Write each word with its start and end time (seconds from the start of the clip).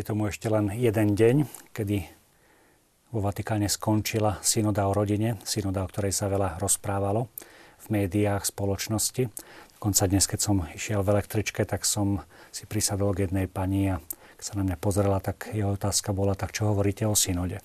Je 0.00 0.08
tomu 0.08 0.32
ešte 0.32 0.48
len 0.48 0.72
jeden 0.80 1.12
deň, 1.12 1.44
kedy 1.76 2.08
vo 3.12 3.20
Vatikáne 3.20 3.68
skončila 3.68 4.40
synoda 4.40 4.88
o 4.88 4.96
rodine, 4.96 5.36
synoda, 5.44 5.84
o 5.84 5.90
ktorej 5.92 6.16
sa 6.16 6.32
veľa 6.32 6.56
rozprávalo 6.56 7.28
v 7.84 7.86
médiách, 8.00 8.48
spoločnosti. 8.48 9.28
Dokonca 9.76 10.08
dnes, 10.08 10.24
keď 10.24 10.40
som 10.40 10.64
išiel 10.72 11.04
v 11.04 11.20
električke, 11.20 11.68
tak 11.68 11.84
som 11.84 12.24
si 12.48 12.64
prisadol 12.64 13.12
k 13.12 13.28
jednej 13.28 13.44
pani 13.44 13.92
a 13.92 14.00
keď 14.40 14.44
sa 14.48 14.56
na 14.56 14.72
mňa 14.72 14.80
pozrela, 14.80 15.20
tak 15.20 15.52
jeho 15.52 15.76
otázka 15.76 16.16
bola, 16.16 16.32
tak 16.32 16.56
čo 16.56 16.72
hovoríte 16.72 17.04
o 17.04 17.12
synode? 17.12 17.60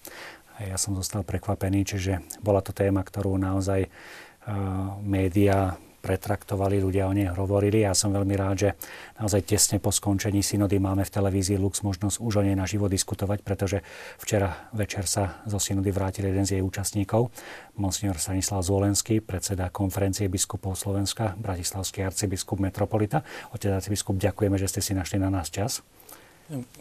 A 0.59 0.67
ja 0.67 0.75
som 0.75 0.91
zostal 0.91 1.23
prekvapený, 1.23 1.87
čiže 1.87 2.19
bola 2.43 2.59
to 2.59 2.75
téma, 2.75 2.99
ktorú 2.99 3.39
naozaj 3.39 3.87
uh, 3.87 4.99
médiá 4.99 5.79
pretraktovali, 6.05 6.77
ľudia 6.77 7.09
o 7.09 7.13
nej 7.17 7.33
hovorili. 7.33 7.81
Ja 7.81 7.97
som 7.97 8.13
veľmi 8.13 8.37
rád, 8.37 8.55
že 8.61 8.69
naozaj 9.17 9.41
tesne 9.49 9.81
po 9.81 9.89
skončení 9.89 10.45
synody 10.45 10.77
máme 10.77 11.01
v 11.01 11.09
televízii 11.09 11.57
Lux 11.57 11.81
možnosť 11.81 12.21
už 12.21 12.33
o 12.37 12.43
nej 12.45 12.53
naživo 12.53 12.85
diskutovať, 12.85 13.41
pretože 13.41 13.81
včera 14.21 14.69
večer 14.69 15.09
sa 15.09 15.41
zo 15.49 15.57
synody 15.57 15.89
vrátil 15.89 16.29
jeden 16.29 16.45
z 16.45 16.61
jej 16.61 16.61
účastníkov, 16.61 17.33
monsignor 17.81 18.21
Stanislav 18.21 18.61
Zvolenský, 18.61 19.17
predseda 19.25 19.73
konferencie 19.73 20.29
biskupov 20.29 20.77
Slovenska, 20.77 21.33
bratislavský 21.41 22.05
arcibiskup 22.05 22.61
metropolita. 22.61 23.25
Otec 23.49 23.73
arcibiskup, 23.73 24.21
ďakujeme, 24.21 24.61
že 24.61 24.69
ste 24.69 24.85
si 24.85 24.93
našli 24.93 25.17
na 25.17 25.33
nás 25.33 25.49
čas. 25.49 25.81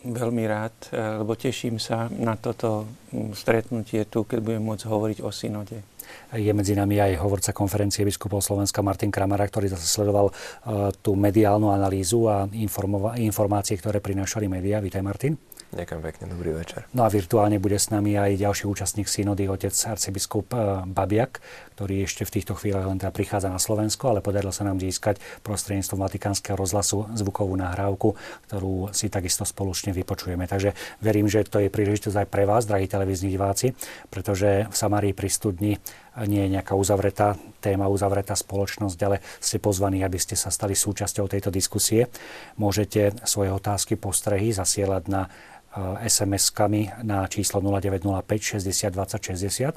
Veľmi 0.05 0.45
rád, 0.45 0.77
lebo 0.93 1.33
teším 1.41 1.81
sa 1.81 2.13
na 2.13 2.37
toto 2.37 2.85
stretnutie 3.33 4.05
tu, 4.05 4.29
keď 4.29 4.45
budem 4.45 4.61
môcť 4.61 4.85
hovoriť 4.85 5.19
o 5.25 5.33
synode. 5.33 5.81
Je 6.35 6.51
medzi 6.51 6.75
nami 6.75 6.99
aj 6.99 7.21
hovorca 7.23 7.55
konferencie 7.55 8.03
biskupov 8.03 8.43
Slovenska 8.43 8.83
Martin 8.83 9.15
Kramara, 9.15 9.47
ktorý 9.47 9.71
zase 9.71 9.87
sledoval 9.87 10.31
uh, 10.31 10.91
tú 11.01 11.15
mediálnu 11.15 11.71
analýzu 11.71 12.27
a 12.27 12.49
informácie, 13.17 13.79
ktoré 13.79 14.03
prinášali 14.03 14.51
médiá. 14.51 14.83
Vítaj 14.83 15.03
Martin. 15.03 15.39
Ďakujem 15.75 16.01
pekne, 16.07 16.25
dobrý 16.31 16.55
večer. 16.55 16.87
No 16.95 17.03
a 17.03 17.11
virtuálne 17.11 17.59
bude 17.59 17.75
s 17.75 17.91
nami 17.91 18.15
aj 18.15 18.39
ďalší 18.39 18.71
účastník 18.71 19.11
synody, 19.11 19.51
otec 19.51 19.75
arcibiskup 19.75 20.55
uh, 20.55 20.87
Babiak, 20.87 21.43
ktorý 21.75 22.07
ešte 22.07 22.23
v 22.23 22.31
týchto 22.31 22.55
chvíľach 22.55 22.87
len 22.87 23.03
teda 23.03 23.11
prichádza 23.11 23.51
na 23.51 23.59
Slovensko, 23.59 24.15
ale 24.15 24.23
podarilo 24.23 24.55
sa 24.55 24.63
nám 24.63 24.79
získať 24.79 25.19
prostredníctvom 25.43 25.99
Vatikánskeho 25.99 26.55
rozhlasu 26.55 27.11
zvukovú 27.19 27.59
nahrávku, 27.59 28.15
ktorú 28.47 28.95
si 28.95 29.11
takisto 29.11 29.43
spoločne 29.43 29.91
vypočujeme. 29.91 30.47
Takže 30.47 30.79
verím, 31.03 31.27
že 31.27 31.43
to 31.43 31.59
je 31.59 31.75
príležitosť 31.75 32.23
aj 32.23 32.29
pre 32.31 32.47
vás, 32.47 32.71
drahí 32.71 32.87
televízni 32.87 33.35
diváci, 33.35 33.75
pretože 34.15 34.71
v 34.71 34.75
Samárii 34.79 35.11
pri 35.11 35.27
studni 35.27 35.83
nie 36.31 36.47
je 36.47 36.55
nejaká 36.55 36.79
uzavretá 36.79 37.35
téma, 37.59 37.91
uzavretá 37.91 38.39
spoločnosť, 38.39 38.99
ale 39.03 39.19
ste 39.43 39.59
pozvaní, 39.59 40.07
aby 40.07 40.15
ste 40.23 40.39
sa 40.39 40.55
stali 40.55 40.79
súčasťou 40.79 41.27
tejto 41.27 41.51
diskusie. 41.51 42.07
Môžete 42.55 43.19
svoje 43.27 43.51
otázky, 43.51 43.99
postrehy 43.99 44.55
zasielať 44.55 45.11
na 45.11 45.27
SMS-kami 46.07 47.03
na 47.03 47.27
číslo 47.27 47.59
0905 47.59 48.63
60 48.63 48.95
20 48.95 49.19
60 49.19 49.75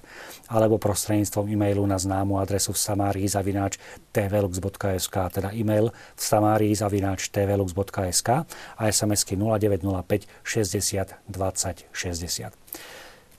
alebo 0.54 0.78
prostredníctvom 0.78 1.50
e-mailu 1.50 1.82
na 1.90 1.98
známu 1.98 2.38
adresu 2.38 2.74
v 2.74 2.80
samárii 2.80 3.26
zavináč 3.26 3.82
tvlux.sk 4.14 5.16
teda 5.34 5.50
e-mail 5.58 5.90
v 5.94 6.22
samárii 6.22 6.74
zavináč 6.78 7.34
tvlux.sk 7.34 8.30
a 8.78 8.82
SMS-ky 8.86 9.34
0905 9.34 10.30
60 10.46 11.18
20 11.26 11.86
60. 11.90 12.54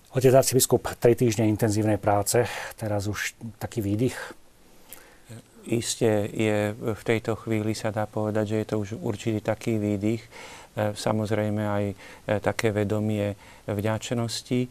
Otec 0.08 0.32
arcibiskup, 0.32 0.88
tri 0.96 1.12
týždne 1.12 1.44
intenzívnej 1.52 2.00
práce, 2.00 2.48
teraz 2.80 3.06
už 3.06 3.36
taký 3.60 3.84
výdych? 3.84 4.16
Isté 5.68 6.24
je, 6.32 6.72
v 6.72 7.02
tejto 7.04 7.36
chvíli 7.36 7.76
sa 7.76 7.92
dá 7.92 8.08
povedať, 8.08 8.44
že 8.48 8.56
je 8.56 8.66
to 8.72 8.76
už 8.80 8.88
určitý 9.04 9.44
taký 9.44 9.76
výdych. 9.76 10.24
E, 10.76 10.92
samozrejme 10.94 11.62
aj 11.64 11.84
e, 11.90 11.94
také 12.38 12.70
vedomie 12.70 13.34
vďačnosti, 13.66 14.60
e, 14.64 14.68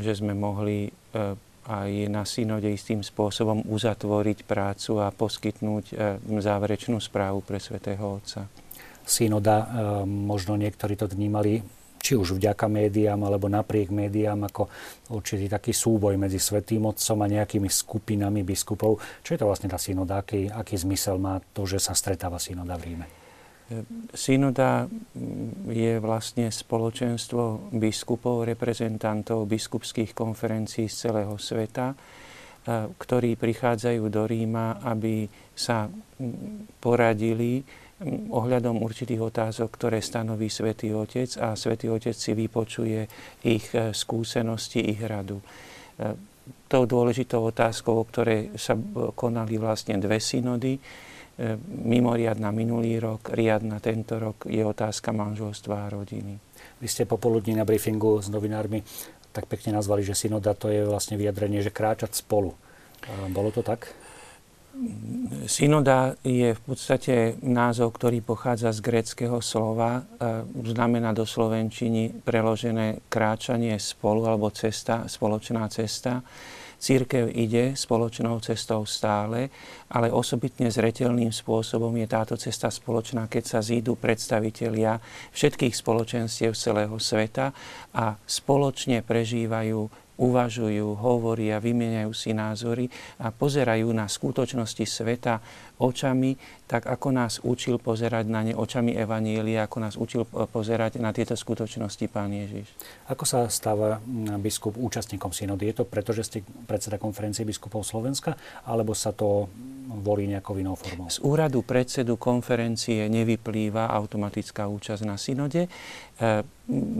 že 0.00 0.12
sme 0.16 0.32
mohli 0.32 0.88
aj 1.62 1.90
na 2.08 2.24
synode 2.24 2.66
istým 2.66 3.04
spôsobom 3.04 3.68
uzatvoriť 3.68 4.48
prácu 4.48 4.98
a 4.98 5.12
poskytnúť 5.12 5.94
záverečnú 6.24 6.98
správu 6.98 7.44
pre 7.44 7.60
svätého 7.60 8.00
Otca. 8.18 8.48
Synoda, 9.04 9.68
možno 10.08 10.56
niektorí 10.56 10.96
to 10.96 11.06
vnímali 11.06 11.60
či 12.02 12.18
už 12.18 12.34
vďaka 12.34 12.66
médiám 12.66 13.20
alebo 13.22 13.46
napriek 13.46 13.94
médiám 13.94 14.50
ako 14.50 14.66
určitý 15.14 15.46
taký 15.46 15.70
súboj 15.70 16.18
medzi 16.18 16.42
Svetým 16.42 16.82
Otcom 16.82 17.22
a 17.22 17.30
nejakými 17.30 17.70
skupinami 17.70 18.42
biskupov. 18.42 18.98
Čo 19.22 19.36
je 19.36 19.38
to 19.38 19.46
vlastne 19.46 19.70
tá 19.70 19.78
synoda? 19.78 20.18
Aký, 20.18 20.50
aký 20.50 20.74
zmysel 20.74 21.22
má 21.22 21.38
to, 21.54 21.62
že 21.62 21.78
sa 21.78 21.94
stretáva 21.94 22.42
synoda 22.42 22.74
v 22.74 22.90
Ríme? 22.90 23.21
Synoda 24.12 24.86
je 25.68 25.92
vlastne 25.98 26.48
spoločenstvo 26.52 27.72
biskupov, 27.72 28.44
reprezentantov 28.44 29.48
biskupských 29.48 30.12
konferencií 30.12 30.90
z 30.90 31.08
celého 31.08 31.34
sveta, 31.40 31.96
ktorí 32.94 33.34
prichádzajú 33.34 34.02
do 34.06 34.22
Ríma, 34.22 34.78
aby 34.86 35.26
sa 35.50 35.90
poradili 36.78 37.58
ohľadom 38.30 38.82
určitých 38.82 39.22
otázok, 39.22 39.68
ktoré 39.78 39.98
stanoví 40.02 40.50
Svetý 40.50 40.90
Otec 40.94 41.38
a 41.38 41.54
Svetý 41.54 41.90
Otec 41.90 42.14
si 42.14 42.34
vypočuje 42.34 43.06
ich 43.46 43.66
e, 43.74 43.94
skúsenosti, 43.94 44.82
ich 44.82 44.98
radu. 45.02 45.38
E, 45.38 45.44
tou 46.66 46.82
dôležitou 46.82 47.54
otázkou, 47.54 48.02
o 48.02 48.04
ktorej 48.08 48.58
sa 48.58 48.74
konali 49.14 49.54
vlastne 49.54 50.02
dve 50.02 50.18
synody, 50.18 50.74
e, 50.74 50.80
mimoriadna 51.68 52.52
minulý 52.52 53.00
rok, 53.00 53.32
riadna 53.32 53.80
tento 53.80 54.20
rok, 54.20 54.44
je 54.44 54.60
otázka 54.60 55.12
manželstva 55.16 55.86
a 55.86 55.92
rodiny. 55.92 56.36
Vy 56.78 56.86
ste 56.90 57.08
popoludní 57.08 57.56
na 57.56 57.64
briefingu 57.64 58.20
s 58.20 58.28
novinármi 58.28 58.84
tak 59.32 59.48
pekne 59.48 59.80
nazvali, 59.80 60.04
že 60.04 60.12
synoda 60.12 60.52
to 60.52 60.68
je 60.68 60.84
vlastne 60.84 61.16
vyjadrenie, 61.16 61.64
že 61.64 61.72
kráčať 61.72 62.12
spolu. 62.12 62.52
Bolo 63.32 63.48
to 63.48 63.64
tak? 63.64 63.88
Synoda 65.48 66.20
je 66.20 66.52
v 66.52 66.62
podstate 66.64 67.40
názov, 67.40 67.96
ktorý 67.96 68.20
pochádza 68.20 68.72
z 68.76 68.84
gréckého 68.84 69.40
slova, 69.40 70.04
znamená 70.52 71.16
do 71.16 71.24
slovenčiny 71.24 72.24
preložené 72.24 73.04
kráčanie 73.08 73.80
spolu 73.80 74.28
alebo 74.28 74.52
cesta, 74.52 75.08
spoločná 75.08 75.64
cesta. 75.72 76.20
Církev 76.82 77.30
ide 77.30 77.78
spoločnou 77.78 78.42
cestou 78.42 78.82
stále, 78.82 79.54
ale 79.86 80.10
osobitne 80.10 80.66
zretelným 80.66 81.30
spôsobom 81.30 81.94
je 81.94 82.06
táto 82.10 82.34
cesta 82.34 82.74
spoločná, 82.74 83.30
keď 83.30 83.44
sa 83.46 83.58
zídu 83.62 83.94
predstavitelia 83.94 84.98
všetkých 85.30 85.78
spoločenstiev 85.78 86.58
celého 86.58 86.98
sveta 86.98 87.54
a 87.94 88.18
spoločne 88.26 88.98
prežívajú 89.06 89.78
uvažujú, 90.22 91.02
hovoria, 91.02 91.58
vymieňajú 91.58 92.12
si 92.14 92.30
názory 92.30 92.86
a 93.18 93.34
pozerajú 93.34 93.90
na 93.90 94.06
skutočnosti 94.06 94.86
sveta 94.86 95.42
očami, 95.82 96.38
tak 96.70 96.86
ako 96.86 97.08
nás 97.10 97.42
učil 97.42 97.82
pozerať 97.82 98.30
na 98.30 98.46
ne 98.46 98.54
očami 98.54 98.94
Evanielia, 98.94 99.66
ako 99.66 99.76
nás 99.82 99.98
učil 99.98 100.22
pozerať 100.30 101.02
na 101.02 101.10
tieto 101.10 101.34
skutočnosti 101.34 102.06
Pán 102.06 102.30
Ježiš. 102.30 102.70
Ako 103.10 103.26
sa 103.26 103.50
stáva 103.50 103.98
biskup 104.38 104.78
účastníkom 104.78 105.34
synody? 105.34 105.74
Je 105.74 105.82
to 105.82 105.84
preto, 105.84 106.14
že 106.14 106.22
ste 106.22 106.38
predseda 106.70 107.02
konferencie 107.02 107.42
biskupov 107.42 107.82
Slovenska, 107.82 108.38
alebo 108.64 108.94
sa 108.94 109.10
to 109.10 109.50
volí 110.00 110.30
nejakou 110.30 110.56
inou 110.56 110.78
formou? 110.78 111.10
Z 111.10 111.20
úradu 111.26 111.66
predsedu 111.66 112.16
konferencie 112.16 113.10
nevyplýva 113.10 113.90
automatická 113.90 114.70
účasť 114.70 115.02
na 115.04 115.18
synode. 115.18 115.66
E, 115.66 115.70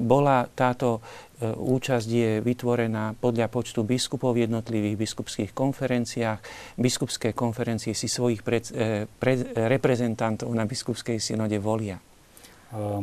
bola 0.05 0.45
táto 0.53 0.99
e, 0.99 1.01
účasť 1.43 2.09
je 2.09 2.31
vytvorená 2.39 3.19
podľa 3.19 3.51
počtu 3.51 3.83
biskupov 3.83 4.39
v 4.39 4.47
jednotlivých 4.47 4.97
biskupských 4.97 5.51
konferenciách. 5.51 6.39
Biskupské 6.79 7.35
konferencie 7.35 7.93
si 7.93 8.07
svojich 8.07 8.47
pred, 8.47 8.65
e, 8.71 9.11
pred, 9.11 9.51
reprezentantov 9.55 10.49
na 10.55 10.63
biskupskej 10.63 11.19
synode 11.19 11.59
volia. 11.59 11.99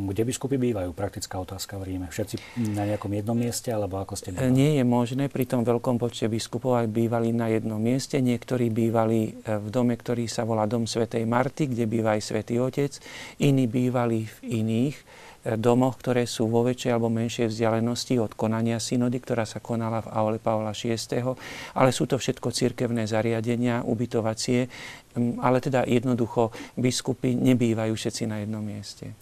Kde 0.10 0.26
biskupy 0.26 0.58
bývajú? 0.58 0.98
Praktická 0.98 1.38
otázka 1.38 1.78
v 1.78 1.94
Ríme. 1.94 2.10
Všetci 2.10 2.42
na 2.74 2.90
nejakom 2.90 3.14
jednom 3.14 3.38
mieste, 3.38 3.70
alebo 3.70 4.02
ako 4.02 4.18
ste 4.18 4.34
bývali? 4.34 4.50
Nie 4.50 4.82
je 4.82 4.86
možné 4.86 5.30
pri 5.30 5.46
tom 5.46 5.62
veľkom 5.62 6.02
počte 6.02 6.26
biskupov, 6.26 6.82
aby 6.82 7.06
bývali 7.06 7.30
na 7.30 7.54
jednom 7.54 7.78
mieste. 7.78 8.18
Niektorí 8.18 8.74
bývali 8.74 9.38
e, 9.46 9.62
v 9.62 9.68
dome, 9.70 9.94
ktorý 9.94 10.26
sa 10.26 10.42
volá 10.42 10.66
Dom 10.66 10.90
svätej 10.90 11.22
Marty, 11.30 11.70
kde 11.70 11.86
býva 11.86 12.18
aj 12.18 12.34
svätý 12.34 12.58
Otec. 12.58 12.98
Iní 13.38 13.70
bývali 13.70 14.26
v 14.26 14.38
iných 14.58 14.96
e, 14.98 15.04
domoch, 15.44 15.96
ktoré 16.02 16.28
sú 16.28 16.52
vo 16.52 16.68
väčšej 16.68 16.92
alebo 16.92 17.08
menšej 17.08 17.48
vzdialenosti 17.48 18.20
od 18.20 18.36
konania 18.36 18.76
synody, 18.76 19.24
ktorá 19.24 19.48
sa 19.48 19.64
konala 19.64 20.04
v 20.04 20.12
aule 20.12 20.38
Pavla 20.42 20.76
VI. 20.76 21.00
Ale 21.76 21.90
sú 21.96 22.10
to 22.10 22.20
všetko 22.20 22.52
cirkevné 22.52 23.08
zariadenia, 23.08 23.88
ubytovacie, 23.88 24.68
ale 25.40 25.64
teda 25.64 25.88
jednoducho 25.88 26.52
biskupy 26.76 27.40
nebývajú 27.40 27.96
všetci 27.96 28.24
na 28.28 28.44
jednom 28.44 28.60
mieste. 28.60 29.16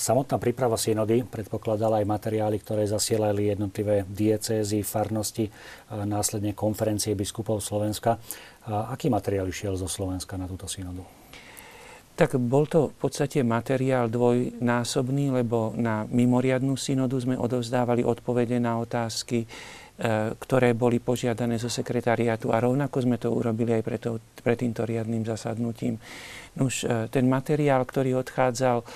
Samotná 0.00 0.40
príprava 0.40 0.80
synody 0.80 1.20
predpokladala 1.20 2.00
aj 2.00 2.08
materiály, 2.08 2.56
ktoré 2.64 2.88
zasielali 2.88 3.52
jednotlivé 3.52 4.08
diecézy, 4.08 4.80
farnosti, 4.80 5.52
následne 5.92 6.56
konferencie 6.56 7.12
biskupov 7.12 7.60
Slovenska. 7.60 8.16
Aký 8.64 9.12
materiál 9.12 9.52
išiel 9.52 9.76
zo 9.76 9.84
Slovenska 9.84 10.40
na 10.40 10.48
túto 10.48 10.64
synodu? 10.64 11.19
Tak 12.20 12.36
bol 12.36 12.68
to 12.68 12.92
v 12.92 12.96
podstate 13.00 13.40
materiál 13.40 14.12
dvojnásobný, 14.12 15.32
lebo 15.40 15.72
na 15.72 16.04
mimoriadnú 16.04 16.76
synodu 16.76 17.16
sme 17.16 17.32
odovzdávali 17.32 18.04
odpovede 18.04 18.60
na 18.60 18.76
otázky, 18.76 19.40
e, 19.40 19.46
ktoré 20.36 20.76
boli 20.76 21.00
požiadané 21.00 21.56
zo 21.56 21.72
sekretariátu 21.72 22.52
a 22.52 22.60
rovnako 22.60 23.08
sme 23.08 23.16
to 23.16 23.32
urobili 23.32 23.72
aj 23.72 23.82
pre, 23.88 23.96
to, 23.96 24.20
pre 24.44 24.52
týmto 24.52 24.84
riadným 24.84 25.24
zasadnutím. 25.24 25.96
Už 26.60 26.84
e, 26.84 27.08
ten 27.08 27.24
materiál, 27.24 27.88
ktorý 27.88 28.20
odchádzal, 28.20 28.84
e, 28.84 28.86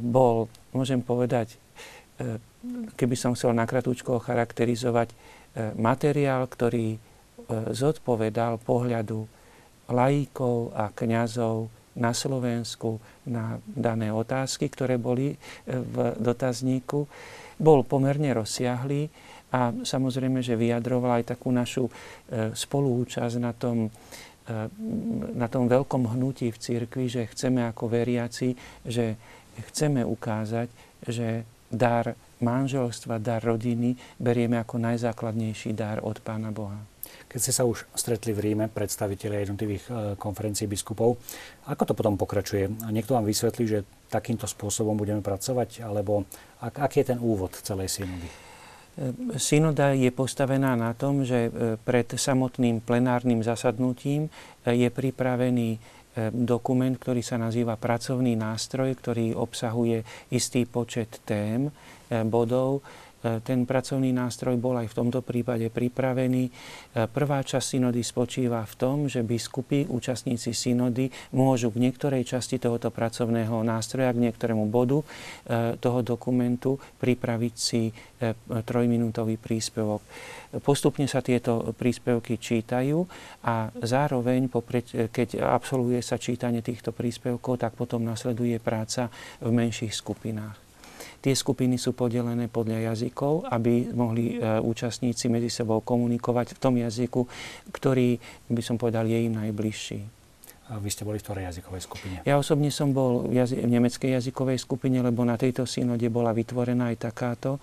bol, 0.00 0.48
môžem 0.72 1.04
povedať, 1.04 1.60
keby 2.96 3.16
som 3.20 3.36
chcel 3.36 3.52
nakratúčko 3.52 4.22
charakterizovať, 4.22 5.10
materiál, 5.74 6.46
ktorý 6.46 6.94
zodpovedal 7.74 8.62
pohľadu 8.62 9.26
lajíkov 9.90 10.70
a 10.70 10.94
kňazov 10.94 11.81
na 11.96 12.16
Slovensku 12.16 12.96
na 13.28 13.60
dané 13.64 14.08
otázky, 14.08 14.68
ktoré 14.72 14.96
boli 14.96 15.32
e, 15.32 15.36
v 15.68 16.16
dotazníku. 16.16 17.04
Bol 17.60 17.84
pomerne 17.84 18.32
rozsiahlý 18.32 19.12
a 19.52 19.70
samozrejme, 19.70 20.40
že 20.40 20.56
vyjadroval 20.56 21.20
aj 21.20 21.36
takú 21.36 21.52
našu 21.52 21.88
e, 21.88 21.92
spolúčasť 22.56 23.36
na 23.36 23.52
tom, 23.52 23.92
e, 24.48 24.54
na 25.36 25.46
tom 25.52 25.68
veľkom 25.68 26.16
hnutí 26.16 26.48
v 26.48 26.60
cirkvi, 26.60 27.06
že 27.12 27.28
chceme 27.28 27.62
ako 27.68 27.92
veriaci, 27.92 28.56
že 28.88 29.20
chceme 29.68 30.00
ukázať, 30.00 30.68
že 31.04 31.44
dar 31.68 32.16
manželstva, 32.42 33.22
dar 33.22 33.44
rodiny 33.44 33.94
berieme 34.18 34.58
ako 34.58 34.80
najzákladnejší 34.82 35.76
dar 35.76 36.02
od 36.02 36.18
Pána 36.20 36.50
Boha. 36.50 36.91
Keď 37.32 37.40
ste 37.40 37.56
sa 37.56 37.64
už 37.64 37.88
stretli 37.96 38.36
v 38.36 38.52
Ríme, 38.52 38.68
predstaviteľe 38.68 39.48
jednotlivých 39.48 39.84
e, 39.88 39.92
konferencií 40.20 40.68
biskupov, 40.68 41.16
ako 41.64 41.82
to 41.88 41.96
potom 41.96 42.20
pokračuje? 42.20 42.68
Niekto 42.92 43.16
vám 43.16 43.24
vysvetlí, 43.24 43.64
že 43.64 43.88
takýmto 44.12 44.44
spôsobom 44.44 44.92
budeme 44.92 45.24
pracovať, 45.24 45.80
alebo 45.80 46.28
ak, 46.60 46.76
aký 46.84 47.00
je 47.00 47.16
ten 47.16 47.18
úvod 47.24 47.56
celej 47.56 47.88
synody? 47.88 48.28
E, 48.28 48.32
synoda 49.40 49.96
je 49.96 50.12
postavená 50.12 50.76
na 50.76 50.92
tom, 50.92 51.24
že 51.24 51.48
e, 51.48 51.80
pred 51.80 52.04
samotným 52.12 52.84
plenárnym 52.84 53.40
zasadnutím 53.40 54.28
je 54.68 54.92
pripravený 54.92 55.80
dokument, 56.36 56.92
ktorý 56.92 57.24
sa 57.24 57.40
nazýva 57.40 57.80
pracovný 57.80 58.36
nástroj, 58.36 58.92
ktorý 59.00 59.32
obsahuje 59.32 60.04
istý 60.28 60.68
počet 60.68 61.24
tém, 61.24 61.72
bodov, 62.28 62.84
ten 63.22 63.62
pracovný 63.62 64.10
nástroj 64.10 64.58
bol 64.58 64.74
aj 64.82 64.90
v 64.90 64.98
tomto 64.98 65.22
prípade 65.22 65.70
pripravený. 65.70 66.44
E, 66.48 66.52
prvá 67.06 67.40
časť 67.46 67.78
synody 67.78 68.02
spočíva 68.02 68.66
v 68.66 68.74
tom, 68.74 68.96
že 69.06 69.22
biskupy, 69.22 69.86
účastníci 69.86 70.50
synody, 70.50 71.08
môžu 71.30 71.70
k 71.70 71.80
niektorej 71.86 72.26
časti 72.26 72.58
tohoto 72.58 72.90
pracovného 72.90 73.62
nástroja, 73.62 74.10
k 74.10 74.22
niektorému 74.26 74.66
bodu 74.66 75.00
e, 75.00 75.06
toho 75.78 76.02
dokumentu 76.02 76.76
pripraviť 76.98 77.54
si 77.54 77.94
trojminútový 78.62 79.34
príspevok. 79.34 80.06
Postupne 80.62 81.10
sa 81.10 81.24
tieto 81.24 81.74
príspevky 81.74 82.38
čítajú 82.38 83.02
a 83.42 83.72
zároveň, 83.82 84.46
keď 85.10 85.42
absolvuje 85.42 85.98
sa 86.04 86.22
čítanie 86.22 86.62
týchto 86.62 86.94
príspevkov, 86.94 87.58
tak 87.58 87.74
potom 87.74 88.06
nasleduje 88.06 88.62
práca 88.62 89.10
v 89.42 89.50
menších 89.50 89.90
skupinách. 89.90 90.71
Tie 91.22 91.38
skupiny 91.38 91.78
sú 91.78 91.94
podelené 91.94 92.50
podľa 92.50 92.90
jazykov, 92.90 93.46
aby 93.46 93.94
mohli 93.94 94.42
e, 94.42 94.58
účastníci 94.58 95.30
medzi 95.30 95.54
sebou 95.54 95.78
komunikovať 95.78 96.58
v 96.58 96.60
tom 96.60 96.74
jazyku, 96.74 97.22
ktorý, 97.70 98.18
by 98.50 98.62
som 98.62 98.74
povedal, 98.74 99.06
je 99.06 99.30
im 99.30 99.38
najbližší. 99.38 100.02
Vy 100.72 100.88
ste 100.88 101.06
boli 101.06 101.20
v 101.20 101.26
ktorej 101.26 101.44
jazykovej 101.52 101.82
skupine? 101.84 102.16
Ja 102.24 102.40
osobne 102.40 102.72
som 102.74 102.90
bol 102.96 103.28
v, 103.30 103.38
jazy- 103.38 103.60
v 103.60 103.70
nemeckej 103.70 104.18
jazykovej 104.18 104.58
skupine, 104.62 104.98
lebo 105.04 105.20
na 105.22 105.38
tejto 105.38 105.68
synode 105.68 106.06
bola 106.08 106.34
vytvorená 106.34 106.90
aj 106.90 107.06
takáto. 107.12 107.62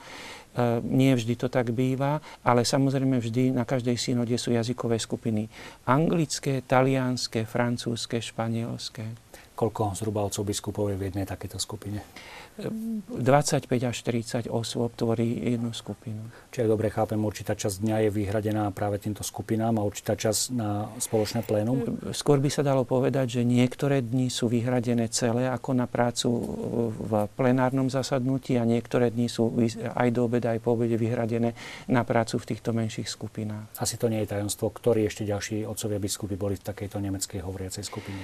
E, 0.56 0.80
nie 0.86 1.12
vždy 1.12 1.36
to 1.36 1.52
tak 1.52 1.76
býva, 1.76 2.24
ale 2.46 2.64
samozrejme 2.64 3.20
vždy 3.20 3.52
na 3.52 3.68
každej 3.68 4.00
synode 4.00 4.36
sú 4.40 4.56
jazykové 4.56 5.04
skupiny. 5.04 5.52
Anglické, 5.84 6.64
talianské, 6.64 7.44
francúzske, 7.44 8.24
španielské. 8.24 9.04
Koľko 9.60 9.92
zhruba 10.00 10.24
otcov 10.24 10.48
biskupov 10.48 10.88
je 10.94 10.96
v 10.96 11.12
jednej 11.12 11.28
takéto 11.28 11.60
skupine? 11.60 12.00
25 12.68 13.70
až 13.88 13.98
30 14.04 14.52
osôb 14.52 14.92
tvorí 14.94 15.56
jednu 15.56 15.72
skupinu. 15.72 16.20
Čiže 16.52 16.68
dobre 16.68 16.92
chápem, 16.92 17.18
určitá 17.20 17.56
časť 17.56 17.80
dňa 17.80 17.98
je 18.06 18.10
vyhradená 18.12 18.64
práve 18.76 19.00
týmto 19.00 19.24
skupinám 19.24 19.80
a 19.80 19.86
určitá 19.88 20.20
časť 20.20 20.42
na 20.54 20.92
spoločné 21.00 21.48
plénum? 21.48 21.82
Skôr 22.12 22.44
by 22.44 22.50
sa 22.52 22.62
dalo 22.66 22.84
povedať, 22.84 23.40
že 23.40 23.42
niektoré 23.48 24.04
dni 24.04 24.28
sú 24.28 24.52
vyhradené 24.52 25.08
celé 25.10 25.48
ako 25.48 25.72
na 25.78 25.88
prácu 25.88 26.30
v 26.94 27.12
plenárnom 27.34 27.88
zasadnutí 27.88 28.60
a 28.60 28.68
niektoré 28.68 29.10
dni 29.10 29.28
sú 29.32 29.56
aj 29.96 30.10
do 30.12 30.28
obeda, 30.28 30.52
aj 30.54 30.60
po 30.62 30.76
obede 30.76 31.00
vyhradené 31.00 31.56
na 31.88 32.02
prácu 32.04 32.42
v 32.42 32.48
týchto 32.56 32.76
menších 32.76 33.08
skupinách. 33.08 33.72
Asi 33.80 33.96
to 33.96 34.12
nie 34.12 34.22
je 34.26 34.36
tajomstvo, 34.36 34.70
ktorí 34.74 35.08
ešte 35.08 35.24
ďalší 35.24 35.64
otcovia 35.64 36.02
biskupy 36.02 36.36
boli 36.36 36.56
v 36.60 36.66
takejto 36.66 36.98
nemeckej 37.00 37.40
hovoriacej 37.46 37.84
skupine 37.86 38.24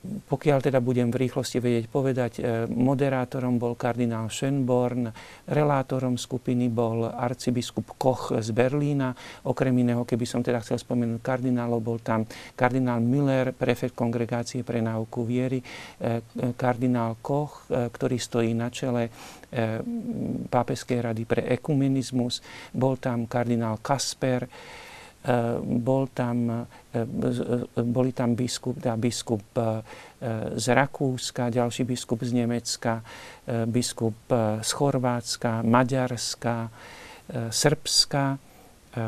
pokiaľ 0.00 0.58
teda 0.64 0.80
budem 0.80 1.12
v 1.12 1.28
rýchlosti 1.28 1.60
vedieť 1.60 1.86
povedať, 1.92 2.32
e, 2.40 2.64
moderátorom 2.72 3.60
bol 3.60 3.76
kardinál 3.76 4.32
Schönborn, 4.32 5.12
relátorom 5.44 6.16
skupiny 6.16 6.72
bol 6.72 7.04
arcibiskup 7.04 8.00
Koch 8.00 8.32
z 8.40 8.48
Berlína, 8.56 9.12
okrem 9.44 9.76
iného, 9.76 10.08
keby 10.08 10.24
som 10.24 10.40
teda 10.40 10.64
chcel 10.64 10.80
spomenúť 10.80 11.20
kardinálov, 11.20 11.84
bol 11.84 11.98
tam 12.00 12.24
kardinál 12.56 13.04
Müller, 13.04 13.52
prefekt 13.52 13.92
kongregácie 13.92 14.64
pre 14.64 14.80
náuku 14.80 15.20
viery, 15.28 15.60
e, 15.60 16.24
kardinál 16.56 17.20
Koch, 17.20 17.68
e, 17.68 17.92
ktorý 17.92 18.16
stojí 18.16 18.52
na 18.56 18.72
čele 18.72 19.12
Pápeskej 20.46 21.10
rady 21.10 21.26
pre 21.26 21.42
ekumenizmus, 21.58 22.38
bol 22.70 23.02
tam 23.02 23.26
kardinál 23.26 23.82
Kasper, 23.82 24.46
Eh, 24.46 24.89
bol 25.60 26.08
tam, 26.16 26.48
eh, 26.48 26.64
eh, 26.96 27.82
boli 27.84 28.12
tam 28.16 28.32
biskup, 28.32 28.80
teda 28.80 28.96
biskup 28.96 29.44
z 30.56 30.66
Rakúska, 30.76 31.48
ďalší 31.48 31.88
biskup 31.88 32.20
z 32.20 32.44
Nemecka, 32.44 33.00
biskup 33.64 34.28
z 34.60 34.70
Chorvátska, 34.76 35.64
Maďarska, 35.64 36.68
Srbska, 37.48 38.36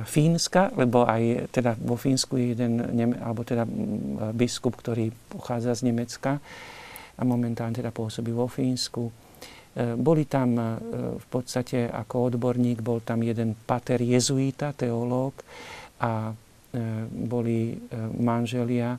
Fínska, 0.09 0.73
lebo 0.73 1.05
aj 1.05 1.53
teda 1.53 1.77
vo 1.77 2.01
Fínsku 2.01 2.41
je 2.41 2.57
jeden, 2.57 2.81
alebo 3.21 3.45
teda 3.45 3.69
mm, 3.69 4.33
biskup, 4.33 4.73
ktorý 4.81 5.13
pochádza 5.29 5.85
z 5.85 5.93
Nemecka 5.93 6.41
a 7.13 7.23
momentálne 7.29 7.77
teda 7.77 7.93
pôsobí 7.93 8.33
vo 8.33 8.49
Fínsku. 8.49 9.13
Boli 10.01 10.25
tam 10.25 10.81
v 11.17 11.27
podstate 11.29 11.93
ako 11.93 12.33
odborník, 12.33 12.81
bol 12.81 13.05
tam 13.05 13.21
jeden 13.21 13.53
pater 13.53 14.01
jezuita, 14.01 14.73
teológ, 14.73 15.45
a 16.03 16.35
e, 16.35 16.35
boli 17.07 17.71
e, 17.71 17.77
manželia 18.19 18.99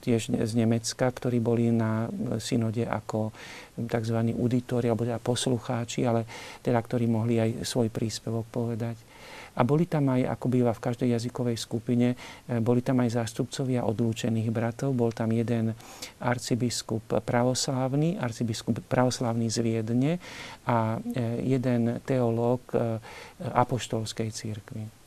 tiež 0.00 0.32
z 0.32 0.52
Nemecka, 0.56 1.12
ktorí 1.12 1.36
boli 1.38 1.68
na 1.68 2.08
synode 2.40 2.88
ako 2.88 3.30
tzv. 3.76 4.18
auditori, 4.32 4.88
alebo 4.88 5.04
teda 5.04 5.20
poslucháči, 5.20 6.08
ale 6.08 6.24
teda, 6.64 6.80
ktorí 6.80 7.04
mohli 7.04 7.36
aj 7.36 7.50
svoj 7.68 7.92
príspevok 7.92 8.48
povedať. 8.48 8.96
A 9.58 9.66
boli 9.66 9.90
tam 9.90 10.14
aj, 10.14 10.38
ako 10.38 10.46
býva 10.54 10.70
v 10.70 10.84
každej 10.86 11.18
jazykovej 11.18 11.58
skupine, 11.58 12.14
boli 12.62 12.78
tam 12.78 13.02
aj 13.02 13.18
zástupcovia 13.18 13.82
odlúčených 13.90 14.54
bratov. 14.54 14.94
Bol 14.94 15.10
tam 15.10 15.34
jeden 15.34 15.74
arcibiskup 16.22 17.26
pravoslávny, 17.26 18.22
arcibiskup 18.22 18.78
pravoslávny 18.86 19.50
z 19.50 19.58
Viedne 19.58 20.22
a 20.62 21.02
jeden 21.42 21.98
teológ 22.06 22.70
apoštolskej 23.42 24.30
církvy 24.30 24.97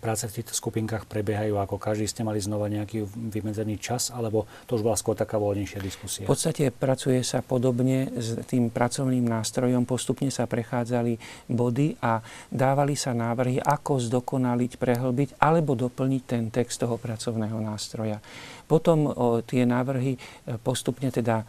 práce 0.00 0.24
v 0.24 0.40
týchto 0.40 0.56
skupinkách 0.56 1.04
prebiehajú 1.04 1.60
ako 1.60 1.76
každý 1.76 2.08
ste 2.08 2.24
mali 2.24 2.40
znova 2.40 2.72
nejaký 2.72 3.04
vymedzený 3.06 3.76
čas, 3.76 4.08
alebo 4.08 4.48
to 4.64 4.80
už 4.80 4.82
bola 4.82 4.96
skôr 4.96 5.12
taká 5.12 5.36
voľnejšia 5.36 5.80
diskusia? 5.84 6.24
V 6.24 6.32
podstate 6.32 6.72
pracuje 6.72 7.20
sa 7.20 7.44
podobne 7.44 8.08
s 8.16 8.40
tým 8.48 8.72
pracovným 8.72 9.24
nástrojom. 9.28 9.84
Postupne 9.84 10.32
sa 10.32 10.48
prechádzali 10.48 11.20
body 11.52 12.00
a 12.00 12.24
dávali 12.48 12.96
sa 12.96 13.12
návrhy, 13.12 13.60
ako 13.60 14.00
zdokonaliť, 14.00 14.80
prehlbiť 14.80 15.28
alebo 15.38 15.76
doplniť 15.76 16.22
ten 16.24 16.48
text 16.48 16.80
toho 16.80 16.96
pracovného 16.96 17.60
nástroja. 17.60 18.18
Potom 18.64 19.12
tie 19.44 19.68
návrhy 19.68 20.16
e, 20.16 20.20
postupne 20.56 21.12
teda 21.12 21.44
e, 21.44 21.46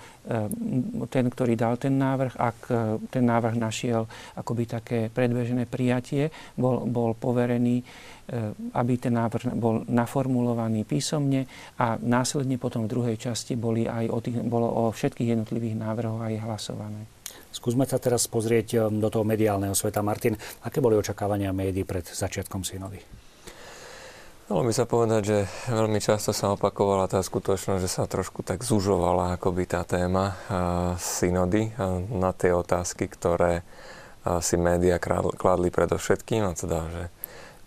ten, 1.07 1.25
ktorý 1.31 1.55
dal 1.55 1.79
ten 1.79 1.95
návrh, 1.95 2.33
ak 2.35 2.57
e, 2.67 2.75
ten 3.07 3.23
návrh 3.23 3.55
našiel 3.55 4.03
akoby 4.35 4.63
také 4.67 4.99
predbežené 5.07 5.63
prijatie, 5.65 6.27
bol, 6.59 6.83
bol 6.87 7.15
poverený 7.15 7.83
aby 8.73 8.97
ten 8.97 9.13
návrh 9.13 9.53
bol 9.53 9.85
naformulovaný 9.85 10.81
písomne 10.81 11.45
a 11.77 11.93
následne 12.01 12.57
potom 12.57 12.89
v 12.89 12.97
druhej 12.97 13.17
časti 13.21 13.53
boli 13.53 13.85
aj 13.85 14.09
o 14.09 14.17
tých, 14.17 14.41
bolo 14.41 14.65
o 14.65 14.83
všetkých 14.89 15.37
jednotlivých 15.37 15.77
návrhoch 15.77 16.25
aj 16.25 16.41
hlasované. 16.41 17.05
Skúsme 17.53 17.85
sa 17.85 18.01
teraz 18.01 18.25
pozrieť 18.25 18.89
do 18.89 19.09
toho 19.13 19.21
mediálneho 19.21 19.77
sveta. 19.77 20.01
Martin, 20.01 20.33
aké 20.65 20.81
boli 20.81 20.97
očakávania 20.97 21.53
médií 21.53 21.85
pred 21.85 22.01
začiatkom 22.01 22.65
synody? 22.65 23.24
Dalo 24.45 24.61
mi 24.61 24.77
sa 24.77 24.85
povedať, 24.85 25.21
že 25.25 25.37
veľmi 25.73 25.97
často 25.97 26.29
sa 26.29 26.53
opakovala 26.53 27.09
tá 27.09 27.17
skutočnosť, 27.17 27.81
že 27.81 27.89
sa 27.89 28.05
trošku 28.05 28.45
tak 28.45 28.61
zužovala 28.61 29.41
akoby 29.41 29.65
tá 29.65 29.81
téma 29.81 30.37
synody 31.01 31.73
na 32.13 32.29
tie 32.29 32.53
otázky, 32.53 33.09
ktoré 33.09 33.65
si 34.45 34.61
média 34.61 35.01
kladli 35.01 35.73
predovšetkým, 35.73 36.45
a 36.45 36.53
teda, 36.53 36.85
že 36.93 37.03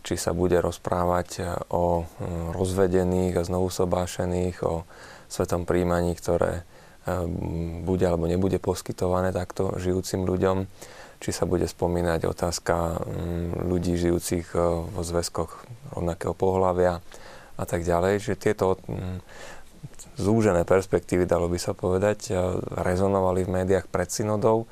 či 0.07 0.15
sa 0.15 0.31
bude 0.31 0.55
rozprávať 0.63 1.59
o 1.75 2.07
rozvedených 2.55 3.43
a 3.43 3.43
znovu 3.43 3.75
sobášených, 3.75 4.63
o 4.63 4.87
svetom 5.27 5.67
príjmaní, 5.67 6.15
ktoré 6.15 6.63
bude 7.83 8.07
alebo 8.07 8.31
nebude 8.31 8.63
poskytované 8.63 9.35
takto 9.35 9.75
žijúcim 9.83 10.23
ľuďom, 10.23 10.71
či 11.19 11.31
sa 11.35 11.45
bude 11.45 11.67
spomínať 11.67 12.31
otázka 12.31 13.03
ľudí 13.67 13.99
žijúcich 13.99 14.55
vo 14.91 15.03
zväzkoch 15.03 15.51
rovnakého 15.99 16.35
pohľavia 16.35 17.03
a 17.59 17.65
tak 17.67 17.83
ďalej. 17.83 18.23
Že 18.23 18.35
tieto 18.39 18.79
mm, 18.87 19.19
zúžené 20.19 20.63
perspektívy, 20.63 21.27
dalo 21.27 21.51
by 21.51 21.59
sa 21.59 21.75
povedať, 21.75 22.35
rezonovali 22.75 23.47
v 23.47 23.55
médiách 23.63 23.87
pred 23.91 24.11
synodou. 24.11 24.67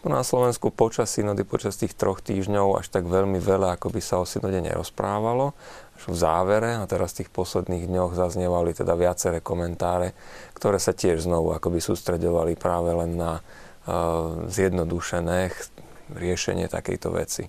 No 0.00 0.16
na 0.16 0.24
Slovensku 0.24 0.72
počas 0.72 1.12
synody, 1.12 1.44
počas 1.44 1.76
tých 1.76 1.92
troch 1.92 2.24
týždňov 2.24 2.80
až 2.80 2.88
tak 2.88 3.04
veľmi 3.04 3.36
veľa, 3.36 3.76
ako 3.76 3.92
by 3.92 4.00
sa 4.00 4.16
o 4.16 4.24
synode 4.24 4.56
nerozprávalo. 4.56 5.52
Až 6.00 6.02
v 6.08 6.16
závere 6.16 6.80
a 6.80 6.88
teraz 6.88 7.12
v 7.12 7.22
tých 7.22 7.30
posledných 7.30 7.84
dňoch 7.84 8.16
zaznievali 8.16 8.72
teda 8.72 8.96
viaceré 8.96 9.44
komentáre, 9.44 10.16
ktoré 10.56 10.80
sa 10.80 10.96
tiež 10.96 11.28
znovu 11.28 11.52
akoby 11.52 11.84
sústredovali 11.84 12.56
práve 12.56 12.96
len 12.96 13.20
na 13.20 13.44
uh, 13.44 14.48
zjednodušené 14.48 15.52
riešenie 16.16 16.66
takejto 16.66 17.08
veci 17.14 17.44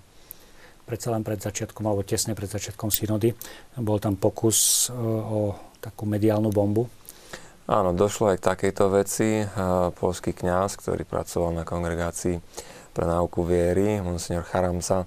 predsa 0.92 1.14
len 1.14 1.22
pred 1.22 1.38
začiatkom, 1.40 1.88
alebo 1.88 2.04
tesne 2.04 2.36
pred 2.36 2.50
začiatkom 2.50 2.90
synody. 2.90 3.32
Bol 3.78 3.96
tam 4.02 4.18
pokus 4.18 4.90
e, 4.90 4.94
o 4.94 5.56
takú 5.80 6.04
mediálnu 6.04 6.50
bombu. 6.52 6.84
Áno, 7.70 7.94
došlo 7.94 8.34
aj 8.34 8.42
k 8.42 8.46
takejto 8.52 8.84
veci. 8.92 9.40
E, 9.40 9.44
polský 9.94 10.34
kňaz, 10.34 10.76
ktorý 10.76 11.06
pracoval 11.06 11.56
na 11.56 11.64
kongregácii 11.64 12.42
pre 12.92 13.04
náuku 13.08 13.40
viery, 13.46 14.02
monsignor 14.02 14.44
Charamsa, 14.44 15.06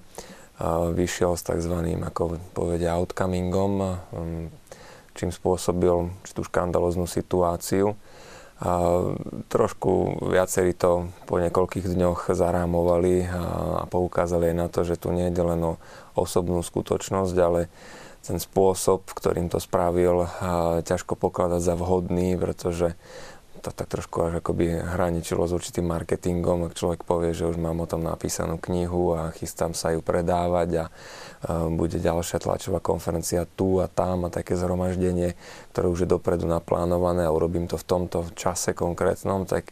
vyšiel 0.96 1.36
s 1.36 1.46
tzv. 1.46 1.76
ako 2.02 2.40
povedia 2.56 2.96
outcomingom, 2.96 4.00
čím 5.14 5.30
spôsobil 5.30 6.10
tú 6.34 6.42
škandaloznú 6.44 7.06
situáciu 7.08 7.94
a 8.56 8.72
trošku 9.52 10.24
viacerí 10.32 10.72
to 10.72 11.12
po 11.28 11.36
niekoľkých 11.36 11.92
dňoch 11.92 12.32
zarámovali 12.32 13.28
a, 13.28 13.84
poukázali 13.84 14.52
aj 14.52 14.56
na 14.56 14.68
to, 14.72 14.80
že 14.84 14.96
tu 14.96 15.12
nie 15.12 15.28
je 15.28 15.42
len 15.44 15.60
o 15.60 15.72
osobnú 16.16 16.64
skutočnosť, 16.64 17.36
ale 17.36 17.68
ten 18.24 18.42
spôsob, 18.42 19.06
ktorým 19.06 19.46
to 19.46 19.62
spravil, 19.62 20.26
ťažko 20.82 21.14
pokladať 21.14 21.62
za 21.62 21.74
vhodný, 21.78 22.34
pretože 22.34 22.98
to 23.62 23.70
tak 23.74 23.90
trošku 23.90 24.22
až 24.22 24.32
akoby 24.38 24.78
hraničilo 24.78 25.42
s 25.46 25.54
určitým 25.54 25.90
marketingom, 25.90 26.70
ak 26.70 26.78
človek 26.78 27.02
povie, 27.02 27.34
že 27.34 27.50
už 27.50 27.58
mám 27.58 27.82
o 27.82 27.90
tom 27.90 28.06
napísanú 28.06 28.62
knihu 28.62 29.14
a 29.14 29.34
chystám 29.34 29.74
sa 29.74 29.90
ju 29.90 30.02
predávať 30.02 30.68
a 30.74 30.94
bude 31.48 32.02
ďalšia 32.02 32.42
tlačová 32.42 32.82
konferencia 32.82 33.46
tu 33.46 33.78
a 33.78 33.86
tam 33.86 34.26
a 34.26 34.34
také 34.34 34.58
zhromaždenie, 34.58 35.38
ktoré 35.70 35.86
už 35.86 36.04
je 36.04 36.12
dopredu 36.12 36.50
naplánované 36.50 37.26
a 37.26 37.34
urobím 37.34 37.70
to 37.70 37.78
v 37.78 37.86
tomto 37.86 38.18
čase 38.34 38.74
konkrétnom, 38.74 39.46
tak 39.46 39.70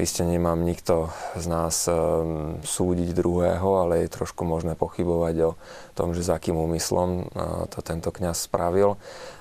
ste 0.00 0.24
nemám 0.24 0.64
nikto 0.64 1.12
z 1.36 1.44
nás 1.44 1.84
um, 1.90 2.56
súdiť 2.64 3.12
druhého, 3.12 3.84
ale 3.84 4.06
je 4.06 4.16
trošku 4.16 4.46
možné 4.48 4.72
pochybovať 4.72 5.36
o 5.44 5.52
tom, 5.92 6.16
že 6.16 6.24
za 6.24 6.40
akým 6.40 6.56
úmyslom 6.56 7.28
to 7.68 7.84
tento 7.84 8.08
kňaz 8.08 8.48
spravil 8.48 8.96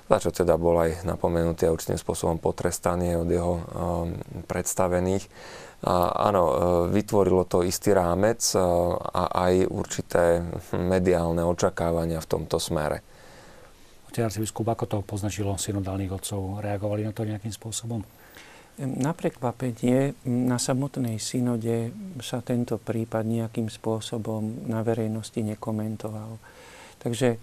za 0.08 0.17
čo 0.24 0.32
teda 0.32 0.56
bol 0.56 0.79
aj 0.79 1.03
napomenutý 1.03 1.67
a 1.67 1.75
určitým 1.75 2.00
spôsobom 2.00 2.39
potrestaný 2.39 3.20
od 3.20 3.27
jeho 3.27 3.53
um, 3.60 3.63
predstavených. 4.48 5.27
A, 5.86 6.10
áno, 6.34 6.43
e, 6.50 6.53
vytvorilo 6.89 7.46
to 7.46 7.62
istý 7.62 7.93
rámec 7.93 8.41
e, 8.53 8.60
a 9.13 9.24
aj 9.46 9.53
určité 9.69 10.41
mediálne 10.74 11.46
očakávania 11.46 12.17
v 12.17 12.29
tomto 12.29 12.57
smere. 12.57 13.05
Otec 14.10 14.25
arcibiskup, 14.25 14.65
ako 14.74 14.86
to 14.89 14.98
poznačilo 15.05 15.53
synodálnych 15.53 16.10
otcov? 16.10 16.65
Reagovali 16.65 17.05
na 17.05 17.13
to 17.13 17.27
nejakým 17.27 17.53
spôsobom? 17.53 18.01
Na 18.77 19.13
prekvapenie 19.13 20.13
na 20.25 20.62
samotnej 20.62 21.17
synode 21.17 21.93
sa 22.22 22.46
tento 22.46 22.77
prípad 22.77 23.25
nejakým 23.25 23.69
spôsobom 23.74 24.69
na 24.69 24.86
verejnosti 24.86 25.38
nekomentoval. 25.41 26.38
Takže 27.01 27.38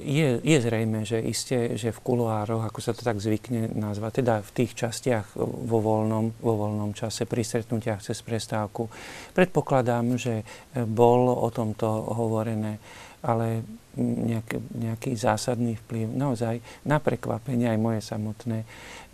je, 0.00 0.28
je 0.40 0.58
zrejme, 0.60 1.04
že 1.04 1.20
iste, 1.20 1.76
že 1.76 1.92
v 1.92 2.02
kuloároch, 2.02 2.64
ako 2.64 2.80
sa 2.80 2.96
to 2.96 3.04
tak 3.04 3.20
zvykne 3.20 3.70
nazvať, 3.76 4.24
teda 4.24 4.40
v 4.40 4.50
tých 4.50 4.72
častiach 4.74 5.36
vo 5.40 5.78
voľnom, 5.78 6.40
vo 6.40 6.54
voľnom 6.56 6.96
čase, 6.96 7.28
pri 7.28 7.44
stretnutiach 7.44 8.00
cez 8.00 8.18
prestávku, 8.24 8.88
predpokladám, 9.36 10.16
že 10.16 10.42
bol 10.74 11.30
o 11.30 11.48
tomto 11.52 11.86
hovorené, 12.16 12.80
ale 13.20 13.62
nejaký, 14.00 14.56
nejaký 14.72 15.10
zásadný 15.18 15.76
vplyv 15.86 16.14
naozaj 16.14 16.62
na 16.86 17.02
prekvapenie 17.02 17.68
aj 17.68 17.78
moje 17.78 18.00
samotné 18.06 18.64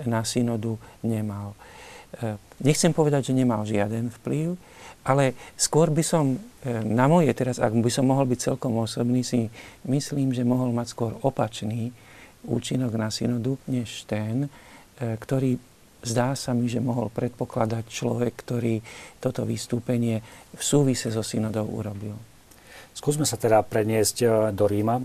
na 0.04 0.20
synodu 0.22 0.76
nemal. 1.02 1.56
E, 2.20 2.36
nechcem 2.60 2.92
povedať, 2.92 3.32
že 3.32 3.38
nemal 3.40 3.64
žiaden 3.64 4.12
vplyv, 4.20 4.54
ale 5.06 5.38
skôr 5.54 5.94
by 5.94 6.02
som, 6.02 6.34
e, 6.34 6.82
na 6.82 7.06
moje 7.06 7.30
teraz, 7.30 7.62
ak 7.62 7.70
by 7.78 7.90
som 7.94 8.10
mohol 8.10 8.26
byť 8.26 8.52
celkom 8.52 8.74
osobný, 8.82 9.22
si 9.22 9.46
myslím, 9.86 10.34
že 10.34 10.42
mohol 10.42 10.74
mať 10.74 10.86
skôr 10.90 11.12
opačný 11.22 11.94
účinok 12.42 12.90
na 12.98 13.14
synodu, 13.14 13.54
než 13.70 14.02
ten, 14.10 14.50
e, 14.98 15.14
ktorý 15.14 15.62
zdá 16.02 16.34
sa 16.34 16.54
mi, 16.54 16.66
že 16.66 16.82
mohol 16.82 17.10
predpokladať 17.10 17.84
človek, 17.86 18.34
ktorý 18.34 18.82
toto 19.22 19.46
vystúpenie 19.46 20.22
v 20.54 20.62
súvise 20.62 21.10
so 21.14 21.22
synodou 21.22 21.66
urobil. 21.70 22.35
Skúsme 22.96 23.28
sa 23.28 23.36
teda 23.36 23.60
preniesť 23.60 24.16
e, 24.24 24.26
do 24.56 24.64
Ríma. 24.64 24.96
E, 24.96 25.02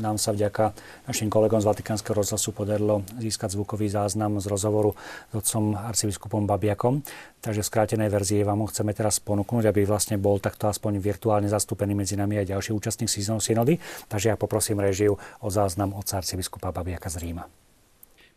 nám 0.00 0.16
sa 0.16 0.32
vďaka 0.32 0.72
našim 1.04 1.28
kolegom 1.28 1.60
z 1.60 1.68
Vatikánskeho 1.68 2.16
rozhlasu 2.16 2.56
podarilo 2.56 3.04
získať 3.20 3.52
zvukový 3.52 3.92
záznam 3.92 4.40
z 4.40 4.48
rozhovoru 4.48 4.96
s 5.28 5.34
otcom 5.36 5.76
arcibiskupom 5.76 6.48
Babiakom. 6.48 7.04
Takže 7.44 7.60
v 7.60 7.68
skrátenej 7.68 8.08
verzii 8.08 8.48
vám 8.48 8.64
ho 8.64 8.70
chceme 8.72 8.96
teraz 8.96 9.20
ponúknuť, 9.20 9.68
aby 9.68 9.84
vlastne 9.84 10.16
bol 10.16 10.40
takto 10.40 10.72
aspoň 10.72 11.04
virtuálne 11.04 11.52
zastúpený 11.52 11.92
medzi 11.92 12.16
nami 12.16 12.40
aj 12.40 12.48
ďalší 12.48 12.72
účastník 12.72 13.12
synody. 13.12 13.76
Takže 14.08 14.32
ja 14.32 14.40
poprosím 14.40 14.80
režiu 14.80 15.20
o 15.44 15.48
záznam 15.52 15.92
otca 16.00 16.24
arcibiskupa 16.24 16.72
Babiaka 16.72 17.12
z 17.12 17.28
Ríma. 17.28 17.67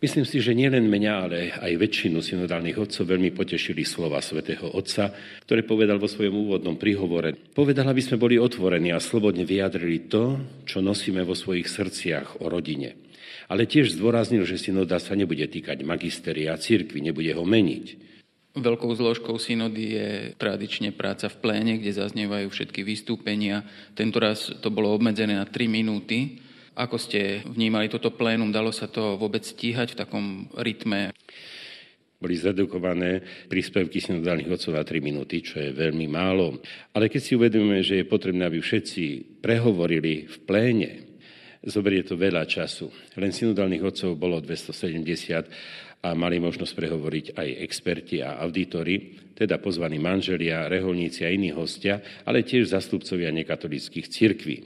Myslím 0.01 0.25
si, 0.25 0.41
že 0.41 0.57
nielen 0.57 0.89
mňa, 0.89 1.13
ale 1.13 1.53
aj 1.53 1.77
väčšinu 1.77 2.25
synodálnych 2.25 2.73
otcov 2.73 3.05
veľmi 3.05 3.37
potešili 3.37 3.85
slova 3.85 4.17
svätého 4.17 4.65
Otca, 4.73 5.13
ktoré 5.45 5.61
povedal 5.61 6.01
vo 6.01 6.09
svojom 6.09 6.41
úvodnom 6.41 6.73
príhovore. 6.73 7.37
Povedal, 7.37 7.85
aby 7.85 8.01
sme 8.01 8.17
boli 8.17 8.41
otvorení 8.41 8.89
a 8.89 8.97
slobodne 8.97 9.45
vyjadrili 9.45 10.09
to, 10.09 10.41
čo 10.65 10.81
nosíme 10.81 11.21
vo 11.21 11.37
svojich 11.37 11.69
srdciach 11.69 12.41
o 12.41 12.49
rodine. 12.49 12.97
Ale 13.45 13.69
tiež 13.69 13.93
zdôraznil, 13.93 14.41
že 14.41 14.57
synoda 14.57 14.97
sa 14.97 15.13
nebude 15.13 15.45
týkať 15.45 15.85
magisteria 15.85 16.57
a 16.57 16.61
církvy, 16.61 16.97
nebude 16.97 17.37
ho 17.37 17.45
meniť. 17.45 18.09
Veľkou 18.57 18.97
zložkou 18.97 19.37
synody 19.37 20.01
je 20.01 20.09
tradične 20.33 20.97
práca 20.97 21.29
v 21.29 21.39
pléne, 21.45 21.77
kde 21.77 21.93
zaznievajú 21.93 22.49
všetky 22.49 22.81
vystúpenia. 22.81 23.69
Tentoraz 23.93 24.49
to 24.65 24.73
bolo 24.73 24.97
obmedzené 24.97 25.37
na 25.37 25.45
3 25.45 25.69
minúty 25.69 26.41
ako 26.81 26.97
ste 26.97 27.45
vnímali 27.45 27.93
toto 27.93 28.09
plénum? 28.09 28.49
Dalo 28.49 28.73
sa 28.73 28.89
to 28.89 29.13
vôbec 29.13 29.45
stíhať 29.45 29.93
v 29.93 29.99
takom 30.01 30.25
rytme? 30.57 31.13
Boli 32.21 32.37
zredukované 32.37 33.21
príspevky 33.49 33.97
synodálnych 33.97 34.49
otcov 34.49 34.77
na 34.77 34.85
3 34.85 35.01
minúty, 35.01 35.41
čo 35.41 35.57
je 35.57 35.73
veľmi 35.73 36.05
málo. 36.05 36.61
Ale 36.93 37.09
keď 37.09 37.21
si 37.21 37.33
uvedomíme, 37.37 37.81
že 37.81 38.01
je 38.01 38.09
potrebné, 38.09 38.45
aby 38.45 38.61
všetci 38.61 39.37
prehovorili 39.41 40.29
v 40.29 40.37
pléne, 40.45 40.91
zoberie 41.65 42.01
to 42.05 42.17
veľa 42.17 42.45
času. 42.45 42.89
Len 43.17 43.33
synodálnych 43.33 43.85
otcov 43.85 44.17
bolo 44.17 44.37
270 44.41 46.01
a 46.01 46.17
mali 46.17 46.41
možnosť 46.41 46.73
prehovoriť 46.73 47.25
aj 47.37 47.49
experti 47.61 48.25
a 48.25 48.41
auditory, 48.41 49.21
teda 49.37 49.61
pozvaní 49.61 50.01
manželia, 50.01 50.69
reholníci 50.69 51.25
a 51.25 51.29
iní 51.29 51.53
hostia, 51.53 52.01
ale 52.25 52.41
tiež 52.45 52.73
zastupcovia 52.73 53.29
nekatolických 53.29 54.09
cirkví. 54.09 54.57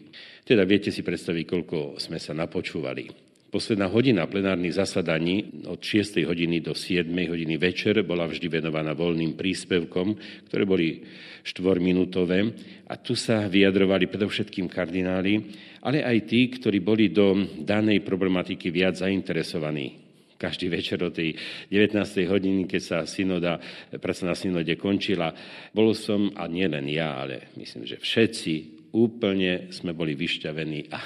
Teda 0.45 0.61
viete 0.61 0.93
si 0.93 1.01
predstaviť, 1.01 1.43
koľko 1.49 1.97
sme 1.97 2.21
sa 2.21 2.37
napočúvali. 2.37 3.09
Posledná 3.49 3.89
hodina 3.89 4.29
plenárnych 4.29 4.77
zasadaní 4.77 5.65
od 5.65 5.81
6. 5.81 6.21
hodiny 6.21 6.61
do 6.61 6.77
7. 6.77 7.09
hodiny 7.09 7.57
večer 7.57 8.05
bola 8.05 8.29
vždy 8.29 8.45
venovaná 8.61 8.93
voľným 8.93 9.33
príspevkom, 9.33 10.07
ktoré 10.45 10.69
boli 10.69 11.01
štvorminútové 11.41 12.45
a 12.85 12.93
tu 13.01 13.17
sa 13.17 13.49
vyjadrovali 13.49 14.05
predovšetkým 14.05 14.69
kardináli, 14.69 15.49
ale 15.81 16.05
aj 16.05 16.29
tí, 16.29 16.45
ktorí 16.53 16.77
boli 16.77 17.09
do 17.09 17.33
danej 17.65 18.05
problematiky 18.05 18.69
viac 18.69 19.01
zainteresovaní 19.01 20.05
každý 20.35 20.69
večer 20.69 21.01
o 21.01 21.09
tej 21.09 21.33
19. 21.71 22.05
hodiny, 22.27 22.69
keď 22.69 22.81
sa 22.83 22.97
synoda, 23.07 23.57
práca 23.97 24.29
na 24.29 24.35
synode 24.35 24.75
končila. 24.77 25.33
Bol 25.71 25.95
som, 25.95 26.29
a 26.35 26.45
nielen 26.45 26.85
ja, 26.91 27.23
ale 27.23 27.49
myslím, 27.57 27.87
že 27.87 27.97
všetci 27.97 28.84
úplne 28.95 29.67
sme 29.75 29.91
boli 29.91 30.15
vyšťavení 30.15 30.87
a, 30.95 30.99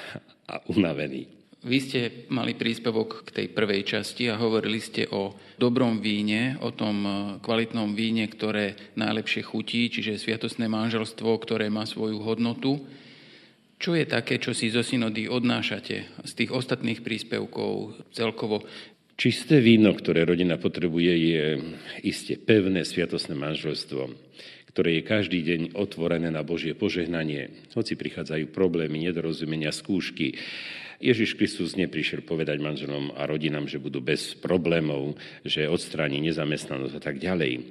a 0.46 0.54
unavený. 0.70 1.40
Vy 1.60 1.78
ste 1.84 2.00
mali 2.32 2.56
príspevok 2.56 3.28
k 3.28 3.30
tej 3.36 3.48
prvej 3.52 3.84
časti 3.84 4.32
a 4.32 4.40
hovorili 4.40 4.80
ste 4.80 5.12
o 5.12 5.36
dobrom 5.60 6.00
víne, 6.00 6.56
o 6.64 6.72
tom 6.72 7.04
e, 7.04 7.12
kvalitnom 7.44 8.00
víne, 8.00 8.32
ktoré 8.32 8.96
najlepšie 8.96 9.44
chutí, 9.44 9.92
čiže 9.92 10.24
sviatosné 10.24 10.72
manželstvo, 10.72 11.28
ktoré 11.44 11.68
má 11.68 11.84
svoju 11.84 12.24
hodnotu. 12.24 12.80
Čo 13.76 13.92
je 13.92 14.08
také, 14.08 14.40
čo 14.40 14.56
si 14.56 14.72
zo 14.72 14.88
synody 14.88 15.28
odnášate 15.28 16.24
z 16.24 16.32
tých 16.32 16.56
ostatných 16.56 17.04
príspevkov 17.04 18.08
celkovo? 18.16 18.64
Čisté 19.20 19.60
víno, 19.60 19.92
ktoré 19.92 20.24
rodina 20.24 20.56
potrebuje, 20.56 21.12
je 21.12 21.44
iste 22.08 22.40
pevné 22.40 22.88
sviatosné 22.88 23.36
manželstvo, 23.36 24.08
ktoré 24.70 25.02
je 25.02 25.10
každý 25.10 25.40
deň 25.42 25.62
otvorené 25.74 26.30
na 26.30 26.46
Božie 26.46 26.78
požehnanie, 26.78 27.50
hoci 27.74 27.98
prichádzajú 27.98 28.54
problémy, 28.54 29.02
nedorozumenia, 29.10 29.74
skúšky. 29.74 30.38
Ježiš 31.00 31.40
Kristus 31.40 31.80
neprišiel 31.80 32.22
povedať 32.22 32.60
manželom 32.60 33.16
a 33.16 33.26
rodinám, 33.26 33.66
že 33.66 33.82
budú 33.82 34.04
bez 34.04 34.36
problémov, 34.38 35.18
že 35.42 35.66
odstráni 35.66 36.20
nezamestnanosť 36.22 36.94
a 36.96 37.02
tak 37.02 37.18
ďalej 37.18 37.66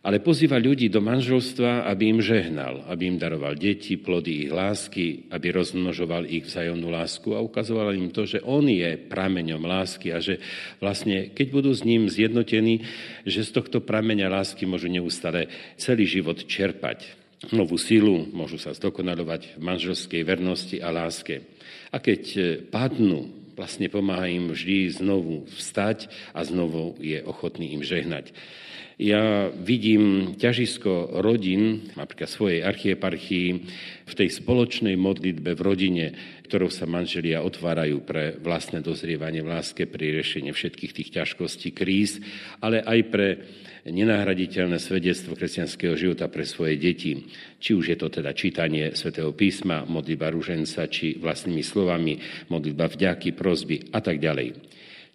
ale 0.00 0.24
pozýva 0.24 0.56
ľudí 0.56 0.88
do 0.88 1.04
manželstva, 1.04 1.84
aby 1.84 2.08
im 2.08 2.20
žehnal, 2.24 2.88
aby 2.88 3.12
im 3.12 3.20
daroval 3.20 3.52
deti, 3.52 4.00
plody 4.00 4.48
ich 4.48 4.52
lásky, 4.52 5.28
aby 5.28 5.52
rozmnožoval 5.52 6.24
ich 6.24 6.48
vzájomnú 6.48 6.88
lásku 6.88 7.36
a 7.36 7.44
ukazoval 7.44 7.92
im 7.92 8.08
to, 8.08 8.24
že 8.24 8.40
on 8.40 8.64
je 8.64 8.96
prameňom 8.96 9.60
lásky 9.60 10.08
a 10.16 10.18
že 10.24 10.40
vlastne, 10.80 11.28
keď 11.36 11.46
budú 11.52 11.70
s 11.76 11.84
ním 11.84 12.08
zjednotení, 12.08 12.80
že 13.28 13.44
z 13.44 13.50
tohto 13.52 13.84
prameňa 13.84 14.32
lásky 14.32 14.64
môžu 14.64 14.88
neustále 14.88 15.52
celý 15.76 16.08
život 16.08 16.40
čerpať 16.48 17.20
novú 17.52 17.76
silu, 17.76 18.24
môžu 18.32 18.56
sa 18.56 18.72
zdokonalovať 18.72 19.56
v 19.56 19.60
manželskej 19.64 20.22
vernosti 20.24 20.76
a 20.80 20.92
láske. 20.92 21.44
A 21.92 22.00
keď 22.00 22.22
padnú, 22.68 23.32
vlastne 23.52 23.92
pomáha 23.92 24.28
im 24.32 24.48
vždy 24.52 24.88
znovu 24.96 25.44
vstať 25.52 26.08
a 26.32 26.40
znovu 26.44 26.96
je 27.00 27.20
ochotný 27.20 27.76
im 27.76 27.84
žehnať. 27.84 28.32
Ja 29.00 29.48
vidím 29.48 30.36
ťažisko 30.36 31.24
rodín, 31.24 31.88
napríklad 31.96 32.28
svojej 32.28 32.60
archieparchii, 32.60 33.48
v 34.04 34.12
tej 34.12 34.28
spoločnej 34.28 34.92
modlitbe 35.00 35.56
v 35.56 35.64
rodine, 35.64 36.06
ktorou 36.44 36.68
sa 36.68 36.84
manželia 36.84 37.40
otvárajú 37.40 38.04
pre 38.04 38.36
vlastné 38.36 38.84
dozrievanie 38.84 39.40
v 39.40 39.56
láske, 39.56 39.88
pri 39.88 40.20
riešenie 40.20 40.52
všetkých 40.52 40.92
tých 40.92 41.10
ťažkostí, 41.16 41.72
kríz, 41.72 42.20
ale 42.60 42.84
aj 42.84 43.00
pre 43.08 43.28
nenahraditeľné 43.88 44.76
svedectvo 44.76 45.32
kresťanského 45.32 45.96
života 45.96 46.28
pre 46.28 46.44
svoje 46.44 46.76
deti. 46.76 47.24
Či 47.56 47.72
už 47.72 47.84
je 47.88 47.96
to 47.96 48.12
teda 48.12 48.36
čítanie 48.36 48.92
svätého 48.92 49.32
písma, 49.32 49.88
modlitba 49.88 50.28
rúženca, 50.28 50.84
či 50.92 51.16
vlastnými 51.16 51.64
slovami, 51.64 52.20
modlitba 52.52 52.92
vďaky, 52.92 53.32
prozby 53.32 53.96
a 53.96 54.04
tak 54.04 54.20
ďalej. 54.20 54.60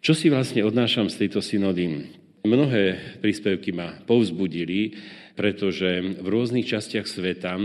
Čo 0.01 0.17
si 0.17 0.33
vlastne 0.33 0.65
odnášam 0.65 1.05
z 1.05 1.21
tejto 1.21 1.45
synody? 1.45 2.24
Mnohé 2.45 3.17
príspevky 3.25 3.73
ma 3.73 3.97
povzbudili, 4.05 4.93
pretože 5.33 6.21
v 6.21 6.27
rôznych 6.29 6.69
častiach 6.69 7.09
sveta 7.09 7.57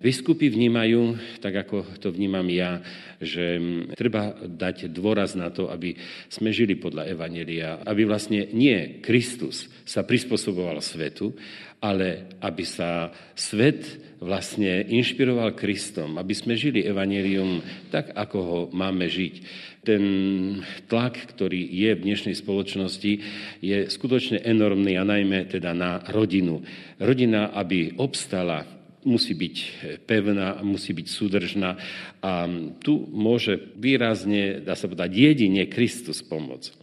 Vyskupy 0.00 0.48
vnímajú, 0.48 1.20
tak 1.44 1.60
ako 1.60 1.84
to 2.00 2.08
vnímam 2.08 2.48
ja, 2.48 2.80
že 3.20 3.60
treba 3.92 4.32
dať 4.32 4.88
dôraz 4.88 5.36
na 5.36 5.52
to, 5.52 5.68
aby 5.68 5.92
sme 6.32 6.56
žili 6.56 6.72
podľa 6.72 7.04
Evanelia, 7.04 7.84
aby 7.84 8.08
vlastne 8.08 8.48
nie 8.56 9.04
Kristus 9.04 9.68
sa 9.84 10.00
prispôsoboval 10.00 10.80
svetu, 10.80 11.36
ale 11.84 12.32
aby 12.40 12.64
sa 12.64 13.12
svet 13.36 13.84
vlastne 14.24 14.88
inšpiroval 14.88 15.52
Kristom, 15.52 16.16
aby 16.16 16.32
sme 16.32 16.56
žili 16.56 16.80
Evangelium 16.80 17.60
tak, 17.92 18.16
ako 18.16 18.38
ho 18.40 18.58
máme 18.72 19.04
žiť. 19.04 19.34
Ten 19.80 20.04
tlak, 20.92 21.16
ktorý 21.32 21.64
je 21.64 21.90
v 21.96 22.04
dnešnej 22.04 22.36
spoločnosti, 22.36 23.12
je 23.64 23.78
skutočne 23.88 24.44
enormný 24.44 25.00
a 25.00 25.08
najmä 25.08 25.48
teda 25.48 25.72
na 25.72 26.04
rodinu. 26.04 26.60
Rodina, 27.00 27.48
aby 27.56 27.96
obstala, 27.96 28.68
musí 29.08 29.32
byť 29.32 29.56
pevná, 30.04 30.60
musí 30.60 30.92
byť 30.92 31.06
súdržná 31.08 31.70
a 32.20 32.44
tu 32.84 33.08
môže 33.08 33.72
výrazne, 33.80 34.60
dá 34.60 34.76
sa 34.76 34.84
povedať, 34.84 35.16
jedine 35.16 35.64
Kristus 35.64 36.20
pomôcť. 36.20 36.79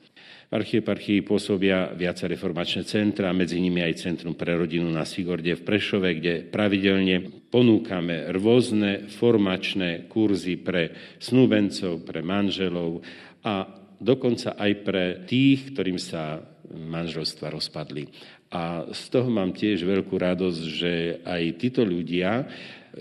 V 0.48 0.56
archieparchii 0.56 1.28
pôsobia 1.28 1.92
viaceré 1.92 2.40
formačné 2.40 2.88
centra, 2.88 3.36
medzi 3.36 3.60
nimi 3.60 3.84
aj 3.84 4.00
Centrum 4.00 4.32
pre 4.32 4.56
rodinu 4.56 4.88
na 4.88 5.04
Sigorde 5.04 5.60
v 5.60 5.66
Prešove, 5.68 6.24
kde 6.24 6.48
pravidelne 6.48 7.44
ponúkame 7.52 8.32
rôzne 8.32 9.12
formačné 9.12 10.08
kurzy 10.08 10.56
pre 10.56 10.96
snúbencov, 11.20 12.08
pre 12.08 12.24
manželov 12.24 13.04
a 13.44 13.68
dokonca 14.00 14.56
aj 14.56 14.72
pre 14.88 15.04
tých, 15.28 15.76
ktorým 15.76 16.00
sa 16.00 16.40
manželstva 16.72 17.52
rozpadli. 17.52 18.08
A 18.48 18.88
z 18.88 19.04
toho 19.12 19.28
mám 19.28 19.52
tiež 19.52 19.84
veľkú 19.84 20.16
radosť, 20.16 20.64
že 20.64 21.20
aj 21.28 21.44
títo 21.60 21.84
ľudia 21.84 22.48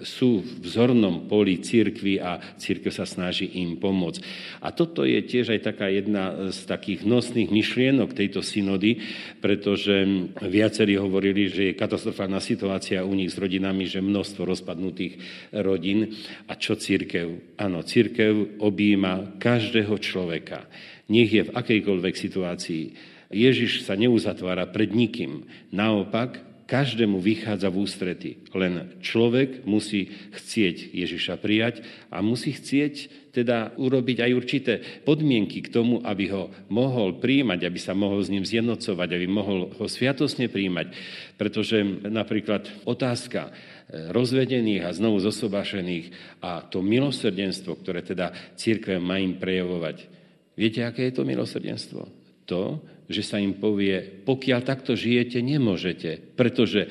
sú 0.05 0.45
v 0.45 0.51
vzornom 0.61 1.25
poli 1.31 1.63
církvy 1.63 2.21
a 2.21 2.39
církev 2.61 2.93
sa 2.93 3.09
snaží 3.09 3.49
im 3.61 3.81
pomôcť. 3.81 4.21
A 4.61 4.73
toto 4.75 5.07
je 5.07 5.21
tiež 5.25 5.57
aj 5.57 5.61
taká 5.73 5.89
jedna 5.89 6.53
z 6.53 6.59
takých 6.69 7.09
nosných 7.09 7.49
myšlienok 7.49 8.13
tejto 8.13 8.45
synody, 8.45 9.01
pretože 9.41 10.05
viacerí 10.45 11.01
hovorili, 11.01 11.49
že 11.49 11.73
je 11.73 11.79
katastrofálna 11.79 12.43
situácia 12.43 13.07
u 13.07 13.13
nich 13.17 13.33
s 13.33 13.41
rodinami, 13.41 13.89
že 13.89 14.05
množstvo 14.05 14.43
rozpadnutých 14.45 15.19
rodín. 15.57 16.13
A 16.51 16.59
čo 16.61 16.77
církev? 16.77 17.57
Áno, 17.57 17.81
církev 17.87 18.61
objíma 18.61 19.41
každého 19.41 19.97
človeka. 20.03 20.69
Nech 21.07 21.31
je 21.31 21.47
v 21.47 21.55
akejkoľvek 21.55 22.15
situácii. 22.19 22.85
Ježiš 23.31 23.83
sa 23.83 23.99
neuzatvára 23.99 24.71
pred 24.71 24.95
nikým. 24.95 25.51
Naopak, 25.75 26.46
každému 26.67 27.23
vychádza 27.23 27.71
v 27.71 27.79
ústrety. 27.79 28.31
Len 28.51 28.99
človek 28.99 29.63
musí 29.63 30.11
chcieť 30.35 30.91
Ježiša 30.93 31.39
prijať 31.39 31.87
a 32.11 32.19
musí 32.21 32.53
chcieť 32.53 33.27
teda 33.31 33.77
urobiť 33.79 34.27
aj 34.27 34.33
určité 34.35 34.73
podmienky 35.07 35.63
k 35.63 35.71
tomu, 35.71 36.03
aby 36.03 36.27
ho 36.35 36.51
mohol 36.67 37.23
príjmať, 37.23 37.69
aby 37.69 37.79
sa 37.79 37.95
mohol 37.95 38.19
s 38.19 38.33
ním 38.33 38.43
zjednocovať, 38.43 39.09
aby 39.15 39.27
mohol 39.31 39.71
ho 39.79 39.87
sviatosne 39.87 40.51
príjmať. 40.51 40.91
Pretože 41.39 41.87
napríklad 42.11 42.67
otázka 42.83 43.53
eh, 43.53 44.11
rozvedených 44.11 44.91
a 44.91 44.97
znovu 44.97 45.23
zosobášených 45.23 46.41
a 46.43 46.67
to 46.67 46.83
milosrdenstvo, 46.83 47.79
ktoré 47.79 48.03
teda 48.03 48.35
církev 48.59 48.99
má 48.99 49.23
im 49.23 49.39
prejavovať. 49.39 50.09
Viete, 50.57 50.83
aké 50.83 51.13
je 51.13 51.15
to 51.15 51.29
milosrdenstvo? 51.29 52.09
To, 52.49 52.81
že 53.07 53.23
sa 53.23 53.39
im 53.39 53.57
povie, 53.57 54.03
pokiaľ 54.27 54.61
takto 54.67 54.99
žijete, 54.99 55.39
nemôžete, 55.43 56.35
pretože 56.35 56.91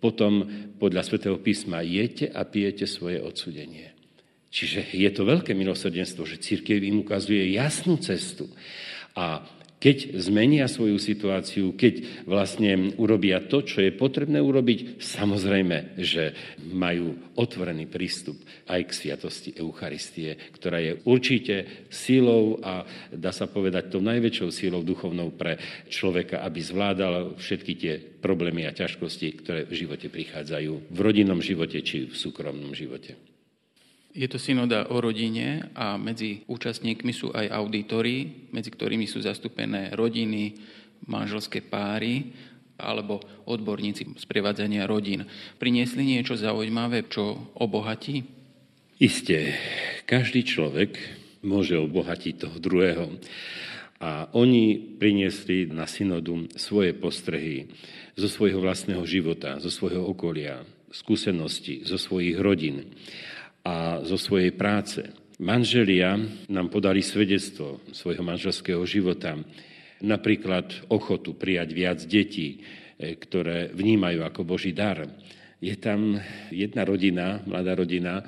potom 0.00 0.48
podľa 0.80 1.04
svätého 1.04 1.36
písma 1.36 1.84
jete 1.84 2.32
a 2.32 2.42
pijete 2.48 2.88
svoje 2.88 3.20
odsudenie. 3.20 3.92
Čiže 4.50 4.96
je 4.96 5.10
to 5.14 5.22
veľké 5.22 5.54
milosrdenstvo, 5.54 6.26
že 6.26 6.42
církev 6.42 6.82
im 6.82 7.06
ukazuje 7.06 7.54
jasnú 7.54 8.00
cestu. 8.02 8.50
A 9.14 9.44
keď 9.80 10.20
zmenia 10.20 10.68
svoju 10.68 11.00
situáciu, 11.00 11.72
keď 11.72 12.24
vlastne 12.28 12.92
urobia 13.00 13.40
to, 13.40 13.64
čo 13.64 13.80
je 13.80 13.96
potrebné 13.96 14.36
urobiť, 14.36 15.00
samozrejme, 15.00 15.96
že 15.96 16.36
majú 16.68 17.16
otvorený 17.40 17.88
prístup 17.88 18.36
aj 18.68 18.80
k 18.84 18.92
sviatosti 18.92 19.50
Eucharistie, 19.56 20.36
ktorá 20.52 20.84
je 20.84 21.00
určite 21.08 21.88
sílou 21.88 22.60
a 22.60 22.84
dá 23.08 23.32
sa 23.32 23.48
povedať 23.48 23.88
tou 23.88 24.04
najväčšou 24.04 24.52
sílou 24.52 24.84
duchovnou 24.84 25.32
pre 25.32 25.56
človeka, 25.88 26.44
aby 26.44 26.60
zvládal 26.60 27.40
všetky 27.40 27.72
tie 27.80 27.96
problémy 27.96 28.68
a 28.68 28.76
ťažkosti, 28.76 29.40
ktoré 29.40 29.60
v 29.64 29.80
živote 29.80 30.12
prichádzajú, 30.12 30.92
v 30.92 30.98
rodinnom 31.00 31.40
živote 31.40 31.80
či 31.80 32.04
v 32.04 32.12
súkromnom 32.12 32.76
živote. 32.76 33.29
Je 34.10 34.26
to 34.26 34.42
synoda 34.42 34.90
o 34.90 34.98
rodine 34.98 35.70
a 35.78 35.94
medzi 35.94 36.42
účastníkmi 36.50 37.14
sú 37.14 37.30
aj 37.30 37.46
auditory, 37.46 38.46
medzi 38.50 38.74
ktorými 38.74 39.06
sú 39.06 39.22
zastúpené 39.22 39.94
rodiny, 39.94 40.58
manželské 41.06 41.62
páry 41.62 42.34
alebo 42.74 43.22
odborníci 43.46 44.18
z 44.18 44.24
prevádzania 44.26 44.90
rodín. 44.90 45.30
Priniesli 45.62 46.02
niečo 46.02 46.34
zaujímavé, 46.34 47.06
čo 47.06 47.54
obohatí? 47.54 48.26
Isté, 48.98 49.54
každý 50.10 50.42
človek 50.42 50.98
môže 51.46 51.78
obohatiť 51.78 52.34
toho 52.34 52.56
druhého. 52.58 53.14
A 54.00 54.32
oni 54.32 54.96
priniesli 54.96 55.68
na 55.68 55.84
synodu 55.84 56.34
svoje 56.56 56.96
postrehy 56.96 57.70
zo 58.16 58.26
svojho 58.26 58.58
vlastného 58.58 59.04
života, 59.04 59.60
zo 59.60 59.70
svojho 59.70 60.02
okolia, 60.02 60.64
skúsenosti, 60.90 61.86
zo 61.86 62.00
svojich 62.00 62.40
rodín 62.40 62.90
a 63.64 64.00
zo 64.04 64.16
svojej 64.16 64.52
práce. 64.56 65.04
Manželia 65.40 66.20
nám 66.52 66.68
podali 66.68 67.00
svedectvo 67.00 67.80
svojho 67.92 68.20
manželského 68.20 68.84
života, 68.84 69.40
napríklad 70.04 70.88
ochotu 70.92 71.32
prijať 71.36 71.68
viac 71.72 71.98
detí, 72.04 72.60
e, 73.00 73.16
ktoré 73.16 73.72
vnímajú 73.72 74.20
ako 74.24 74.40
Boží 74.44 74.76
dar, 74.76 75.08
Je 75.60 75.76
tam 75.76 76.16
jedna 76.48 76.88
rodina, 76.88 77.44
mladá 77.44 77.76
rodina, 77.76 78.24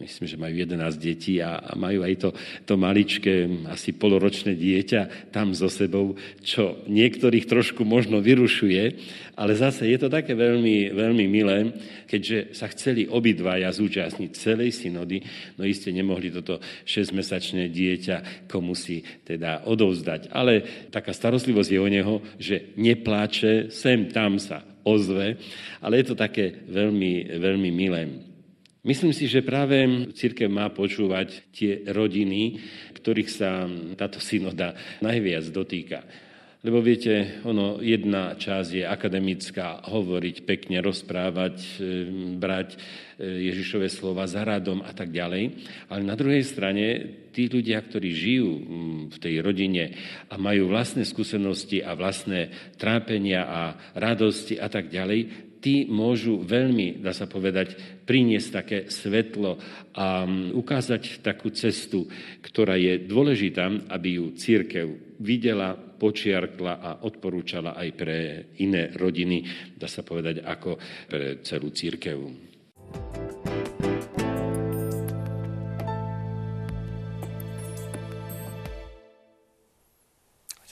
myslím, 0.00 0.26
že 0.28 0.40
majú 0.40 0.54
11 0.56 0.96
detí 0.96 1.44
a, 1.44 1.60
majú 1.76 2.00
aj 2.00 2.14
to, 2.16 2.28
to 2.64 2.74
maličké, 2.80 3.44
asi 3.68 3.92
poloročné 3.92 4.56
dieťa 4.56 5.30
tam 5.30 5.52
so 5.52 5.68
sebou, 5.68 6.16
čo 6.40 6.80
niektorých 6.88 7.44
trošku 7.44 7.84
možno 7.84 8.24
vyrušuje, 8.24 8.82
ale 9.36 9.52
zase 9.52 9.90
je 9.92 9.98
to 10.00 10.08
také 10.08 10.32
veľmi, 10.32 10.94
veľmi 10.94 11.24
milé, 11.28 11.74
keďže 12.08 12.56
sa 12.56 12.70
chceli 12.70 13.04
obidvaja 13.04 13.68
zúčastniť 13.68 14.30
celej 14.32 14.72
synody, 14.72 15.20
no 15.60 15.68
iste 15.68 15.92
nemohli 15.92 16.32
toto 16.32 16.62
6-mesačné 16.88 17.68
dieťa 17.68 18.48
komu 18.48 18.72
si 18.72 19.04
teda 19.26 19.68
odovzdať. 19.68 20.32
Ale 20.32 20.88
taká 20.88 21.12
starostlivosť 21.12 21.70
je 21.70 21.80
o 21.80 21.88
neho, 21.90 22.14
že 22.40 22.72
nepláče, 22.80 23.68
sem 23.68 24.08
tam 24.08 24.40
sa 24.40 24.73
ozve, 24.84 25.40
ale 25.80 26.00
je 26.00 26.06
to 26.12 26.16
také 26.16 26.64
veľmi, 26.68 27.40
veľmi 27.40 27.70
milé. 27.74 28.02
Myslím 28.84 29.16
si, 29.16 29.24
že 29.24 29.40
práve 29.40 29.80
církev 30.12 30.44
má 30.44 30.68
počúvať 30.68 31.48
tie 31.56 31.88
rodiny, 31.88 32.60
ktorých 33.00 33.30
sa 33.32 33.64
táto 33.96 34.20
synoda 34.20 34.76
najviac 35.00 35.48
dotýka. 35.48 36.04
Lebo 36.64 36.80
viete, 36.80 37.44
ono, 37.44 37.76
jedna 37.84 38.40
časť 38.40 38.70
je 38.72 38.84
akademická, 38.88 39.84
hovoriť 39.84 40.48
pekne, 40.48 40.80
rozprávať, 40.80 41.60
e, 41.60 41.68
brať 42.40 42.68
e, 42.72 42.76
Ježišové 43.52 43.92
slova 43.92 44.24
za 44.24 44.48
radom 44.48 44.80
a 44.80 44.96
tak 44.96 45.12
ďalej. 45.12 45.60
Ale 45.92 46.00
na 46.00 46.16
druhej 46.16 46.40
strane, 46.40 46.84
tí 47.36 47.52
ľudia, 47.52 47.84
ktorí 47.84 48.08
žijú 48.16 48.50
v 49.12 49.16
tej 49.20 49.44
rodine 49.44 49.92
a 50.32 50.40
majú 50.40 50.72
vlastné 50.72 51.04
skúsenosti 51.04 51.84
a 51.84 51.92
vlastné 51.92 52.72
trápenia 52.80 53.44
a 53.44 53.60
radosti 53.92 54.56
a 54.56 54.72
tak 54.72 54.88
ďalej, 54.88 55.52
tí 55.60 55.84
môžu 55.84 56.40
veľmi, 56.40 57.04
dá 57.04 57.12
sa 57.12 57.28
povedať, 57.28 57.76
priniesť 58.08 58.48
také 58.48 58.78
svetlo 58.88 59.60
a 59.96 60.24
mm, 60.24 60.56
ukázať 60.56 61.20
takú 61.20 61.52
cestu, 61.52 62.08
ktorá 62.40 62.80
je 62.80 63.04
dôležitá, 63.04 63.68
aby 63.92 64.16
ju 64.16 64.32
církev 64.32 65.03
videla, 65.20 65.74
počiarkla 65.74 66.74
a 66.80 66.90
odporúčala 67.06 67.78
aj 67.78 67.88
pre 67.94 68.18
iné 68.62 68.90
rodiny, 68.94 69.44
dá 69.78 69.86
sa 69.86 70.02
povedať, 70.02 70.42
ako 70.42 70.78
pre 71.10 71.44
celú 71.46 71.70
církev. 71.70 72.18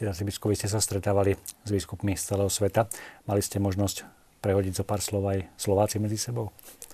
Si 0.02 0.26
biskupi 0.26 0.58
ste 0.58 0.66
sa 0.66 0.82
stretávali 0.82 1.38
s 1.38 1.70
biskupmi 1.70 2.18
z 2.18 2.34
celého 2.34 2.50
sveta. 2.50 2.90
Mali 3.30 3.38
ste 3.38 3.62
možnosť 3.62 4.02
prehodiť 4.42 4.82
zo 4.82 4.84
pár 4.84 4.98
slov 4.98 5.30
aj 5.30 5.46
Slováci 5.54 6.02
medzi 6.02 6.18
sebou? 6.18 6.50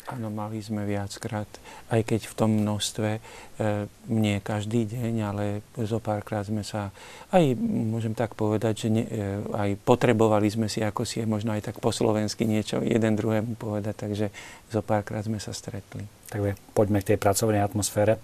Áno, 0.09 0.33
mali 0.33 0.64
sme 0.64 0.88
viackrát, 0.88 1.44
aj 1.92 2.01
keď 2.01 2.33
v 2.33 2.35
tom 2.37 2.64
množstve, 2.64 3.11
e, 3.12 3.21
nie 4.09 4.40
každý 4.40 4.88
deň, 4.88 5.14
ale 5.21 5.44
zo 5.77 6.01
párkrát 6.01 6.49
sme 6.49 6.64
sa, 6.64 6.97
aj 7.29 7.53
môžem 7.61 8.16
tak 8.16 8.33
povedať, 8.33 8.75
že 8.85 8.88
ne, 8.88 9.05
e, 9.05 9.44
aj 9.53 9.77
potrebovali 9.85 10.49
sme 10.49 10.64
si 10.73 10.81
ako 10.81 11.05
si 11.05 11.21
možno 11.29 11.53
aj 11.53 11.68
tak 11.68 11.77
po 11.85 11.92
slovensky 11.92 12.49
niečo 12.49 12.81
jeden 12.81 13.21
druhému 13.21 13.61
povedať, 13.61 14.09
takže 14.09 14.27
zo 14.73 14.81
párkrát 14.81 15.21
sme 15.29 15.37
sa 15.44 15.53
stretli. 15.53 16.09
Tak 16.33 16.40
poďme 16.73 17.05
k 17.05 17.12
tej 17.12 17.18
pracovnej 17.21 17.61
atmosfére. 17.61 18.16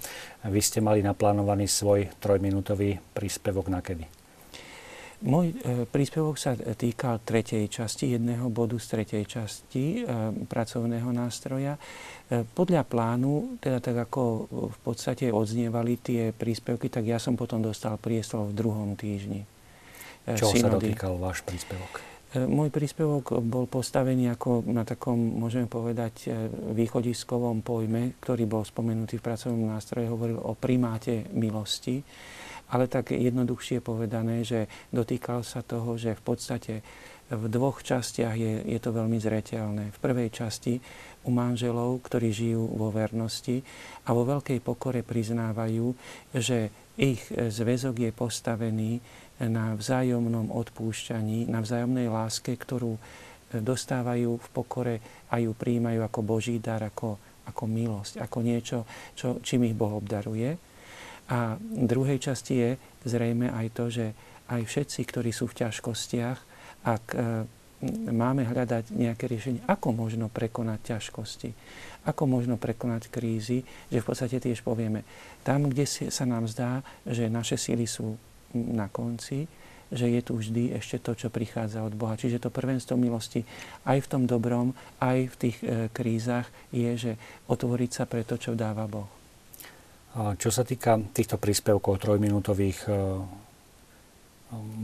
Vy 0.49 0.61
ste 0.64 0.81
mali 0.81 1.05
naplánovaný 1.05 1.68
svoj 1.68 2.09
trojminútový 2.16 2.97
príspevok 3.12 3.68
na 3.68 3.85
kedy? 3.85 4.24
Môj 5.25 5.57
e, 5.57 5.89
príspevok 5.89 6.37
sa 6.37 6.53
týkal 6.53 7.25
tretej 7.25 7.65
časti, 7.73 8.13
jedného 8.13 8.53
bodu 8.53 8.77
z 8.77 8.87
tretej 8.93 9.25
časti 9.25 10.05
e, 10.05 10.13
pracovného 10.45 11.09
nástroja. 11.17 11.81
E, 12.29 12.45
podľa 12.45 12.85
plánu, 12.85 13.57
teda 13.57 13.81
tak 13.81 14.05
ako 14.05 14.23
v 14.69 14.79
podstate 14.85 15.33
odznievali 15.33 15.97
tie 15.97 16.23
príspevky, 16.37 16.93
tak 16.93 17.09
ja 17.09 17.17
som 17.17 17.41
potom 17.41 17.65
dostal 17.65 17.97
priestor 17.97 18.53
v 18.53 18.53
druhom 18.53 18.93
týždni. 19.01 19.49
Čo 20.29 20.53
sa 20.61 20.69
dotýkal 20.69 21.17
váš 21.17 21.41
príspevok? 21.41 22.05
Môj 22.35 22.69
príspevok 22.69 23.41
bol 23.47 23.65
postavený 23.71 24.35
ako 24.35 24.67
na 24.67 24.83
takom, 24.83 25.17
môžeme 25.17 25.71
povedať, 25.71 26.35
východiskovom 26.75 27.63
pojme, 27.63 28.19
ktorý 28.19 28.45
bol 28.45 28.67
spomenutý 28.67 29.23
v 29.23 29.27
pracovnom 29.31 29.71
nástroje, 29.71 30.11
hovoril 30.11 30.43
o 30.43 30.53
primáte 30.59 31.31
milosti 31.31 32.03
ale 32.75 32.91
tak 32.91 33.15
jednoduchšie 33.15 33.79
povedané, 33.79 34.43
že 34.43 34.67
dotýkal 34.91 35.47
sa 35.47 35.63
toho, 35.63 35.95
že 35.95 36.19
v 36.19 36.23
podstate 36.27 36.75
v 37.31 37.45
dvoch 37.49 37.81
častiach 37.81 38.37
je, 38.37 38.67
je 38.69 38.79
to 38.83 38.93
veľmi 38.93 39.17
zreteľné. 39.17 39.95
V 39.95 39.99
prvej 40.03 40.29
časti 40.29 40.77
u 41.25 41.31
manželov, 41.33 42.05
ktorí 42.05 42.35
žijú 42.35 42.69
vo 42.77 42.93
vernosti 42.93 43.65
a 44.05 44.13
vo 44.13 44.29
veľkej 44.29 44.61
pokore 44.61 45.01
priznávajú, 45.01 45.95
že 46.37 46.69
ich 47.01 47.25
zväzok 47.33 47.97
je 47.97 48.11
postavený 48.13 48.93
na 49.41 49.73
vzájomnom 49.75 50.53
odpúšťaní, 50.53 51.49
na 51.49 51.65
vzájomnej 51.65 52.13
láske, 52.13 52.55
ktorú 52.55 53.01
dostávajú 53.55 54.37
v 54.37 54.49
pokore 54.53 54.97
a 55.31 55.39
ju 55.41 55.55
príjmajú 55.55 56.05
ako 56.05 56.21
Boží 56.27 56.59
dar, 56.59 56.83
ako, 56.83 57.17
ako 57.47 57.63
milosť, 57.71 58.15
ako 58.21 58.39
niečo, 58.43 58.79
čo, 59.15 59.39
čím 59.41 59.71
ich 59.71 59.79
Boh 59.79 59.97
obdaruje. 59.97 60.74
A 61.33 61.57
druhej 61.61 62.21
časti 62.21 62.55
je 62.55 62.71
zrejme 63.09 63.49
aj 63.49 63.67
to, 63.73 63.85
že 63.89 64.07
aj 64.49 64.61
všetci, 64.61 65.01
ktorí 65.09 65.31
sú 65.33 65.49
v 65.49 65.65
ťažkostiach, 65.65 66.39
ak 66.85 67.05
e, 67.17 67.19
máme 68.13 68.45
hľadať 68.45 68.93
nejaké 68.93 69.25
riešenie, 69.25 69.65
ako 69.65 69.97
možno 69.97 70.29
prekonať 70.29 70.97
ťažkosti, 70.97 71.51
ako 72.05 72.23
možno 72.29 72.61
prekonať 72.61 73.09
krízy, 73.09 73.65
že 73.89 74.05
v 74.05 74.07
podstate 74.09 74.37
tiež 74.37 74.61
povieme, 74.61 75.05
tam, 75.41 75.73
kde 75.73 75.89
sa 75.89 76.25
nám 76.29 76.45
zdá, 76.45 76.85
že 77.09 77.33
naše 77.33 77.57
síly 77.57 77.89
sú 77.89 78.21
na 78.53 78.93
konci, 78.93 79.49
že 79.95 80.11
je 80.11 80.21
tu 80.25 80.37
vždy 80.37 80.77
ešte 80.77 81.01
to, 81.01 81.13
čo 81.17 81.29
prichádza 81.29 81.85
od 81.85 81.95
Boha. 81.97 82.19
Čiže 82.19 82.41
to 82.41 82.53
prvenstvo 82.53 82.97
milosti 82.97 83.45
aj 83.89 84.05
v 84.05 84.11
tom 84.11 84.23
dobrom, 84.25 84.77
aj 85.01 85.19
v 85.33 85.35
tých 85.41 85.57
e, 85.61 85.89
krízach 85.89 86.49
je, 86.69 86.93
že 86.97 87.13
otvoriť 87.49 87.91
sa 87.93 88.05
pre 88.05 88.29
to, 88.29 88.37
čo 88.37 88.53
dáva 88.53 88.85
Boh. 88.85 89.24
Čo 90.14 90.50
sa 90.55 90.62
týka 90.62 90.94
týchto 91.11 91.42
príspevkov 91.42 91.98
trojminútových, 91.98 92.87
e, 92.87 92.90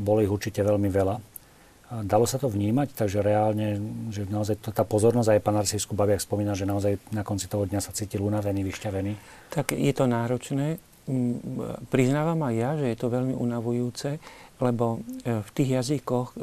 bolo 0.02 0.18
ich 0.18 0.30
určite 0.30 0.66
veľmi 0.66 0.90
veľa. 0.90 1.16
Dalo 2.06 2.22
sa 2.26 2.38
to 2.38 2.50
vnímať, 2.50 2.94
takže 2.94 3.18
reálne, 3.18 3.78
že 4.14 4.26
naozaj 4.26 4.62
tá 4.74 4.86
pozornosť 4.86 5.30
aj 5.34 5.42
pán 5.42 5.58
arcibiskup 5.58 5.98
Babiak 5.98 6.22
spomína, 6.22 6.54
že 6.54 6.66
naozaj 6.66 6.98
na 7.10 7.26
konci 7.26 7.50
toho 7.50 7.66
dňa 7.66 7.82
sa 7.82 7.90
cítil 7.90 8.22
unavený, 8.22 8.62
vyšťavený. 8.62 9.12
Tak 9.50 9.74
je 9.74 9.90
to 9.90 10.06
náročné. 10.06 10.78
Priznávam 11.90 12.46
aj 12.46 12.54
ja, 12.54 12.70
že 12.78 12.94
je 12.94 12.98
to 12.98 13.10
veľmi 13.10 13.34
unavujúce, 13.34 14.22
lebo 14.62 15.02
v 15.26 15.50
tých 15.50 15.82
jazykoch, 15.82 16.38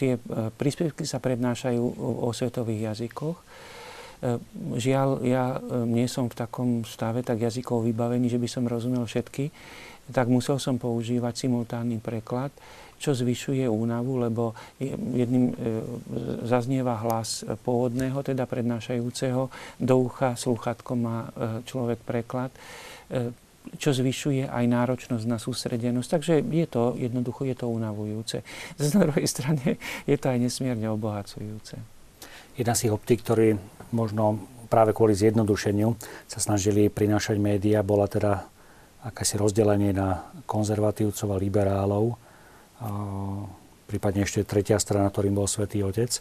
tie 0.00 0.16
príspevky 0.56 1.04
sa 1.04 1.20
prednášajú 1.20 1.84
o 2.24 2.28
svetových 2.32 2.96
jazykoch 2.96 3.36
žiaľ, 4.74 5.22
ja 5.22 5.58
e, 5.58 5.86
nie 5.86 6.10
som 6.10 6.26
v 6.26 6.38
takom 6.38 6.82
stave 6.82 7.22
tak 7.22 7.38
jazykov 7.38 7.86
vybavený, 7.86 8.26
že 8.26 8.42
by 8.42 8.48
som 8.50 8.64
rozumel 8.66 9.06
všetky, 9.06 9.50
tak 10.10 10.26
musel 10.26 10.58
som 10.58 10.80
používať 10.80 11.46
simultánny 11.46 12.02
preklad, 12.02 12.50
čo 12.98 13.14
zvyšuje 13.14 13.62
únavu, 13.70 14.18
lebo 14.18 14.58
jedným 14.82 15.54
e, 15.54 15.54
zaznieva 16.50 16.98
hlas 16.98 17.46
pôvodného, 17.62 18.18
teda 18.26 18.42
prednášajúceho, 18.48 19.52
do 19.78 19.94
ucha 20.02 20.34
sluchatko 20.34 20.92
má 20.98 21.30
človek 21.62 22.02
preklad, 22.02 22.50
čo 23.76 23.92
zvyšuje 23.92 24.48
aj 24.48 24.64
náročnosť 24.64 25.24
na 25.28 25.36
sústredenosť. 25.36 26.08
Takže 26.08 26.34
je 26.40 26.66
to, 26.66 26.96
jednoducho 26.96 27.44
je 27.44 27.54
to 27.54 27.68
unavujúce. 27.68 28.40
Z 28.80 28.88
druhej 28.96 29.28
strane 29.28 29.76
je 30.08 30.16
to 30.16 30.26
aj 30.32 30.38
nesmierne 30.40 30.88
obohacujúce. 30.88 31.76
Jedna 32.58 32.74
z 32.74 32.88
tých 32.88 32.94
optík, 32.98 33.22
ktorý 33.22 33.54
možno 33.90 34.42
práve 34.68 34.92
kvôli 34.92 35.16
zjednodušeniu 35.16 35.96
sa 36.28 36.38
snažili 36.38 36.92
prinášať 36.92 37.40
médiá, 37.40 37.80
bola 37.80 38.04
teda 38.04 38.44
akési 39.02 39.40
rozdelenie 39.40 39.96
na 39.96 40.28
konzervatívcov 40.44 41.28
a 41.32 41.40
liberálov, 41.40 42.18
prípadne 43.88 44.28
ešte 44.28 44.44
tretia 44.44 44.76
strana, 44.76 45.08
ktorým 45.08 45.32
bol 45.32 45.48
Svetý 45.48 45.80
Otec. 45.80 46.20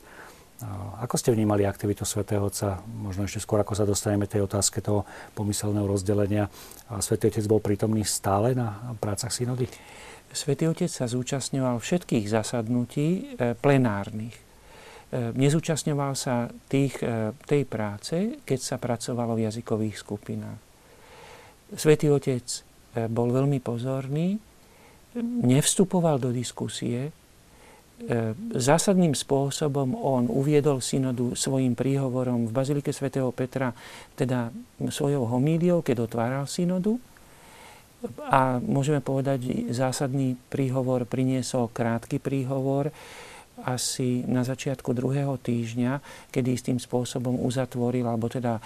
Ako 1.06 1.22
ste 1.22 1.30
vnímali 1.30 1.70
aktivitu 1.70 2.02
Svetého 2.02 2.42
Otca? 2.42 2.82
Možno 2.90 3.30
ešte 3.30 3.44
skôr, 3.44 3.62
ako 3.62 3.78
sa 3.78 3.86
dostaneme 3.86 4.26
tej 4.26 4.48
otázke 4.50 4.82
toho 4.82 5.06
pomyselného 5.38 5.86
rozdelenia. 5.86 6.50
Svetý 6.98 7.30
Otec 7.30 7.46
bol 7.46 7.62
prítomný 7.62 8.02
stále 8.08 8.58
na 8.58 8.96
prácach 8.98 9.30
synody? 9.30 9.70
Svetý 10.34 10.66
Otec 10.66 10.90
sa 10.90 11.06
zúčastňoval 11.06 11.78
všetkých 11.78 12.26
zasadnutí 12.28 13.38
e, 13.38 13.54
plenárnych. 13.58 14.47
E, 15.08 15.32
nezúčastňoval 15.32 16.20
sa 16.20 16.52
tých, 16.68 17.00
e, 17.00 17.32
tej 17.48 17.64
práce, 17.64 18.44
keď 18.44 18.60
sa 18.60 18.76
pracovalo 18.76 19.40
v 19.40 19.48
jazykových 19.48 19.96
skupinách. 20.04 20.60
Svetý 21.80 22.12
Otec 22.12 22.44
e, 22.44 22.60
bol 23.08 23.32
veľmi 23.32 23.64
pozorný, 23.64 24.36
nevstupoval 25.48 26.20
do 26.22 26.30
diskusie, 26.30 27.10
zásadným 28.54 29.18
spôsobom 29.18 29.98
on 29.98 30.30
uviedol 30.30 30.86
synodu 30.86 31.34
svojim 31.34 31.74
príhovorom 31.74 32.46
v 32.46 32.54
Bazilike 32.54 32.94
svätého 32.94 33.34
Petra, 33.34 33.74
teda 34.14 34.54
svojou 34.78 35.26
homíliou, 35.26 35.82
keď 35.82 36.06
otváral 36.06 36.46
synodu. 36.46 36.94
A 38.30 38.62
môžeme 38.62 39.02
povedať, 39.02 39.74
zásadný 39.74 40.38
príhovor 40.54 41.10
priniesol 41.10 41.74
krátky 41.74 42.22
príhovor, 42.22 42.94
asi 43.66 44.22
na 44.30 44.46
začiatku 44.46 44.94
druhého 44.94 45.42
týždňa, 45.42 46.02
kedy 46.30 46.50
istým 46.54 46.78
spôsobom 46.78 47.42
uzatvoril, 47.42 48.06
alebo 48.06 48.30
teda 48.30 48.58
e, 48.58 48.62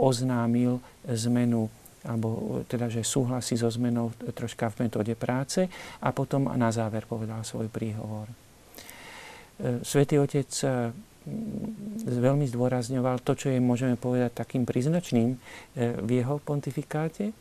oznámil 0.00 0.80
zmenu 1.04 1.68
alebo 2.06 2.62
teda, 2.70 2.86
že 2.86 3.02
súhlasí 3.02 3.58
so 3.58 3.66
zmenou 3.66 4.14
troška 4.30 4.70
v 4.70 4.86
metóde 4.86 5.18
práce 5.18 5.66
a 5.98 6.14
potom 6.14 6.46
na 6.54 6.70
záver 6.70 7.02
povedal 7.02 7.42
svoj 7.42 7.66
príhovor. 7.66 8.30
E, 8.30 8.34
Svetý 9.82 10.22
Otec 10.22 10.46
e, 10.62 10.94
veľmi 12.06 12.46
zdôrazňoval 12.46 13.26
to, 13.26 13.34
čo 13.34 13.50
je, 13.50 13.58
môžeme 13.58 13.98
povedať, 13.98 14.46
takým 14.46 14.62
príznačným 14.62 15.34
v 15.74 16.10
jeho 16.14 16.38
pontifikáte, 16.38 17.34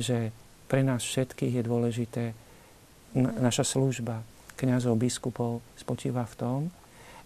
že 0.00 0.32
pre 0.64 0.80
nás 0.80 1.04
všetkých 1.04 1.60
je 1.60 1.62
dôležité 1.68 2.24
naša 3.20 3.68
služba 3.68 4.24
kňazov, 4.56 4.96
biskupov 4.96 5.60
spočíva 5.76 6.24
v 6.24 6.34
tom, 6.34 6.60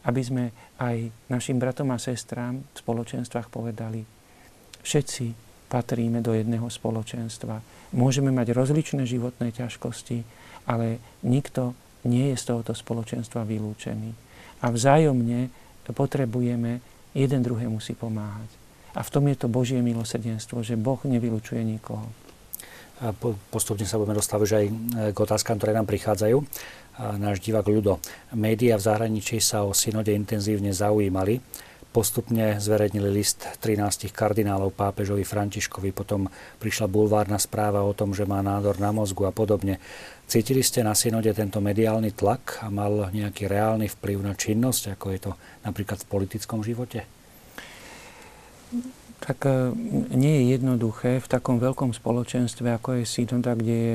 aby 0.05 0.21
sme 0.25 0.45
aj 0.81 1.13
našim 1.29 1.61
bratom 1.61 1.89
a 1.93 2.01
sestrám 2.01 2.61
v 2.61 2.77
spoločenstvách 2.77 3.53
povedali, 3.53 4.03
všetci 4.81 5.27
patríme 5.71 6.19
do 6.25 6.35
jedného 6.35 6.67
spoločenstva. 6.67 7.63
Môžeme 7.95 8.35
mať 8.35 8.57
rozličné 8.57 9.07
životné 9.07 9.55
ťažkosti, 9.55 10.25
ale 10.67 10.99
nikto 11.23 11.77
nie 12.09 12.33
je 12.33 12.37
z 12.41 12.45
tohoto 12.49 12.73
spoločenstva 12.73 13.45
vylúčený. 13.45 14.11
A 14.65 14.73
vzájomne 14.73 15.53
potrebujeme 15.91 16.79
jeden 17.13 17.41
druhému 17.43 17.83
si 17.83 17.99
pomáhať. 17.99 18.47
A 18.95 19.03
v 19.03 19.11
tom 19.11 19.27
je 19.31 19.37
to 19.39 19.47
Božie 19.51 19.79
milosrdenstvo, 19.83 20.63
že 20.63 20.79
Boh 20.79 20.99
nevylučuje 21.03 21.63
nikoho. 21.63 22.07
Postupne 23.51 23.89
sa 23.89 23.97
budeme 23.97 24.19
dostávať 24.19 24.49
aj 24.55 24.65
k 25.11 25.19
otázkam, 25.19 25.57
ktoré 25.57 25.73
nám 25.73 25.89
prichádzajú. 25.89 26.37
Náš 27.01 27.41
divák 27.41 27.65
Ľudo. 27.65 27.97
Média 28.37 28.77
v 28.77 28.85
zahraničí 28.85 29.41
sa 29.41 29.65
o 29.65 29.73
synode 29.73 30.13
intenzívne 30.13 30.69
zaujímali 30.69 31.41
postupne 31.91 32.55
zverejnili 32.63 33.11
list 33.11 33.43
13 33.59 34.15
kardinálov 34.15 34.71
pápežovi 34.79 35.27
Františkovi, 35.27 35.91
potom 35.91 36.31
prišla 36.63 36.87
bulvárna 36.87 37.35
správa 37.43 37.83
o 37.83 37.91
tom, 37.91 38.15
že 38.15 38.23
má 38.23 38.39
nádor 38.47 38.79
na 38.79 38.95
mozgu 38.95 39.27
a 39.27 39.35
podobne. 39.35 39.83
Cítili 40.31 40.63
ste 40.63 40.87
na 40.87 40.95
synode 40.95 41.35
tento 41.35 41.59
mediálny 41.59 42.15
tlak 42.15 42.63
a 42.63 42.71
mal 42.71 43.11
nejaký 43.11 43.51
reálny 43.51 43.91
vplyv 43.99 44.23
na 44.23 44.39
činnosť, 44.39 44.95
ako 44.95 45.07
je 45.11 45.21
to 45.27 45.33
napríklad 45.67 45.99
v 46.07 46.11
politickom 46.11 46.63
živote? 46.63 47.03
Tak 49.21 49.45
e, 49.45 49.75
nie 50.17 50.41
je 50.41 50.45
jednoduché 50.57 51.21
v 51.21 51.27
takom 51.29 51.61
veľkom 51.61 51.93
spoločenstve, 51.93 52.73
ako 52.73 53.03
je 53.03 53.05
synoda, 53.05 53.53
kde 53.53 53.77
je 53.77 53.95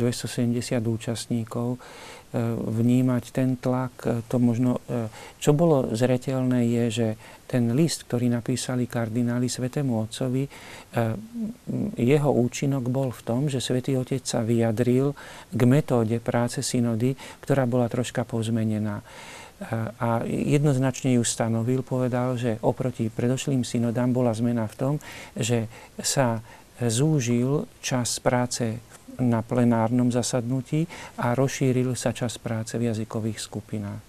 270 0.00 0.86
účastníkov, 0.86 1.76
vnímať 2.36 3.24
ten 3.32 3.56
tlak. 3.56 3.94
E, 4.04 4.20
to 4.28 4.36
možno, 4.36 4.84
e, 4.84 5.08
čo 5.40 5.56
bolo 5.56 5.96
zretelné 5.96 6.68
je, 6.68 6.84
že 6.92 7.08
ten 7.48 7.72
list, 7.72 8.04
ktorý 8.04 8.28
napísali 8.28 8.84
kardináli 8.84 9.48
Svetému 9.48 10.04
Otcovi, 10.04 10.44
jeho 11.96 12.30
účinok 12.44 12.92
bol 12.92 13.08
v 13.08 13.24
tom, 13.24 13.40
že 13.48 13.64
Svetý 13.64 13.96
Otec 13.96 14.20
sa 14.20 14.44
vyjadril 14.44 15.16
k 15.48 15.60
metóde 15.64 16.20
práce 16.20 16.60
synody, 16.60 17.16
ktorá 17.40 17.64
bola 17.64 17.88
troška 17.88 18.28
pozmenená. 18.28 19.00
A 19.96 20.28
jednoznačne 20.28 21.16
ju 21.16 21.24
stanovil, 21.24 21.80
povedal, 21.80 22.36
že 22.36 22.60
oproti 22.60 23.08
predošlým 23.08 23.64
synodám 23.64 24.12
bola 24.12 24.36
zmena 24.36 24.68
v 24.68 24.76
tom, 24.76 24.94
že 25.32 25.72
sa 25.96 26.44
zúžil 26.78 27.66
čas 27.82 28.22
práce 28.22 28.78
na 29.18 29.42
plenárnom 29.42 30.10
zasadnutí 30.14 30.86
a 31.18 31.34
rozšíril 31.34 31.94
sa 31.98 32.14
čas 32.14 32.38
práce 32.38 32.78
v 32.78 32.90
jazykových 32.90 33.38
skupinách. 33.42 34.02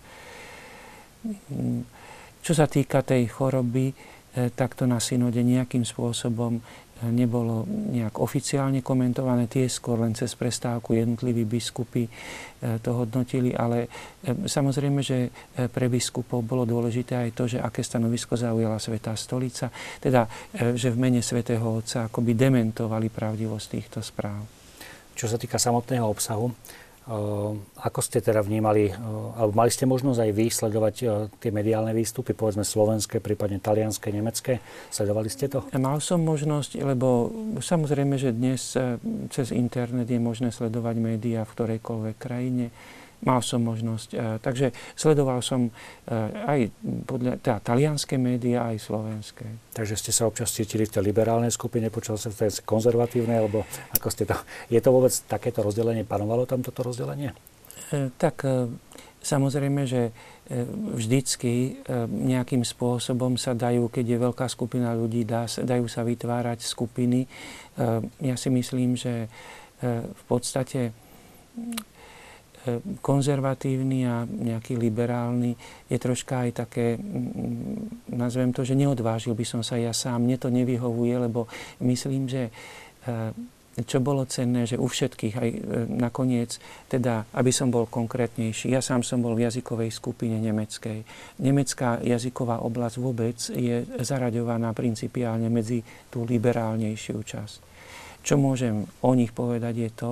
Čo 2.40 2.54
sa 2.56 2.66
týka 2.72 3.04
tej 3.04 3.28
choroby, 3.28 3.92
eh, 3.92 4.50
tak 4.56 4.80
to 4.80 4.88
na 4.88 5.04
synode 5.04 5.44
nejakým 5.44 5.84
spôsobom 5.84 6.56
eh, 6.56 6.64
nebolo 7.12 7.68
nejak 7.68 8.16
oficiálne 8.24 8.80
komentované, 8.80 9.52
tie 9.52 9.68
skôr 9.68 10.00
len 10.00 10.16
cez 10.16 10.32
prestávku 10.40 10.96
jednotliví 10.96 11.44
biskupy 11.44 12.08
eh, 12.08 12.80
to 12.80 12.96
hodnotili, 12.96 13.52
ale 13.52 13.92
samozrejme, 14.24 15.04
že 15.04 15.28
pre 15.68 15.92
biskupov 15.92 16.48
bolo 16.48 16.64
dôležité 16.64 17.20
aj 17.28 17.30
to, 17.36 17.44
že 17.52 17.60
aké 17.60 17.84
stanovisko 17.84 18.40
zaujala 18.40 18.80
Svetá 18.80 19.12
stolica, 19.20 19.68
teda, 20.00 20.24
že 20.76 20.96
v 20.96 20.98
mene 20.98 21.20
Svetého 21.20 21.68
Otca 21.68 22.08
akoby 22.08 22.32
dementovali 22.36 23.12
pravdivosť 23.12 23.68
týchto 23.68 24.00
správ. 24.00 24.59
Čo 25.20 25.28
sa 25.28 25.36
týka 25.36 25.60
samotného 25.60 26.08
obsahu, 26.08 26.48
eh, 26.48 27.12
ako 27.84 28.00
ste 28.00 28.24
teda 28.24 28.40
vnímali, 28.40 28.88
eh, 28.88 28.96
alebo 29.36 29.52
mali 29.52 29.68
ste 29.68 29.84
možnosť 29.84 30.16
aj 30.24 30.32
vysledovať 30.32 30.96
eh, 31.04 31.08
tie 31.44 31.52
mediálne 31.52 31.92
výstupy, 31.92 32.32
povedzme 32.32 32.64
slovenské, 32.64 33.20
prípadne 33.20 33.60
talianské, 33.60 34.16
nemecké? 34.16 34.64
Sledovali 34.88 35.28
ste 35.28 35.52
to? 35.52 35.68
Mal 35.76 36.00
som 36.00 36.24
možnosť, 36.24 36.80
lebo 36.80 37.36
samozrejme, 37.60 38.16
že 38.16 38.32
dnes 38.32 38.80
cez 39.28 39.52
internet 39.52 40.08
je 40.08 40.24
možné 40.24 40.56
sledovať 40.56 40.96
médiá 41.04 41.44
v 41.44 41.52
ktorejkoľvek 41.52 42.16
krajine 42.16 42.72
mal 43.24 43.44
som 43.44 43.60
možnosť. 43.64 44.10
E, 44.16 44.18
takže 44.40 44.72
sledoval 44.96 45.44
som 45.44 45.68
e, 45.68 45.72
aj 46.48 46.60
podľa, 47.04 47.40
teda 47.44 47.58
talianské 47.60 48.16
médiá, 48.16 48.72
aj 48.72 48.80
slovenské. 48.80 49.46
Takže 49.76 49.96
ste 50.00 50.12
sa 50.16 50.28
občas 50.28 50.56
cítili 50.56 50.88
v 50.88 50.94
tej 50.94 51.04
liberálnej 51.04 51.52
skupine, 51.52 51.92
počal 51.92 52.16
sa 52.16 52.32
v 52.32 52.48
tej 52.48 52.64
konzervatívnej, 52.64 53.44
alebo 53.44 53.68
ako 54.00 54.08
ste 54.08 54.24
to... 54.24 54.36
Je 54.72 54.80
to 54.80 54.90
vôbec 54.96 55.12
takéto 55.28 55.60
rozdelenie? 55.60 56.08
Panovalo 56.08 56.48
tam 56.48 56.64
toto 56.64 56.84
rozdelenie? 56.88 57.36
E, 57.92 58.08
tak 58.16 58.48
samozrejme, 59.20 59.84
že 59.84 60.16
vždycky 60.96 61.84
nejakým 62.10 62.66
spôsobom 62.66 63.36
sa 63.38 63.54
dajú, 63.54 63.92
keď 63.92 64.06
je 64.16 64.18
veľká 64.18 64.48
skupina 64.50 64.96
ľudí, 64.96 65.28
dajú 65.28 65.86
sa 65.86 66.02
vytvárať 66.02 66.66
skupiny. 66.66 67.28
Ja 68.24 68.34
si 68.40 68.50
myslím, 68.50 68.98
že 68.98 69.30
v 69.84 70.24
podstate 70.26 70.96
konzervatívny 73.00 74.04
a 74.04 74.28
nejaký 74.28 74.76
liberálny 74.76 75.56
je 75.88 75.98
troška 75.98 76.44
aj 76.48 76.50
také, 76.66 77.00
nazvem 78.12 78.52
to, 78.52 78.68
že 78.68 78.76
neodvážil 78.76 79.32
by 79.32 79.46
som 79.48 79.62
sa 79.64 79.80
ja 79.80 79.96
sám. 79.96 80.28
Mne 80.28 80.38
to 80.38 80.52
nevyhovuje, 80.52 81.16
lebo 81.24 81.48
myslím, 81.80 82.28
že 82.28 82.52
e, 83.08 83.32
čo 83.80 84.04
bolo 84.04 84.28
cenné, 84.28 84.68
že 84.68 84.76
u 84.76 84.92
všetkých 84.92 85.36
aj 85.40 85.50
e, 85.50 85.60
nakoniec, 85.88 86.60
teda, 86.92 87.32
aby 87.32 87.48
som 87.48 87.72
bol 87.72 87.88
konkrétnejší, 87.88 88.76
ja 88.76 88.84
sám 88.84 89.08
som 89.08 89.24
bol 89.24 89.40
v 89.40 89.48
jazykovej 89.48 89.96
skupine 89.96 90.36
nemeckej. 90.44 91.08
Nemecká 91.40 92.04
jazyková 92.04 92.60
oblasť 92.60 92.96
vôbec 93.00 93.40
je 93.40 93.88
zaraďovaná 94.04 94.76
principiálne 94.76 95.48
medzi 95.48 95.80
tú 96.12 96.28
liberálnejšiu 96.28 97.18
časť. 97.24 97.58
Čo 98.20 98.36
môžem 98.36 98.84
o 99.00 99.12
nich 99.16 99.32
povedať 99.32 99.76
je 99.80 99.90
to, 99.96 100.12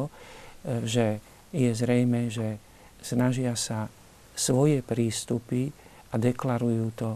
že 0.87 1.19
je 1.57 1.73
zrejme, 1.73 2.29
že 2.29 2.61
snažia 3.01 3.57
sa 3.57 3.89
svoje 4.37 4.85
prístupy 4.85 5.73
a 6.13 6.21
deklarujú 6.21 6.85
to. 6.93 7.09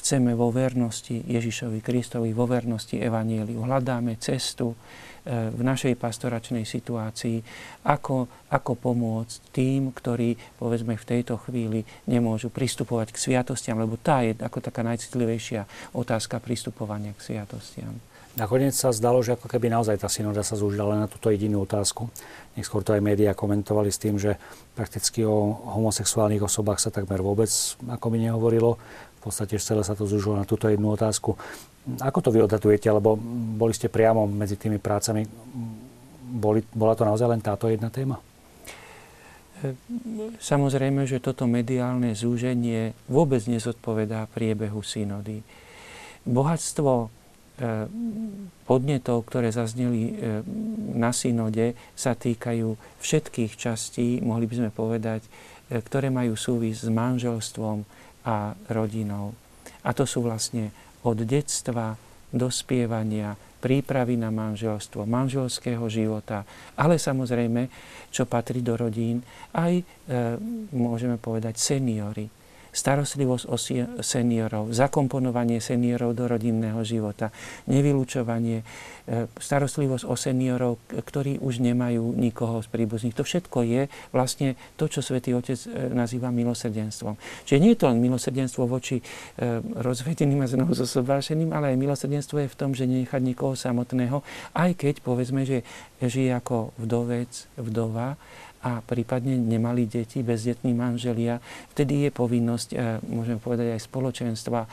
Chceme 0.00 0.32
vo 0.32 0.48
vernosti 0.48 1.20
Ježišovi 1.28 1.80
Kristovi, 1.84 2.32
vo 2.32 2.48
vernosti 2.48 2.96
Evanieliu. 2.96 3.64
Hľadáme 3.68 4.16
cestu 4.16 4.72
e, 4.72 4.76
v 5.52 5.60
našej 5.60 5.92
pastoračnej 6.00 6.64
situácii, 6.64 7.36
ako, 7.84 8.48
ako 8.48 8.72
pomôcť 8.80 9.52
tým, 9.52 9.92
ktorí, 9.92 10.56
povedzme, 10.56 10.96
v 10.96 11.04
tejto 11.04 11.36
chvíli 11.44 11.84
nemôžu 12.08 12.48
pristupovať 12.48 13.12
k 13.12 13.20
sviatostiam, 13.28 13.76
lebo 13.76 14.00
tá 14.00 14.24
je 14.24 14.32
ako 14.40 14.64
taká 14.64 14.80
najcitlivejšia 14.88 15.92
otázka 15.92 16.40
pristupovania 16.40 17.12
k 17.12 17.20
sviatostiam. 17.20 18.00
Nakoniec 18.38 18.78
sa 18.78 18.94
zdalo, 18.94 19.18
že 19.26 19.34
ako 19.34 19.50
keby 19.50 19.66
naozaj 19.66 19.98
tá 19.98 20.06
synoda 20.06 20.46
sa 20.46 20.54
zúžila 20.54 20.94
len 20.94 21.02
na 21.02 21.10
túto 21.10 21.34
jedinú 21.34 21.66
otázku. 21.66 22.06
Neskôr 22.54 22.86
to 22.86 22.94
aj 22.94 23.02
médiá 23.02 23.34
komentovali 23.34 23.90
s 23.90 23.98
tým, 23.98 24.22
že 24.22 24.38
prakticky 24.78 25.26
o 25.26 25.50
homosexuálnych 25.74 26.46
osobách 26.46 26.78
sa 26.78 26.94
takmer 26.94 27.18
vôbec 27.26 27.50
ako 27.90 28.06
by 28.06 28.18
nehovorilo. 28.22 28.78
V 29.18 29.20
podstate 29.26 29.58
celé 29.58 29.82
sa 29.82 29.98
to 29.98 30.06
zúžilo 30.06 30.38
na 30.38 30.46
túto 30.46 30.70
jednu 30.70 30.94
otázku. 30.94 31.34
Ako 31.98 32.22
to 32.22 32.30
vy 32.30 32.46
odhadujete, 32.46 32.86
alebo 32.86 33.18
boli 33.58 33.74
ste 33.74 33.90
priamo 33.90 34.30
medzi 34.30 34.54
tými 34.54 34.78
prácami? 34.78 35.26
Boli, 36.30 36.62
bola 36.70 36.94
to 36.94 37.02
naozaj 37.02 37.26
len 37.26 37.42
táto 37.42 37.66
jedna 37.66 37.90
téma? 37.90 38.22
Samozrejme, 40.38 41.04
že 41.04 41.18
toto 41.18 41.50
mediálne 41.50 42.14
zúženie 42.14 42.94
vôbec 43.10 43.42
nezodpovedá 43.44 44.30
priebehu 44.30 44.80
synody. 44.80 45.42
Bohatstvo 46.24 47.10
E, 47.10 47.19
podnetov, 48.64 49.28
ktoré 49.28 49.52
zazneli 49.52 50.00
e, 50.08 50.12
na 50.96 51.12
synode, 51.12 51.76
sa 51.92 52.16
týkajú 52.16 52.72
všetkých 53.02 53.52
častí, 53.58 54.22
mohli 54.24 54.48
by 54.48 54.54
sme 54.64 54.70
povedať, 54.72 55.26
ktoré 55.70 56.10
majú 56.10 56.34
súvis 56.34 56.82
s 56.82 56.88
manželstvom 56.90 57.86
a 58.26 58.58
rodinou. 58.72 59.36
A 59.86 59.94
to 59.94 60.02
sú 60.08 60.24
vlastne 60.24 60.74
od 61.06 61.22
detstva, 61.22 61.94
dospievania, 62.30 63.36
prípravy 63.60 64.16
na 64.16 64.32
manželstvo, 64.32 65.04
manželského 65.04 65.84
života, 65.92 66.48
ale 66.80 66.96
samozrejme, 66.96 67.68
čo 68.08 68.24
patrí 68.24 68.64
do 68.64 68.74
rodín, 68.74 69.20
aj, 69.52 69.74
e, 69.78 69.84
môžeme 70.72 71.20
povedať, 71.20 71.60
seniory 71.60 72.39
starostlivosť 72.70 73.44
o 73.50 73.56
seniorov, 74.00 74.70
zakomponovanie 74.70 75.58
seniorov 75.58 76.14
do 76.14 76.30
rodinného 76.30 76.78
života, 76.86 77.34
nevylúčovanie, 77.66 78.62
e, 78.62 79.26
starostlivosť 79.34 80.04
o 80.06 80.14
seniorov, 80.14 80.78
ktorí 80.90 81.42
už 81.42 81.62
nemajú 81.62 82.14
nikoho 82.14 82.62
z 82.62 82.68
príbuzných. 82.70 83.16
To 83.18 83.26
všetko 83.26 83.58
je 83.66 83.82
vlastne 84.14 84.54
to, 84.78 84.86
čo 84.86 85.02
svätý 85.02 85.34
Otec 85.34 85.58
e, 85.66 85.90
nazýva 85.90 86.30
milosrdenstvom. 86.30 87.18
Čiže 87.46 87.58
nie 87.62 87.74
je 87.74 87.78
to 87.78 87.90
len 87.90 87.98
milosrdenstvo 87.98 88.70
voči 88.70 89.02
e, 89.02 89.04
rozvedeným 89.82 90.46
a 90.46 90.50
znovu 90.50 90.78
zosobášeným, 90.78 91.50
ale 91.50 91.74
aj 91.74 91.80
milosrdenstvo 91.82 92.46
je 92.46 92.52
v 92.52 92.58
tom, 92.58 92.70
že 92.72 92.86
nenechať 92.86 93.22
nikoho 93.22 93.58
samotného, 93.58 94.22
aj 94.54 94.70
keď 94.78 94.94
povedzme, 95.02 95.42
že 95.42 95.66
žije 96.00 96.32
ako 96.38 96.72
vdovec, 96.80 97.30
vdova, 97.60 98.16
a 98.60 98.84
prípadne 98.84 99.40
nemali 99.40 99.88
deti, 99.88 100.20
bezdetní 100.20 100.76
manželia, 100.76 101.40
vtedy 101.72 102.08
je 102.08 102.10
povinnosť, 102.12 102.68
e, 102.72 102.76
môžeme 103.08 103.40
povedať 103.40 103.72
aj 103.72 103.80
spoločenstva 103.88 104.60
e, 104.64 104.68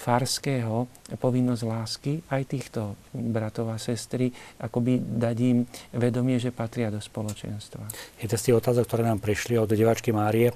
farského, 0.00 0.88
povinnosť 1.20 1.62
lásky 1.68 2.12
aj 2.32 2.42
týchto 2.48 2.96
bratov 3.12 3.68
a 3.68 3.76
sestry, 3.76 4.32
akoby 4.56 5.04
dať 5.04 5.36
im 5.44 5.68
vedomie, 5.92 6.40
že 6.40 6.48
patria 6.48 6.88
do 6.88 7.00
spoločenstva. 7.00 7.84
Je 8.16 8.26
to 8.28 8.40
z 8.40 8.44
tých 8.48 8.58
otázok, 8.58 8.88
ktoré 8.88 9.04
nám 9.04 9.20
prišli 9.20 9.60
od 9.60 9.68
devačky 9.68 10.08
Márie. 10.16 10.48
E, 10.48 10.54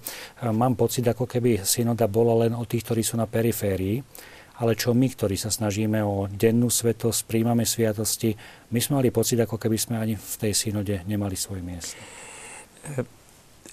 mám 0.56 0.72
pocit, 0.72 1.04
ako 1.04 1.28
keby 1.28 1.68
synoda 1.68 2.08
bola 2.08 2.48
len 2.48 2.56
o 2.56 2.64
tých, 2.64 2.88
ktorí 2.88 3.04
sú 3.04 3.20
na 3.20 3.28
periférii 3.28 4.00
ale 4.56 4.72
čo 4.72 4.96
my, 4.96 5.08
ktorí 5.12 5.36
sa 5.36 5.52
snažíme 5.52 6.00
o 6.00 6.24
dennú 6.32 6.72
svetosť, 6.72 7.28
príjmame 7.28 7.68
sviatosti, 7.68 8.32
my 8.72 8.80
sme 8.80 9.04
mali 9.04 9.08
pocit, 9.12 9.36
ako 9.36 9.60
keby 9.60 9.76
sme 9.76 9.96
ani 10.00 10.14
v 10.16 10.34
tej 10.40 10.52
synode 10.56 11.04
nemali 11.04 11.36
svoje 11.36 11.60
miesto. 11.60 12.00
E, 12.96 13.04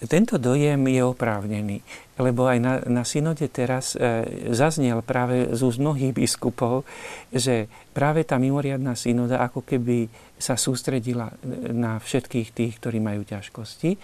tento 0.04 0.36
dojem 0.36 0.84
je 0.92 1.00
oprávnený, 1.00 1.80
lebo 2.20 2.52
aj 2.52 2.60
na, 2.60 2.74
na 2.84 3.04
synode 3.08 3.48
teraz 3.48 3.96
e, 3.96 4.28
zaznel 4.52 5.00
práve 5.00 5.56
z 5.56 5.62
úst 5.64 5.80
mnohých 5.80 6.12
biskupov, 6.12 6.84
že 7.32 7.72
práve 7.96 8.28
tá 8.28 8.36
mimoriadná 8.36 9.00
synoda 9.00 9.40
ako 9.40 9.64
keby 9.64 10.12
sa 10.36 10.60
sústredila 10.60 11.32
na 11.72 12.04
všetkých 12.04 12.52
tých, 12.52 12.74
ktorí 12.84 13.00
majú 13.00 13.24
ťažkosti 13.24 13.96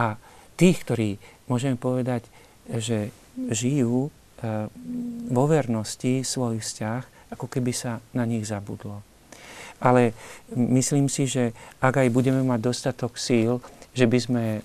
a 0.00 0.16
tých, 0.56 0.80
ktorí, 0.80 1.20
môžeme 1.44 1.76
povedať, 1.76 2.24
že 2.72 3.12
žijú 3.52 4.08
vo 5.30 5.44
vernosti 5.46 6.26
svoj 6.26 6.58
vzťah, 6.58 7.32
ako 7.32 7.46
keby 7.46 7.72
sa 7.72 8.02
na 8.12 8.26
nich 8.26 8.44
zabudlo. 8.44 9.00
Ale 9.82 10.14
myslím 10.54 11.10
si, 11.10 11.26
že 11.26 11.50
ak 11.82 12.06
aj 12.06 12.08
budeme 12.14 12.42
mať 12.46 12.60
dostatok 12.62 13.18
síl, 13.18 13.58
že 13.92 14.08
by 14.08 14.18
sme 14.18 14.44
e, 14.56 14.60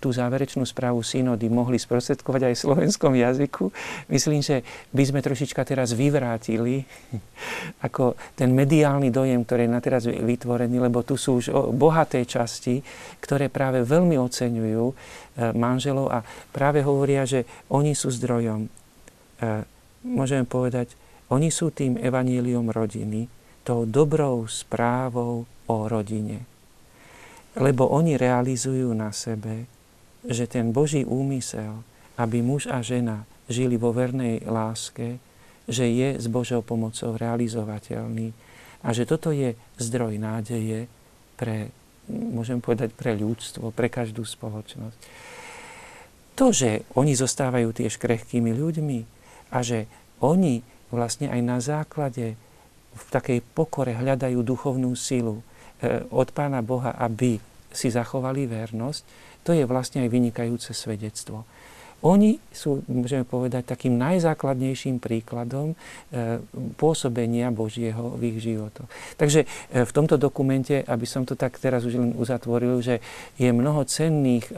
tú 0.00 0.08
záverečnú 0.08 0.64
správu 0.64 1.04
synody 1.04 1.52
mohli 1.52 1.76
sprostredkovať 1.76 2.48
aj 2.48 2.54
v 2.56 2.62
slovenskom 2.64 3.12
jazyku. 3.12 3.68
Myslím, 4.08 4.40
že 4.40 4.64
by 4.96 5.04
sme 5.04 5.20
trošička 5.20 5.60
teraz 5.68 5.92
vyvrátili 5.92 6.88
ako 7.86 8.16
ten 8.32 8.56
mediálny 8.56 9.12
dojem, 9.12 9.44
ktorý 9.44 9.68
je 9.68 9.74
na 9.74 9.84
teraz 9.84 10.08
vytvorený, 10.08 10.80
lebo 10.80 11.04
tu 11.04 11.20
sú 11.20 11.44
už 11.44 11.76
bohaté 11.76 12.24
časti, 12.24 12.80
ktoré 13.20 13.52
práve 13.52 13.84
veľmi 13.84 14.16
oceňujú 14.16 14.84
e, 14.88 14.94
manželov 15.52 16.08
a 16.08 16.24
práve 16.48 16.80
hovoria, 16.80 17.28
že 17.28 17.44
oni 17.68 17.92
sú 17.92 18.08
zdrojom 18.08 18.79
môžeme 20.04 20.44
povedať, 20.44 20.94
oni 21.30 21.48
sú 21.52 21.70
tým 21.70 21.96
evaníliom 21.96 22.72
rodiny, 22.72 23.30
tou 23.62 23.86
dobrou 23.86 24.48
správou 24.50 25.46
o 25.70 25.76
rodine. 25.86 26.42
Lebo 27.54 27.86
oni 27.90 28.18
realizujú 28.18 28.90
na 28.94 29.14
sebe, 29.14 29.66
že 30.26 30.50
ten 30.50 30.74
Boží 30.74 31.06
úmysel, 31.06 31.82
aby 32.18 32.42
muž 32.42 32.66
a 32.66 32.82
žena 32.82 33.24
žili 33.50 33.78
vo 33.78 33.94
vernej 33.94 34.44
láske, 34.46 35.18
že 35.70 35.86
je 35.86 36.18
s 36.18 36.26
Božou 36.26 36.66
pomocou 36.66 37.14
realizovateľný 37.14 38.34
a 38.82 38.88
že 38.90 39.06
toto 39.06 39.30
je 39.30 39.54
zdroj 39.78 40.18
nádeje 40.18 40.90
pre, 41.38 41.70
môžem 42.10 42.58
povedať, 42.58 42.90
pre 42.94 43.14
ľudstvo, 43.14 43.70
pre 43.70 43.86
každú 43.86 44.26
spoločnosť. 44.26 44.98
To, 46.38 46.50
že 46.50 46.88
oni 46.96 47.12
zostávajú 47.12 47.70
tiež 47.70 48.00
krehkými 48.00 48.50
ľuďmi, 48.56 49.19
a 49.50 49.60
že 49.60 49.90
oni 50.22 50.62
vlastne 50.90 51.30
aj 51.30 51.40
na 51.42 51.58
základe 51.62 52.34
v 52.90 53.02
takej 53.10 53.38
pokore 53.54 53.94
hľadajú 53.94 54.42
duchovnú 54.42 54.92
silu 54.98 55.40
e, 55.40 55.42
od 56.10 56.28
Pána 56.34 56.60
Boha, 56.60 56.94
aby 56.98 57.38
si 57.70 57.88
zachovali 57.88 58.50
vernosť, 58.50 59.02
to 59.46 59.54
je 59.54 59.62
vlastne 59.64 60.02
aj 60.02 60.10
vynikajúce 60.10 60.74
svedectvo. 60.74 61.46
Oni 62.00 62.40
sú, 62.48 62.80
môžeme 62.88 63.28
povedať, 63.28 63.76
takým 63.76 64.00
najzákladnejším 64.00 65.04
príkladom 65.04 65.76
e, 65.76 66.40
pôsobenia 66.80 67.52
Božieho 67.52 68.16
v 68.16 68.34
ich 68.34 68.38
životoch. 68.40 68.88
Takže 69.20 69.44
e, 69.44 69.84
v 69.84 69.94
tomto 69.94 70.16
dokumente, 70.16 70.80
aby 70.80 71.06
som 71.06 71.28
to 71.28 71.36
tak 71.36 71.60
teraz 71.60 71.84
už 71.86 72.00
len 72.00 72.12
uzatvoril, 72.16 72.80
že 72.82 73.04
je 73.36 73.52
mnoho 73.52 73.84
cenných, 73.84 74.48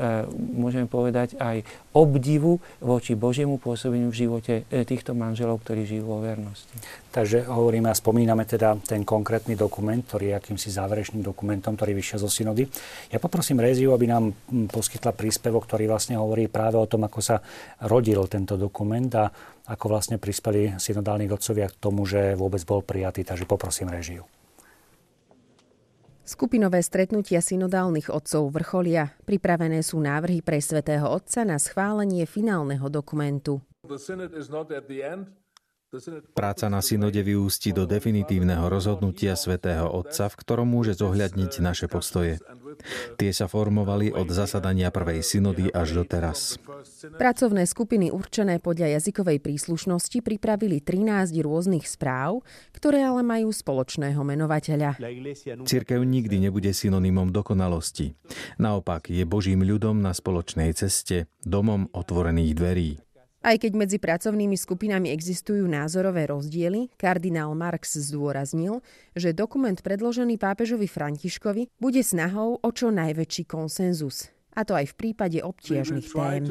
môžeme 0.54 0.86
povedať, 0.86 1.34
aj 1.42 1.66
obdivu 1.92 2.56
voči 2.80 3.12
Božiemu 3.12 3.60
pôsobeniu 3.60 4.08
v 4.08 4.16
živote 4.24 4.54
týchto 4.88 5.12
manželov, 5.12 5.60
ktorí 5.60 5.84
žijú 5.84 6.08
vo 6.08 6.18
vernosti. 6.24 6.72
Takže 7.12 7.44
hovoríme 7.44 7.92
a 7.92 7.96
spomíname 7.96 8.48
teda 8.48 8.80
ten 8.80 9.04
konkrétny 9.04 9.52
dokument, 9.52 10.00
ktorý 10.00 10.32
je 10.32 10.38
akýmsi 10.40 10.72
záverečným 10.72 11.20
dokumentom, 11.20 11.76
ktorý 11.76 11.92
vyšiel 11.92 12.18
zo 12.24 12.32
synody. 12.32 12.64
Ja 13.12 13.20
poprosím 13.20 13.60
Réziu, 13.60 13.92
aby 13.92 14.08
nám 14.08 14.32
poskytla 14.72 15.12
príspevok, 15.12 15.68
ktorý 15.68 15.92
vlastne 15.92 16.16
hovorí 16.16 16.48
práve 16.48 16.80
o 16.80 16.88
tom, 16.88 17.04
ako 17.04 17.20
sa 17.20 17.44
rodil 17.84 18.24
tento 18.26 18.56
dokument 18.56 19.12
a 19.12 19.28
ako 19.68 19.92
vlastne 19.92 20.16
prispeli 20.16 20.80
synodálni 20.80 21.28
godcovia 21.28 21.68
k 21.68 21.76
tomu, 21.76 22.08
že 22.08 22.32
vôbec 22.34 22.64
bol 22.64 22.80
prijatý. 22.80 23.22
Takže 23.22 23.44
poprosím 23.44 23.92
Réžiu. 23.92 24.24
Skupinové 26.22 26.78
stretnutia 26.86 27.42
synodálnych 27.42 28.06
otcov 28.06 28.54
vrcholia. 28.54 29.10
Pripravené 29.26 29.82
sú 29.82 29.98
návrhy 29.98 30.38
pre 30.38 30.62
svätého 30.62 31.10
Otca 31.10 31.42
na 31.42 31.58
schválenie 31.58 32.30
finálneho 32.30 32.86
dokumentu. 32.86 33.58
Práca 36.32 36.72
na 36.72 36.80
synode 36.80 37.20
vyústi 37.20 37.76
do 37.76 37.84
definitívneho 37.84 38.64
rozhodnutia 38.72 39.36
svätého 39.36 39.84
Otca, 39.92 40.32
v 40.32 40.38
ktorom 40.40 40.64
môže 40.64 40.96
zohľadniť 40.96 41.52
naše 41.60 41.84
postoje. 41.84 42.40
Tie 43.20 43.28
sa 43.36 43.44
formovali 43.44 44.08
od 44.08 44.24
zasadania 44.32 44.88
prvej 44.88 45.20
synody 45.20 45.68
až 45.68 46.00
do 46.00 46.04
teraz. 46.08 46.56
Pracovné 47.20 47.68
skupiny 47.68 48.08
určené 48.08 48.56
podľa 48.56 48.96
jazykovej 48.96 49.44
príslušnosti 49.44 50.24
pripravili 50.24 50.80
13 50.80 51.36
rôznych 51.44 51.84
správ, 51.84 52.40
ktoré 52.72 53.04
ale 53.04 53.20
majú 53.20 53.52
spoločného 53.52 54.24
menovateľa. 54.24 54.96
Cirkev 55.68 56.00
nikdy 56.00 56.48
nebude 56.48 56.72
synonymom 56.72 57.28
dokonalosti. 57.28 58.16
Naopak 58.56 59.12
je 59.12 59.28
Božím 59.28 59.60
ľudom 59.60 60.00
na 60.00 60.16
spoločnej 60.16 60.72
ceste, 60.72 61.28
domom 61.44 61.92
otvorených 61.92 62.52
dverí. 62.56 63.11
Aj 63.42 63.58
keď 63.58 63.74
medzi 63.74 63.98
pracovnými 63.98 64.54
skupinami 64.54 65.10
existujú 65.10 65.66
názorové 65.66 66.30
rozdiely, 66.30 66.94
kardinál 66.94 67.58
Marx 67.58 67.98
zdôraznil, 67.98 68.78
že 69.18 69.34
dokument 69.34 69.74
predložený 69.74 70.38
pápežovi 70.38 70.86
Františkovi 70.86 71.66
bude 71.82 72.06
snahou 72.06 72.62
o 72.62 72.70
čo 72.70 72.94
najväčší 72.94 73.50
konsenzus. 73.50 74.30
A 74.54 74.62
to 74.62 74.78
aj 74.78 74.94
v 74.94 74.94
prípade 74.94 75.42
obtiažných 75.42 76.06
tém. 76.06 76.44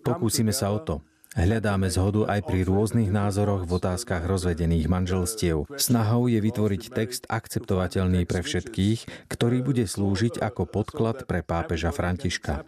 Pokúsime 0.00 0.56
sa 0.56 0.72
o 0.72 0.80
to. 0.80 1.04
Hľadáme 1.36 1.92
zhodu 1.92 2.24
aj 2.24 2.40
pri 2.48 2.64
rôznych 2.64 3.12
názoroch 3.12 3.68
v 3.68 3.76
otázkach 3.76 4.24
rozvedených 4.24 4.88
manželstiev. 4.88 5.68
Snahou 5.76 6.32
je 6.32 6.40
vytvoriť 6.40 6.82
text 6.88 7.22
akceptovateľný 7.28 8.24
pre 8.24 8.40
všetkých, 8.40 9.28
ktorý 9.28 9.60
bude 9.60 9.84
slúžiť 9.84 10.40
ako 10.40 10.64
podklad 10.64 11.28
pre 11.28 11.44
pápeža 11.44 11.92
Františka. 11.92 12.64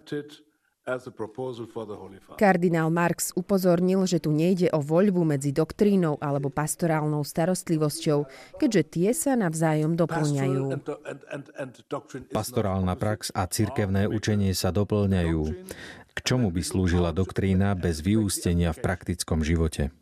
Kardinál 2.39 2.89
Marx 2.91 3.31
upozornil, 3.37 4.09
že 4.09 4.19
tu 4.19 4.35
nejde 4.35 4.73
o 4.73 4.81
voľbu 4.83 5.23
medzi 5.23 5.55
doktrínou 5.55 6.19
alebo 6.19 6.49
pastorálnou 6.49 7.23
starostlivosťou, 7.23 8.27
keďže 8.57 8.83
tie 8.89 9.11
sa 9.15 9.37
navzájom 9.37 9.95
doplňajú. 9.95 10.63
Pastorálna 12.33 12.95
prax 12.97 13.31
a 13.37 13.47
cirkevné 13.47 14.11
učenie 14.11 14.57
sa 14.57 14.75
doplňajú. 14.75 15.43
K 16.11 16.19
čomu 16.27 16.51
by 16.51 16.63
slúžila 16.65 17.15
doktrína 17.15 17.79
bez 17.79 18.03
vyústenia 18.03 18.75
v 18.75 18.83
praktickom 18.83 19.47
živote? 19.47 19.95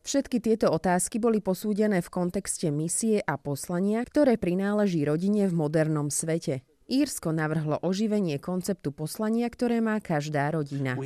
Všetky 0.00 0.40
tieto 0.40 0.72
otázky 0.72 1.20
boli 1.20 1.44
posúdené 1.44 2.00
v 2.00 2.08
kontexte 2.08 2.72
misie 2.72 3.20
a 3.20 3.36
poslania, 3.36 4.00
ktoré 4.00 4.40
prináleží 4.40 5.04
rodine 5.04 5.44
v 5.44 5.52
modernom 5.52 6.08
svete. 6.08 6.64
Írsko 6.90 7.30
navrhlo 7.30 7.78
oživenie 7.86 8.42
konceptu 8.42 8.90
poslania, 8.90 9.46
ktoré 9.46 9.78
má 9.78 10.02
každá 10.02 10.50
rodina. 10.50 10.98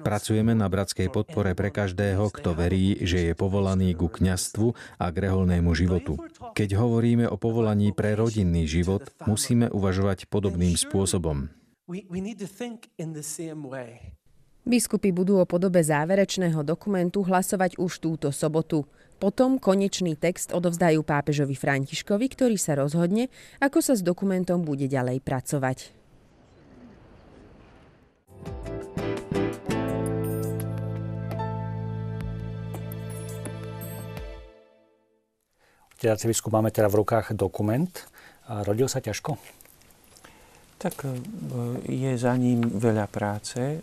Pracujeme 0.00 0.52
na 0.56 0.66
bratskej 0.72 1.08
podpore 1.12 1.52
pre 1.52 1.68
každého, 1.68 2.32
kto 2.32 2.56
verí, 2.56 2.96
že 3.04 3.28
je 3.28 3.32
povolaný 3.36 3.92
ku 3.92 4.08
kňastvu 4.08 4.72
a 4.96 5.06
k 5.12 5.16
reholnému 5.28 5.76
životu. 5.76 6.16
Keď 6.56 6.80
hovoríme 6.80 7.28
o 7.28 7.36
povolaní 7.36 7.92
pre 7.92 8.16
rodinný 8.16 8.64
život, 8.64 9.04
musíme 9.28 9.68
uvažovať 9.68 10.32
podobným 10.32 10.72
spôsobom. 10.72 11.52
Biskupy 14.66 15.14
budú 15.14 15.38
o 15.38 15.46
podobe 15.46 15.78
záverečného 15.78 16.66
dokumentu 16.66 17.22
hlasovať 17.22 17.78
už 17.78 18.02
túto 18.02 18.34
sobotu. 18.34 18.82
Potom 19.22 19.62
konečný 19.62 20.18
text 20.18 20.50
odovzdajú 20.50 21.06
pápežovi 21.06 21.54
Františkovi, 21.54 22.26
ktorý 22.34 22.58
sa 22.58 22.74
rozhodne, 22.74 23.30
ako 23.62 23.78
sa 23.78 23.94
s 23.94 24.02
dokumentom 24.02 24.66
bude 24.66 24.90
ďalej 24.90 25.22
pracovať. 25.22 25.94
Teda 35.94 36.18
biskup, 36.18 36.50
máme 36.50 36.74
teda 36.74 36.90
v 36.90 37.06
rukách 37.06 37.38
dokument. 37.38 37.94
Rodil 38.50 38.90
sa 38.90 38.98
ťažko? 38.98 39.38
Tak 40.76 41.08
e, 41.08 41.16
je 41.88 42.12
za 42.20 42.36
ním 42.36 42.60
veľa 42.60 43.08
práce, 43.08 43.80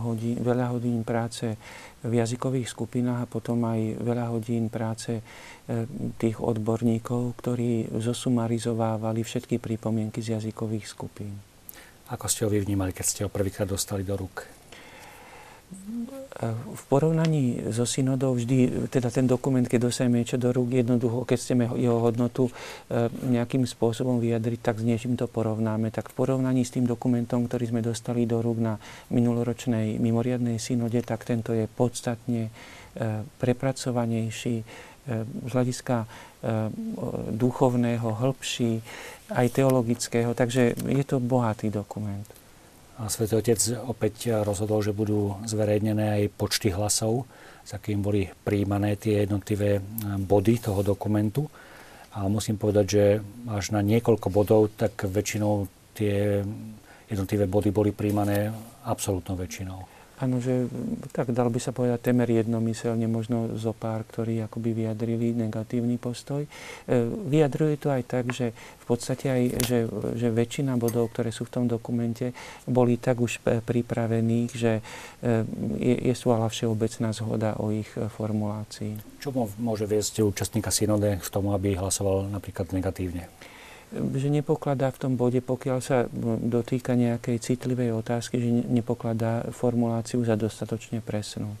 hodín, 0.00 0.40
veľa 0.40 0.72
hodín 0.72 1.04
práce 1.04 1.52
v 2.00 2.12
jazykových 2.16 2.72
skupinách 2.72 3.28
a 3.28 3.30
potom 3.30 3.60
aj 3.68 4.00
veľa 4.00 4.32
hodín 4.32 4.72
práce 4.72 5.20
e, 5.20 5.22
tých 6.16 6.40
odborníkov, 6.40 7.36
ktorí 7.36 7.92
zosumarizovávali 7.92 9.20
všetky 9.20 9.60
pripomienky 9.60 10.24
z 10.24 10.40
jazykových 10.40 10.86
skupín. 10.88 11.36
Ako 12.08 12.26
ste 12.26 12.48
ho 12.48 12.50
vy 12.50 12.64
vnímali, 12.64 12.96
keď 12.96 13.06
ste 13.06 13.22
ho 13.22 13.30
prvýkrát 13.30 13.68
dostali 13.68 14.00
do 14.00 14.16
rúk? 14.16 14.59
V 16.74 16.82
porovnaní 16.88 17.60
so 17.68 17.84
synodou 17.84 18.32
vždy, 18.32 18.88
teda 18.88 19.12
ten 19.12 19.28
dokument, 19.28 19.62
keď 19.62 19.90
dostaneme 19.92 20.24
niečo 20.24 20.40
do 20.40 20.50
rúk, 20.50 20.72
jednoducho, 20.72 21.28
keď 21.28 21.36
chceme 21.36 21.64
jeho 21.76 22.00
hodnotu 22.00 22.48
e, 22.48 22.52
nejakým 23.28 23.68
spôsobom 23.68 24.16
vyjadriť, 24.18 24.58
tak 24.64 24.80
s 24.80 24.84
niečím 24.88 25.20
to 25.20 25.28
porovnáme. 25.28 25.92
Tak 25.92 26.10
v 26.10 26.14
porovnaní 26.16 26.64
s 26.64 26.72
tým 26.72 26.88
dokumentom, 26.88 27.44
ktorý 27.44 27.74
sme 27.74 27.80
dostali 27.84 28.24
do 28.24 28.40
rúk 28.40 28.56
na 28.56 28.80
minuloročnej 29.12 30.00
mimoriadnej 30.00 30.56
synode, 30.56 31.04
tak 31.04 31.28
tento 31.28 31.52
je 31.52 31.68
podstatne 31.68 32.48
e, 32.48 32.50
prepracovanejší, 33.36 34.56
e, 34.62 34.64
z 35.26 35.52
hľadiska 35.52 36.06
duchovného, 37.36 38.16
hĺbší, 38.16 38.80
aj 39.28 39.46
teologického. 39.52 40.32
Takže 40.32 40.72
je 40.72 41.04
to 41.04 41.20
bohatý 41.20 41.68
dokument. 41.68 42.39
Svetý 43.08 43.40
Otec 43.40 43.60
opäť 43.88 44.44
rozhodol, 44.44 44.84
že 44.84 44.92
budú 44.92 45.40
zverejnené 45.48 46.20
aj 46.20 46.36
počty 46.36 46.68
hlasov, 46.68 47.24
s 47.64 47.72
akým 47.72 48.04
boli 48.04 48.28
príjmané 48.44 49.00
tie 49.00 49.24
jednotlivé 49.24 49.80
body 50.20 50.60
toho 50.60 50.84
dokumentu. 50.84 51.48
A 52.12 52.26
musím 52.26 52.58
povedať, 52.58 52.86
že 52.90 53.04
až 53.48 53.72
na 53.72 53.80
niekoľko 53.80 54.28
bodov, 54.28 54.74
tak 54.76 55.06
väčšinou 55.06 55.70
tie 55.96 56.42
jednotlivé 57.08 57.46
body 57.48 57.70
boli 57.72 57.94
príjmané 57.94 58.52
absolútnou 58.84 59.38
väčšinou. 59.38 59.99
Áno, 60.20 60.36
že 60.36 60.68
tak 61.16 61.32
dal 61.32 61.48
by 61.48 61.56
sa 61.56 61.72
povedať 61.72 62.12
temer 62.12 62.28
jednomyselne, 62.28 63.08
možno 63.08 63.56
zo 63.56 63.72
pár, 63.72 64.04
ktorí 64.04 64.44
akoby 64.44 64.84
vyjadrili 64.84 65.32
negatívny 65.32 65.96
postoj. 65.96 66.44
E, 66.44 66.50
vyjadruje 67.24 67.80
to 67.80 67.88
aj 67.88 68.02
tak, 68.04 68.28
že 68.28 68.52
v 68.52 68.84
podstate 68.84 69.32
aj, 69.32 69.42
že, 69.64 69.78
že 70.20 70.28
väčšina 70.28 70.76
bodov, 70.76 71.08
ktoré 71.16 71.32
sú 71.32 71.48
v 71.48 71.54
tom 71.56 71.64
dokumente, 71.64 72.36
boli 72.68 73.00
tak 73.00 73.16
už 73.24 73.40
pripravených, 73.64 74.50
že 74.52 74.84
e, 75.24 75.40
je, 75.80 75.94
je 76.12 76.14
ale 76.28 76.52
všeobecná 76.52 77.16
zhoda 77.16 77.56
o 77.56 77.72
ich 77.72 77.88
formulácii. 77.88 79.24
Čo 79.24 79.32
môže 79.56 79.88
viesť 79.88 80.20
účastníka 80.20 80.68
synode 80.68 81.16
k 81.16 81.28
tomu, 81.32 81.56
aby 81.56 81.80
hlasoval 81.80 82.28
napríklad 82.28 82.76
negatívne? 82.76 83.24
Že 83.90 84.28
nepokladá 84.30 84.94
v 84.94 85.00
tom 85.02 85.12
bode, 85.18 85.42
pokiaľ 85.42 85.78
sa 85.82 86.06
dotýka 86.40 86.94
nejakej 86.94 87.42
citlivej 87.42 87.90
otázky, 87.98 88.38
že 88.38 88.48
nepokladá 88.70 89.50
formuláciu 89.50 90.22
za 90.22 90.38
dostatočne 90.38 91.02
presnú. 91.02 91.58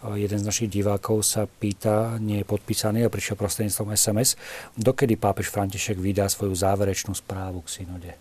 Jeden 0.00 0.40
z 0.40 0.48
našich 0.48 0.72
divákov 0.72 1.20
sa 1.28 1.44
pýta, 1.44 2.16
nie 2.16 2.40
je 2.40 2.48
podpísaný 2.48 3.04
a 3.04 3.12
prišiel 3.12 3.36
prostredníctvom 3.36 3.92
SMS, 3.92 4.32
dokedy 4.72 5.20
pápež 5.20 5.52
František 5.52 6.00
vydá 6.00 6.24
svoju 6.24 6.56
záverečnú 6.56 7.12
správu 7.12 7.60
k 7.60 7.82
synode? 7.82 8.12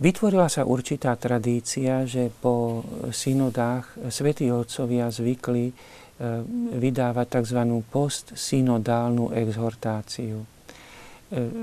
Vytvorila 0.00 0.48
sa 0.48 0.64
určitá 0.64 1.12
tradícia, 1.20 2.08
že 2.08 2.32
po 2.32 2.80
synodách 3.12 4.08
svätí 4.08 4.48
otcovia 4.48 5.12
zvykli 5.12 5.76
E, 6.12 6.44
vydávať 6.76 7.40
tzv. 7.40 7.60
postsynodálnu 7.88 9.32
exhortáciu. 9.32 10.44
E, 10.44 10.46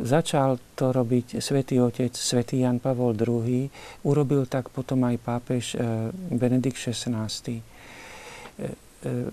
začal 0.01 0.57
to 0.73 0.89
robiť 0.89 1.37
svätý 1.37 1.77
otec, 1.77 2.09
svätý 2.17 2.65
Jan 2.65 2.81
Pavol 2.81 3.13
II, 3.13 3.69
urobil 4.09 4.49
tak 4.49 4.73
potom 4.73 5.05
aj 5.05 5.15
pápež 5.21 5.77
e, 5.77 6.09
Benedikt 6.33 6.81
XVI. 6.81 7.29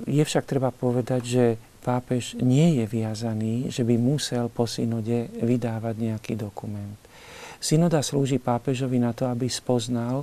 Je 0.06 0.22
však 0.22 0.46
treba 0.46 0.70
povedať, 0.70 1.22
že 1.26 1.44
pápež 1.82 2.38
nie 2.38 2.78
je 2.78 2.84
viazaný, 2.86 3.66
že 3.66 3.82
by 3.82 3.98
musel 3.98 4.46
po 4.46 4.62
synode 4.62 5.26
vydávať 5.42 5.94
nejaký 5.98 6.38
dokument. 6.38 6.94
Synoda 7.58 7.98
slúži 7.98 8.38
pápežovi 8.38 9.02
na 9.02 9.10
to, 9.10 9.26
aby 9.26 9.50
spoznal 9.50 10.22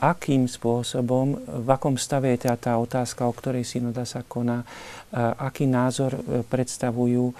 akým 0.00 0.48
spôsobom, 0.48 1.36
v 1.64 1.68
akom 1.68 1.96
stave 1.96 2.32
je 2.36 2.48
teda 2.48 2.56
tá 2.56 2.72
otázka, 2.76 3.24
o 3.24 3.32
ktorej 3.32 3.64
synoda 3.64 4.04
sa 4.04 4.24
koná, 4.24 4.64
aký 5.40 5.66
názor 5.66 6.14
e, 6.14 6.46
predstavujú 6.46 7.24
e, 7.28 7.34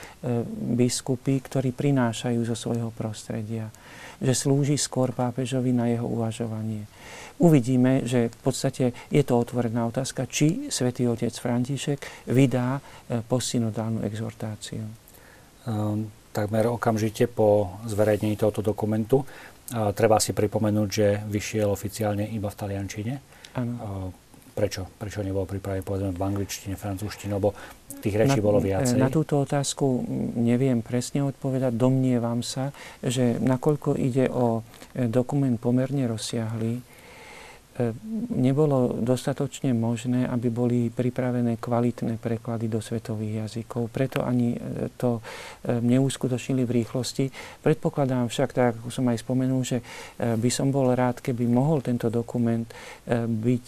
biskupy, 0.75 1.39
ktorí 1.39 1.71
prinášajú 1.71 2.41
zo 2.43 2.57
svojho 2.59 2.91
prostredia. 2.91 3.71
Že 4.19 4.33
slúži 4.35 4.77
skôr 4.77 5.15
pápežovi 5.15 5.71
na 5.71 5.87
jeho 5.87 6.05
uvažovanie. 6.05 6.85
Uvidíme, 7.41 8.05
že 8.05 8.29
v 8.29 8.39
podstate 8.43 8.85
je 9.09 9.23
to 9.25 9.39
otvorená 9.39 9.89
otázka, 9.89 10.29
či 10.29 10.69
svätý 10.69 11.09
otec 11.09 11.33
František 11.33 12.29
vydá 12.29 12.77
e, 12.77 12.81
posynodálnu 13.23 14.03
exhortáciu. 14.03 14.85
Um, 15.65 16.11
takmer 16.33 16.67
okamžite 16.67 17.27
po 17.31 17.79
zverejnení 17.87 18.37
tohoto 18.37 18.63
dokumentu 18.63 19.23
Treba 19.71 20.19
si 20.19 20.35
pripomenúť, 20.35 20.89
že 20.91 21.07
vyšiel 21.31 21.71
oficiálne 21.71 22.27
iba 22.27 22.51
v 22.51 22.57
taliančine. 22.59 23.15
Ano. 23.55 24.11
Prečo? 24.51 24.91
Prečo 24.99 25.23
nebolo 25.23 25.47
pripravený 25.47 25.87
povedzme 25.87 26.11
v 26.11 26.23
angličtine, 26.27 26.75
francúzštine, 26.75 27.39
lebo 27.39 27.55
tých 28.03 28.19
rečí 28.19 28.43
na, 28.43 28.45
bolo 28.45 28.59
viacej? 28.59 28.99
Na 28.99 29.07
túto 29.07 29.39
otázku 29.47 30.03
neviem 30.35 30.83
presne 30.83 31.23
odpovedať. 31.23 31.71
Domnievam 31.79 32.43
sa, 32.43 32.75
že 32.99 33.39
nakoľko 33.39 33.95
ide 33.95 34.27
o 34.27 34.67
e, 34.91 35.07
dokument 35.07 35.55
pomerne 35.55 36.11
rozsiahlý, 36.11 36.83
E, 36.83 36.90
nebolo 38.31 39.01
dostatočne 39.01 39.73
možné, 39.73 40.27
aby 40.29 40.49
boli 40.53 40.79
pripravené 40.93 41.57
kvalitné 41.57 42.21
preklady 42.21 42.67
do 42.69 42.79
svetových 42.79 43.47
jazykov. 43.47 43.89
Preto 43.91 44.23
ani 44.23 44.55
e, 44.55 44.59
to 44.95 45.19
e, 45.19 45.21
neuskutočnili 45.81 46.67
v 46.67 46.83
rýchlosti. 46.83 47.31
Predpokladám 47.65 48.29
však, 48.29 48.51
tak 48.53 48.81
ako 48.81 48.89
som 48.93 49.07
aj 49.09 49.19
spomenul, 49.23 49.63
že 49.63 49.79
by 50.19 50.51
som 50.53 50.73
bol 50.73 50.93
rád, 50.93 51.23
keby 51.23 51.47
mohol 51.47 51.85
tento 51.85 52.09
dokument 52.09 52.67
byť 53.11 53.65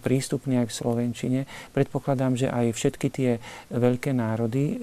prístupný 0.00 0.60
aj 0.64 0.66
v 0.68 0.76
Slovenčine. 0.76 1.40
Predpokladám, 1.72 2.38
že 2.38 2.48
aj 2.48 2.74
všetky 2.74 3.08
tie 3.08 3.30
veľké 3.72 4.12
národy, 4.12 4.78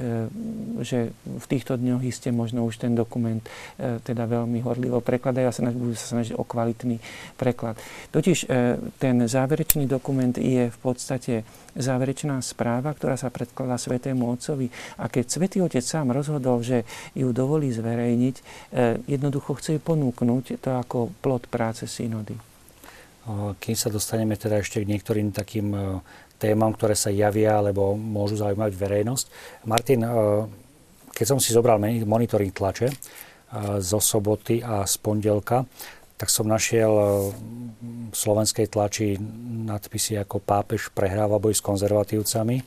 že 0.82 1.14
v 1.16 1.46
týchto 1.46 1.78
dňoch 1.78 2.04
iste 2.06 2.30
možno 2.30 2.66
už 2.66 2.82
ten 2.82 2.94
dokument 2.94 3.42
teda 3.78 4.26
veľmi 4.26 4.60
horlivo 4.66 5.00
prekladajú 5.02 5.46
a 5.50 5.56
sa 5.56 5.64
budú 5.70 5.96
sa 5.96 6.18
snažiť 6.18 6.34
o 6.36 6.44
kvalitný 6.44 6.98
preklad. 7.40 7.78
Totiž 8.12 8.35
Totiž 8.36 8.52
e, 8.52 8.92
ten 9.00 9.16
záverečný 9.24 9.88
dokument 9.88 10.36
je 10.36 10.68
v 10.68 10.80
podstate 10.84 11.48
záverečná 11.72 12.44
správa, 12.44 12.92
ktorá 12.92 13.16
sa 13.16 13.32
predkladá 13.32 13.80
Svetému 13.80 14.28
Otcovi. 14.28 14.68
A 15.00 15.08
keď 15.08 15.24
Svetý 15.32 15.64
Otec 15.64 15.80
sám 15.80 16.12
rozhodol, 16.12 16.60
že 16.60 16.84
ju 17.16 17.32
dovolí 17.32 17.72
zverejniť, 17.72 18.36
e, 18.36 18.44
jednoducho 19.08 19.56
chce 19.56 19.80
ju 19.80 19.82
ponúknuť 19.88 20.60
to 20.60 20.68
ako 20.76 21.16
plod 21.24 21.48
práce 21.48 21.88
synody. 21.88 22.36
Kým 23.56 23.78
sa 23.80 23.88
dostaneme 23.88 24.36
teda 24.36 24.60
ešte 24.60 24.84
k 24.84 24.90
niektorým 24.92 25.32
takým 25.32 25.72
e, 25.72 26.04
témam, 26.36 26.76
ktoré 26.76 26.92
sa 26.92 27.16
javia 27.16 27.64
alebo 27.64 27.96
môžu 27.96 28.36
zaujímať 28.36 28.72
verejnosť. 28.76 29.26
Martin, 29.64 30.04
keď 31.16 31.26
som 31.32 31.40
si 31.40 31.56
zobral 31.56 31.80
monitoring 32.04 32.52
tlače 32.52 32.92
zo 33.80 34.04
soboty 34.04 34.60
a 34.60 34.84
z 34.84 35.00
pondelka, 35.00 35.64
tak 36.16 36.32
som 36.32 36.48
našiel 36.48 36.92
eh, 36.92 37.08
v 38.12 38.16
slovenskej 38.16 38.72
tlači 38.72 39.20
nadpisy 39.68 40.20
ako 40.20 40.40
pápež 40.40 40.92
prehráva 40.96 41.40
boj 41.42 41.56
s 41.56 41.62
konzervatívcami, 41.64 42.64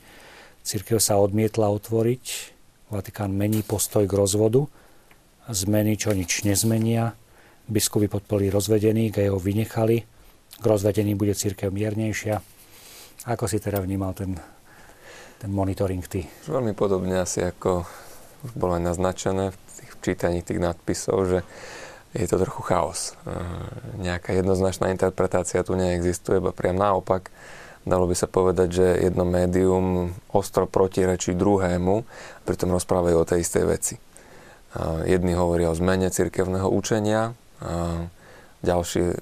církev 0.61 1.01
sa 1.01 1.17
odmietla 1.17 1.69
otvoriť, 1.69 2.55
Vatikán 2.89 3.29
mení 3.29 3.61
postoj 3.61 4.09
k 4.09 4.17
rozvodu, 4.17 4.65
zmeny, 5.45 5.93
čo 5.93 6.09
nič 6.09 6.41
nezmenia. 6.41 7.13
Biskupy 7.69 8.09
podporili 8.09 8.49
rozvedený, 8.49 9.13
ge 9.13 9.29
ho 9.29 9.37
vynechali. 9.37 10.01
K 10.57 10.65
rozvedení 10.65 11.13
bude 11.13 11.37
církev 11.37 11.69
miernejšia. 11.69 12.41
Ako 13.29 13.45
si 13.45 13.61
teda 13.61 13.77
vnímal 13.77 14.17
ten, 14.17 14.33
ten 15.37 15.53
monitoring 15.53 16.01
ty? 16.09 16.25
Veľmi 16.49 16.73
podobne 16.73 17.21
asi 17.21 17.45
ako 17.45 17.85
už 18.41 18.51
bolo 18.57 18.73
aj 18.73 18.89
naznačené 18.89 19.53
v 19.53 19.57
tých 19.77 19.91
čítaní 20.01 20.41
tých 20.41 20.57
nadpisov, 20.57 21.17
že 21.29 21.39
je 22.13 22.25
to 22.25 22.41
trochu 22.41 22.61
chaos. 22.65 23.13
Nejaká 24.01 24.33
jednoznačná 24.33 24.89
interpretácia 24.89 25.61
tu 25.61 25.77
neexistuje, 25.77 26.41
iba 26.41 26.49
priam 26.49 26.77
naopak. 26.77 27.29
Dalo 27.87 28.05
by 28.09 28.15
sa 28.17 28.27
povedať, 28.27 28.69
že 28.75 28.85
jedno 29.07 29.23
médium 29.23 30.13
ostro 30.29 30.67
protirečí 30.67 31.33
druhému, 31.33 32.03
pritom 32.43 32.75
rozprávajú 32.75 33.17
o 33.23 33.29
tej 33.29 33.45
istej 33.45 33.63
veci. 33.65 33.95
Jedni 35.07 35.33
hovoria 35.33 35.71
o 35.71 35.77
zmene 35.77 36.13
cirkevného 36.13 36.69
učenia, 36.69 37.33
ďalší 38.61 39.17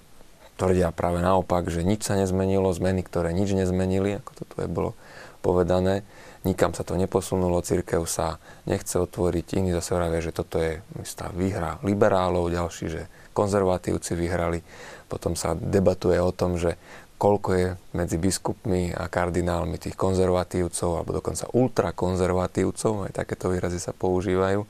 tvrdia 0.58 0.90
práve 0.90 1.22
naopak, 1.22 1.70
že 1.70 1.86
nič 1.86 2.04
sa 2.04 2.18
nezmenilo, 2.18 2.74
zmeny, 2.74 3.06
ktoré 3.06 3.30
nič 3.32 3.54
nezmenili, 3.54 4.20
ako 4.20 4.32
to 4.42 4.44
tu 4.50 4.56
je 4.66 4.68
bolo 4.68 4.98
povedané. 5.46 6.02
Nikam 6.48 6.72
sa 6.72 6.88
to 6.88 6.96
neposunulo, 6.96 7.60
církev 7.60 8.08
sa 8.08 8.40
nechce 8.64 8.96
otvoriť, 8.96 9.60
iní 9.60 9.76
zase 9.76 9.92
hovoria, 9.92 10.24
že 10.24 10.32
toto 10.32 10.64
je 10.64 10.80
istá 11.04 11.28
výhra 11.36 11.76
liberálov, 11.84 12.48
ďalší, 12.48 12.86
že 12.88 13.02
konzervatívci 13.36 14.16
vyhrali. 14.16 14.64
Potom 15.12 15.36
sa 15.36 15.52
debatuje 15.60 16.16
o 16.24 16.32
tom, 16.32 16.56
že 16.56 16.80
koľko 17.20 17.50
je 17.52 17.68
medzi 17.92 18.16
biskupmi 18.16 18.96
a 18.96 19.12
kardinálmi 19.12 19.76
tých 19.76 20.00
konzervatívcov, 20.00 21.04
alebo 21.04 21.20
dokonca 21.20 21.52
ultrakonzervatívcov, 21.52 23.12
aj 23.12 23.12
takéto 23.12 23.52
výrazy 23.52 23.84
sa 23.84 23.92
používajú 23.92 24.64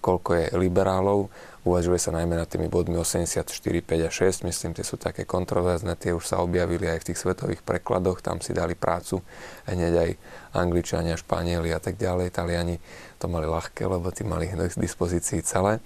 koľko 0.00 0.30
je 0.34 0.46
liberálov. 0.56 1.28
Uvažuje 1.60 2.00
sa 2.00 2.08
najmä 2.16 2.40
nad 2.40 2.48
tými 2.48 2.72
bodmi 2.72 2.96
84, 2.96 3.44
5 3.44 4.08
a 4.08 4.10
6. 4.10 4.48
Myslím, 4.48 4.72
tie 4.72 4.80
sú 4.80 4.96
také 4.96 5.28
kontroverzné. 5.28 5.92
Tie 6.00 6.16
už 6.16 6.24
sa 6.24 6.40
objavili 6.40 6.88
aj 6.88 7.04
v 7.04 7.06
tých 7.12 7.20
svetových 7.20 7.60
prekladoch. 7.60 8.24
Tam 8.24 8.40
si 8.40 8.56
dali 8.56 8.72
prácu 8.72 9.20
hneď 9.68 9.92
aj 9.92 10.10
Angličania, 10.56 11.20
Španieli 11.20 11.68
a 11.76 11.80
tak 11.82 12.00
ďalej. 12.00 12.32
Taliani 12.32 12.80
to 13.20 13.28
mali 13.28 13.44
ľahké, 13.44 13.84
lebo 13.84 14.08
tí 14.08 14.24
mali 14.24 14.48
k 14.48 14.56
dispozícii 14.80 15.44
celé. 15.44 15.84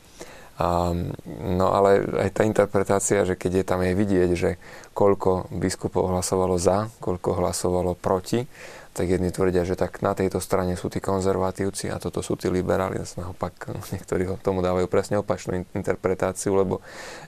Um, 0.55 1.11
no 1.59 1.75
ale 1.75 2.07
aj 2.15 2.31
tá 2.31 2.47
interpretácia, 2.47 3.27
že 3.27 3.35
keď 3.35 3.53
je 3.59 3.65
tam 3.67 3.83
je 3.83 3.91
vidieť, 3.99 4.31
že 4.39 4.51
koľko 4.95 5.51
biskupov 5.51 6.15
hlasovalo 6.15 6.55
za, 6.63 6.95
koľko 7.03 7.43
hlasovalo 7.43 7.99
proti, 7.99 8.47
tak 8.95 9.11
jedni 9.11 9.35
tvrdia, 9.35 9.67
že 9.67 9.75
tak 9.75 9.99
na 10.07 10.15
tejto 10.15 10.39
strane 10.39 10.79
sú 10.79 10.87
tí 10.87 11.03
konzervatívci 11.03 11.91
a 11.91 11.99
toto 11.99 12.23
sú 12.23 12.39
tí 12.39 12.47
liberáli. 12.47 13.03
Naopak 13.19 13.75
niektorí 13.93 14.31
ho 14.31 14.39
tomu 14.39 14.63
dávajú 14.63 14.87
presne 14.87 15.19
opačnú 15.19 15.67
interpretáciu, 15.75 16.55
lebo 16.55 16.79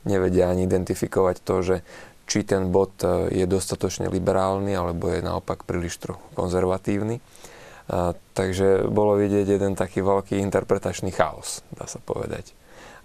nevedia 0.07 0.47
ani 0.47 0.65
identifikovať 0.65 1.37
to, 1.43 1.57
že 1.67 1.77
či 2.27 2.43
ten 2.43 2.71
bod 2.71 2.95
e, 3.03 3.35
je 3.35 3.47
dostatočne 3.47 4.11
liberálny, 4.11 4.75
alebo 4.75 5.11
je 5.11 5.23
naopak 5.23 5.63
príliš 5.63 5.99
trochu 5.99 6.23
konzervatívny. 6.35 7.23
A, 7.87 8.19
takže 8.35 8.91
bolo 8.91 9.15
vidieť 9.15 9.47
jeden 9.47 9.79
taký 9.79 10.03
veľký 10.03 10.43
interpretačný 10.43 11.15
chaos, 11.15 11.63
dá 11.71 11.87
sa 11.87 12.03
povedať. 12.03 12.51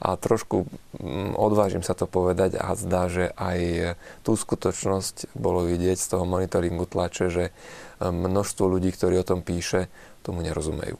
A 0.01 0.17
trošku 0.17 0.65
mm, 0.97 1.37
odvážim 1.37 1.85
sa 1.85 1.93
to 1.93 2.09
povedať 2.09 2.57
a 2.57 2.73
zdá, 2.73 3.05
že 3.05 3.29
aj 3.37 3.93
tú 4.25 4.33
skutočnosť 4.33 5.37
bolo 5.37 5.69
vidieť 5.69 5.97
z 6.01 6.07
toho 6.17 6.25
monitoringu 6.25 6.89
tlače, 6.89 7.29
že 7.29 7.45
množstvo 8.01 8.65
ľudí, 8.65 8.89
ktorí 8.89 9.21
o 9.21 9.27
tom 9.27 9.45
píše, 9.45 9.85
tomu 10.25 10.41
nerozumejú. 10.41 10.97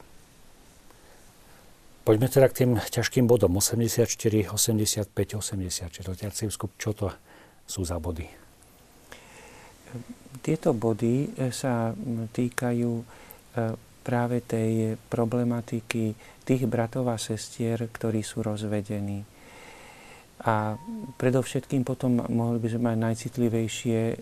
Poďme 2.02 2.26
teda 2.26 2.50
k 2.50 2.66
tým 2.66 2.70
ťažkým 2.82 3.30
bodom 3.30 3.58
84, 3.58 4.10
85, 4.50 5.10
86. 5.38 6.10
Čo 6.78 6.90
to 6.94 7.14
sú 7.62 7.86
za 7.86 8.02
body? 8.02 8.26
Tieto 10.42 10.74
body 10.74 11.30
e, 11.30 11.54
sa 11.54 11.94
týkajú 12.34 12.90
e, 12.98 13.04
práve 14.02 14.42
tej 14.42 14.98
problematiky 15.06 16.18
tých 16.42 16.66
bratov 16.66 17.06
a 17.06 17.16
sestier, 17.22 17.86
ktorí 17.86 18.26
sú 18.26 18.42
rozvedení. 18.42 19.22
A 20.42 20.74
predovšetkým 21.22 21.86
potom 21.86 22.18
mohli 22.18 22.58
by 22.58 22.68
sme 22.74 22.90
mať 22.90 22.98
najcitlivejšie 22.98 24.00
e, 24.10 24.14
e, 24.14 24.16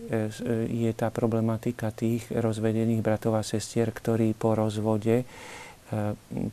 je 0.68 0.92
tá 0.92 1.08
problematika 1.08 1.88
tých 1.96 2.28
rozvedených 2.28 3.00
bratov 3.00 3.40
a 3.40 3.42
sestier, 3.46 3.88
ktorí 3.88 4.36
po 4.36 4.52
rozvode, 4.52 5.24
e, 5.24 5.26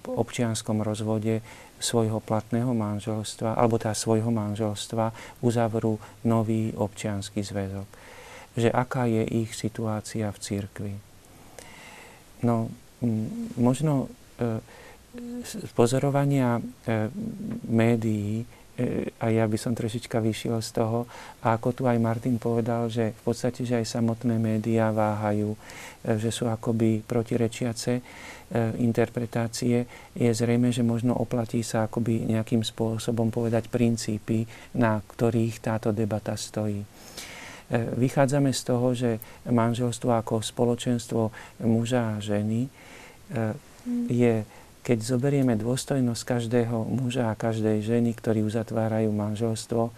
občianskom 0.08 0.80
rozvode 0.80 1.44
svojho 1.84 2.24
platného 2.24 2.72
manželstva, 2.72 3.60
alebo 3.60 3.76
tá 3.76 3.92
svojho 3.92 4.32
manželstva 4.32 5.12
uzavrú 5.44 6.00
nový 6.24 6.72
občianský 6.72 7.44
zväzok. 7.44 7.88
Že 8.56 8.72
aká 8.72 9.04
je 9.04 9.28
ich 9.44 9.52
situácia 9.52 10.32
v 10.32 10.42
cirkvi. 10.42 10.94
No, 12.42 12.72
možno 13.60 14.10
z 15.46 15.52
pozorovania 15.78 16.58
médií 17.70 18.46
E, 18.78 19.10
a 19.18 19.34
ja 19.34 19.50
by 19.50 19.58
som 19.58 19.74
trošička 19.74 20.22
vyšiel 20.22 20.62
z 20.62 20.70
toho. 20.78 21.10
A 21.42 21.58
ako 21.58 21.74
tu 21.74 21.82
aj 21.90 21.98
Martin 21.98 22.38
povedal, 22.38 22.86
že 22.94 23.18
v 23.18 23.22
podstate, 23.26 23.66
že 23.66 23.82
aj 23.82 23.90
samotné 23.90 24.38
médiá 24.38 24.94
váhajú, 24.94 25.58
e, 25.58 25.58
že 26.22 26.30
sú 26.30 26.46
akoby 26.46 27.02
protirečiace 27.02 27.98
e, 27.98 28.02
interpretácie, 28.78 29.90
je 30.14 30.30
zrejme, 30.30 30.70
že 30.70 30.86
možno 30.86 31.18
oplatí 31.18 31.66
sa 31.66 31.90
akoby 31.90 32.30
nejakým 32.30 32.62
spôsobom 32.62 33.34
povedať 33.34 33.66
princípy, 33.74 34.46
na 34.78 35.02
ktorých 35.02 35.58
táto 35.58 35.90
debata 35.90 36.38
stojí. 36.38 36.86
Vychádzame 37.76 38.56
z 38.56 38.62
toho, 38.64 38.96
že 38.96 39.20
manželstvo 39.44 40.16
ako 40.16 40.40
spoločenstvo 40.40 41.36
muža 41.68 42.16
a 42.16 42.24
ženy 42.24 42.72
je 44.08 44.48
keď 44.88 45.04
zoberieme 45.04 45.60
dôstojnosť 45.60 46.24
každého 46.24 46.88
muža 46.88 47.28
a 47.28 47.36
každej 47.36 47.84
ženy, 47.84 48.16
ktorí 48.16 48.40
uzatvárajú 48.48 49.12
manželstvo, 49.12 49.92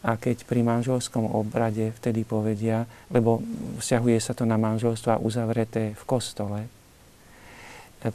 a 0.00 0.16
keď 0.16 0.48
pri 0.48 0.64
manželskom 0.64 1.28
obrade 1.28 1.92
vtedy 2.00 2.24
povedia, 2.24 2.88
lebo 3.12 3.44
vzťahuje 3.84 4.16
sa 4.16 4.32
to 4.32 4.48
na 4.48 4.56
manželstva 4.56 5.20
uzavreté 5.20 5.92
v 5.92 6.04
kostole, 6.08 6.64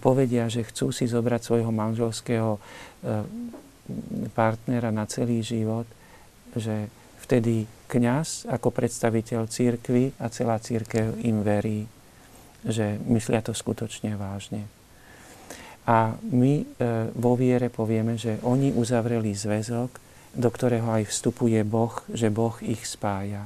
povedia, 0.01 0.49
že 0.49 0.65
chcú 0.65 0.89
si 0.89 1.05
zobrať 1.05 1.45
svojho 1.45 1.69
manželského 1.69 2.57
e, 2.57 2.59
partnera 4.33 4.89
na 4.89 5.05
celý 5.05 5.45
život, 5.45 5.85
že 6.57 6.89
vtedy 7.21 7.69
kňaz 7.85 8.49
ako 8.49 8.73
predstaviteľ 8.73 9.45
církvy 9.45 10.17
a 10.17 10.25
celá 10.33 10.57
církev 10.57 11.21
im 11.21 11.45
verí, 11.45 11.85
že 12.65 12.97
myslia 13.05 13.45
to 13.45 13.53
skutočne 13.53 14.17
vážne. 14.17 14.65
A 15.85 16.17
my 16.17 16.53
e, 16.61 16.65
vo 17.13 17.37
viere 17.37 17.69
povieme, 17.69 18.17
že 18.17 18.41
oni 18.41 18.73
uzavreli 18.73 19.37
zväzok, 19.37 19.89
do 20.33 20.49
ktorého 20.49 20.89
aj 20.89 21.07
vstupuje 21.07 21.61
Boh, 21.61 21.93
že 22.09 22.33
Boh 22.33 22.57
ich 22.65 22.83
spája. 22.89 23.45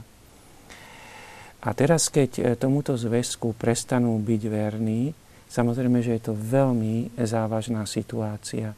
A 1.60 1.70
teraz, 1.76 2.08
keď 2.08 2.32
e, 2.40 2.42
tomuto 2.56 2.96
zväzku 2.96 3.52
prestanú 3.60 4.16
byť 4.24 4.42
verní, 4.48 5.12
samozrejme, 5.52 6.00
že 6.00 6.16
je 6.16 6.32
to 6.32 6.34
veľmi 6.34 7.12
závažná 7.20 7.84
situácia. 7.84 8.72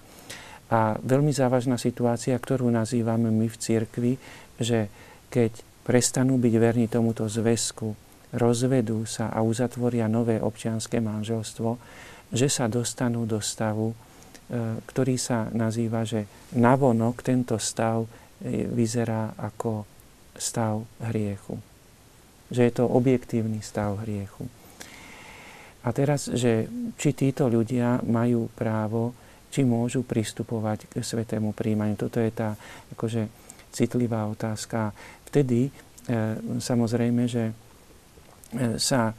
A 0.72 0.98
veľmi 0.98 1.30
závažná 1.30 1.78
situácia, 1.78 2.34
ktorú 2.34 2.66
nazývame 2.74 3.30
my 3.30 3.46
v 3.46 3.60
cirkvi, 3.62 4.14
že 4.58 4.90
keď 5.30 5.52
prestanú 5.86 6.42
byť 6.42 6.54
verní 6.58 6.88
tomuto 6.90 7.30
zväzku, 7.30 7.94
rozvedú 8.34 9.04
sa 9.04 9.30
a 9.30 9.44
uzatvoria 9.44 10.08
nové 10.08 10.40
občianské 10.40 11.04
manželstvo, 11.04 11.78
že 12.32 12.48
sa 12.48 12.72
dostanú 12.72 13.28
do 13.28 13.44
stavu, 13.44 13.92
e, 13.92 13.96
ktorý 14.88 15.20
sa 15.20 15.52
nazýva, 15.52 16.08
že 16.08 16.26
navonok 16.56 17.20
tento 17.20 17.60
stav 17.60 18.08
e, 18.08 18.10
vyzerá 18.72 19.36
ako 19.36 19.84
stav 20.40 20.82
hriechu. 21.12 21.60
Že 22.48 22.62
je 22.68 22.74
to 22.74 22.86
objektívny 22.88 23.60
stav 23.60 24.00
hriechu. 24.08 24.48
A 25.84 25.92
teraz, 25.92 26.32
že 26.32 26.70
či 26.96 27.10
títo 27.12 27.52
ľudia 27.52 28.00
majú 28.06 28.48
právo, 28.54 29.12
či 29.52 29.68
môžu 29.68 30.08
pristupovať 30.08 30.88
k 30.88 31.04
svetému 31.04 31.52
príjmaniu. 31.52 32.00
Toto 32.00 32.24
je 32.24 32.32
tá 32.32 32.56
akože, 32.96 33.28
citlivá 33.72 34.28
otázka. 34.28 34.96
Vtedy 35.28 35.68
e, 35.68 35.72
samozrejme, 36.60 37.28
že 37.28 37.52
sa 38.76 39.16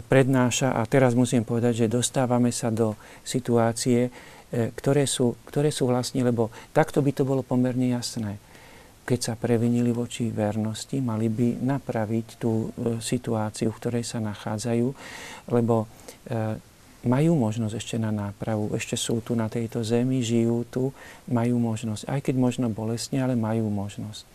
prednáša 0.00 0.72
a 0.72 0.88
teraz 0.88 1.12
musím 1.12 1.44
povedať, 1.44 1.84
že 1.84 1.92
dostávame 1.92 2.48
sa 2.48 2.72
do 2.72 2.96
situácie, 3.20 4.08
e, 4.08 4.72
ktoré 4.72 5.04
sú, 5.04 5.36
ktoré 5.44 5.68
sú 5.68 5.84
vlastne, 5.84 6.24
lebo 6.24 6.48
takto 6.72 7.04
by 7.04 7.12
to 7.12 7.28
bolo 7.28 7.44
pomerne 7.44 7.92
jasné. 7.92 8.40
Keď 9.02 9.20
sa 9.20 9.34
previnili 9.36 9.90
voči 9.92 10.32
vernosti, 10.32 11.02
mali 11.02 11.28
by 11.28 11.60
napraviť 11.60 12.26
tú 12.40 12.72
e, 12.72 12.96
situáciu, 13.02 13.68
v 13.68 13.78
ktorej 13.82 14.04
sa 14.08 14.24
nachádzajú, 14.24 14.88
lebo 15.52 15.84
e, 15.84 15.86
majú 17.02 17.34
možnosť 17.34 17.74
ešte 17.76 17.96
na 17.98 18.14
nápravu. 18.14 18.72
Ešte 18.78 18.94
sú 18.94 19.18
tu 19.20 19.34
na 19.34 19.50
tejto 19.50 19.82
zemi, 19.82 20.22
žijú 20.22 20.64
tu, 20.70 20.84
majú 21.26 21.58
možnosť. 21.58 22.06
Aj 22.06 22.20
keď 22.22 22.34
možno 22.38 22.70
bolestne, 22.70 23.18
ale 23.20 23.34
majú 23.34 23.66
možnosť. 23.68 24.31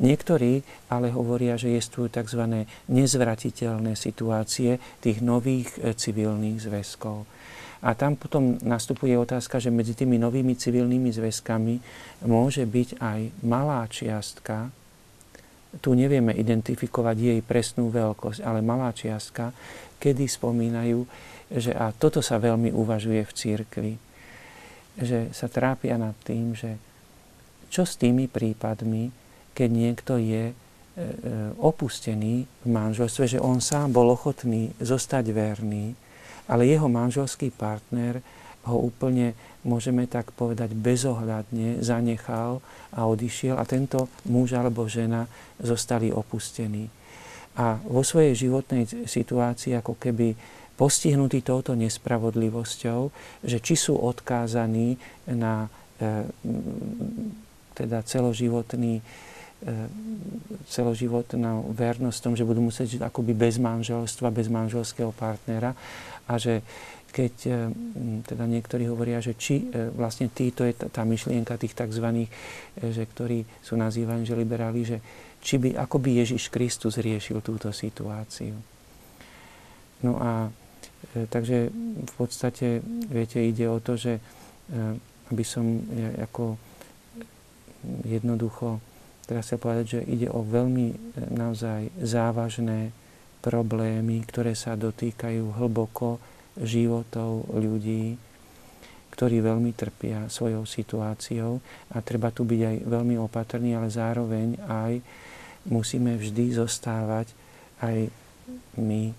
Niektorí 0.00 0.64
ale 0.88 1.12
hovoria, 1.12 1.60
že 1.60 1.76
sú 1.82 2.08
tzv. 2.08 2.64
nezvratiteľné 2.88 3.92
situácie 3.92 4.80
tých 5.04 5.20
nových 5.20 5.68
e, 5.78 5.92
civilných 5.92 6.58
zväzkov. 6.64 7.28
A 7.82 7.98
tam 7.98 8.14
potom 8.14 8.56
nastupuje 8.62 9.18
otázka, 9.18 9.58
že 9.58 9.74
medzi 9.74 9.98
tými 9.98 10.14
novými 10.16 10.54
civilnými 10.54 11.10
zväzkami 11.10 11.74
môže 12.30 12.62
byť 12.62 12.88
aj 13.02 13.20
malá 13.42 13.84
čiastka, 13.90 14.70
tu 15.80 15.96
nevieme 15.96 16.36
identifikovať 16.36 17.16
jej 17.16 17.40
presnú 17.40 17.88
veľkosť, 17.88 18.44
ale 18.44 18.60
malá 18.60 18.92
čiastka, 18.92 19.56
kedy 19.96 20.28
spomínajú, 20.28 21.00
že 21.48 21.72
a 21.72 21.96
toto 21.96 22.20
sa 22.20 22.36
veľmi 22.36 22.68
uvažuje 22.76 23.24
v 23.24 23.32
církvi, 23.32 23.92
že 25.00 25.32
sa 25.32 25.48
trápia 25.48 25.96
nad 25.96 26.12
tým, 26.20 26.52
že 26.52 26.76
čo 27.72 27.88
s 27.88 27.96
tými 27.96 28.28
prípadmi, 28.28 29.21
keď 29.52 29.70
niekto 29.70 30.16
je 30.16 30.50
e, 30.50 30.54
e, 30.54 31.04
opustený 31.60 32.44
v 32.44 32.68
manželstve, 32.68 33.36
že 33.36 33.42
on 33.42 33.60
sám 33.60 33.92
bol 33.92 34.12
ochotný 34.12 34.72
zostať 34.80 35.32
verný, 35.32 35.92
ale 36.48 36.68
jeho 36.68 36.88
manželský 36.88 37.52
partner 37.54 38.20
ho 38.62 38.78
úplne, 38.78 39.34
môžeme 39.66 40.06
tak 40.06 40.30
povedať, 40.34 40.74
bezohľadne 40.74 41.82
zanechal 41.82 42.62
a 42.94 43.00
odišiel 43.06 43.58
a 43.58 43.66
tento 43.66 44.06
muž 44.26 44.54
alebo 44.54 44.86
žena 44.86 45.26
zostali 45.58 46.14
opustení. 46.14 46.86
A 47.58 47.76
vo 47.84 48.00
svojej 48.00 48.48
životnej 48.48 48.88
situácii 49.04 49.76
ako 49.76 49.98
keby 49.98 50.32
postihnutí 50.78 51.44
touto 51.44 51.76
nespravodlivosťou, 51.76 53.00
že 53.44 53.58
či 53.60 53.74
sú 53.76 53.98
odkázaní 53.98 54.96
na 55.28 55.68
e, 56.00 56.26
teda 57.76 58.04
celoživotný 58.04 59.04
e, 59.62 59.88
celoživotnú 60.66 61.70
vernosť 61.72 62.18
tom, 62.18 62.34
že 62.34 62.46
budú 62.46 62.62
musieť 62.62 62.98
žiť 62.98 63.02
akoby 63.06 63.32
bez 63.32 63.56
manželstva, 63.62 64.34
bez 64.34 64.50
manželského 64.50 65.14
partnera 65.14 65.72
a 66.26 66.34
že 66.36 66.60
keď 67.12 67.34
e, 67.46 67.52
teda 68.26 68.44
niektorí 68.48 68.90
hovoria, 68.90 69.22
že 69.22 69.38
či 69.38 69.70
e, 69.70 69.92
vlastne 69.94 70.28
títo 70.34 70.66
je 70.66 70.74
tá 70.74 71.06
myšlienka 71.06 71.60
tých 71.60 71.76
tzv., 71.76 72.26
že 72.80 73.02
ktorí 73.06 73.44
sú 73.62 73.78
nazývaní, 73.78 74.26
že 74.26 74.38
liberáli, 74.38 74.82
že 74.82 74.98
či 75.42 75.58
by, 75.58 75.78
ako 75.78 75.96
by 75.98 76.10
Ježiš 76.22 76.50
Kristus 76.50 76.98
riešil 76.98 77.42
túto 77.42 77.70
situáciu. 77.74 78.54
No 80.02 80.18
a 80.18 80.50
takže 81.12 81.70
v 81.98 82.12
podstate, 82.14 82.78
viete, 83.10 83.42
ide 83.42 83.66
o 83.66 83.82
to, 83.82 83.98
že 83.98 84.22
aby 85.30 85.42
som 85.42 85.82
ako 86.22 86.54
jednoducho 88.06 88.91
teraz 89.26 89.50
sa 89.50 89.56
povedať, 89.58 89.98
že 89.98 90.00
ide 90.06 90.28
o 90.30 90.42
veľmi 90.42 91.16
naozaj 91.32 91.94
závažné 91.98 92.92
problémy, 93.42 94.22
ktoré 94.22 94.54
sa 94.54 94.78
dotýkajú 94.78 95.58
hlboko 95.58 96.22
životov 96.56 97.50
ľudí, 97.50 98.14
ktorí 99.12 99.44
veľmi 99.44 99.74
trpia 99.74 100.30
svojou 100.30 100.64
situáciou. 100.64 101.58
A 101.92 102.00
treba 102.00 102.30
tu 102.30 102.46
byť 102.46 102.60
aj 102.62 102.76
veľmi 102.86 103.18
opatrný, 103.18 103.76
ale 103.76 103.92
zároveň 103.92 104.56
aj 104.62 105.02
musíme 105.68 106.16
vždy 106.16 106.54
zostávať 106.56 107.34
aj 107.82 108.08
my, 108.78 109.02
e, 109.10 109.14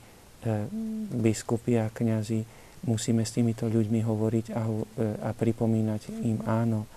biskupy 1.13 1.79
a 1.79 1.91
kňazi, 1.91 2.43
musíme 2.87 3.23
s 3.23 3.35
týmito 3.35 3.67
ľuďmi 3.67 4.01
hovoriť 4.03 4.45
a, 4.51 4.63
e, 4.63 4.83
a 5.23 5.29
pripomínať 5.31 6.01
im 6.25 6.39
áno, 6.43 6.87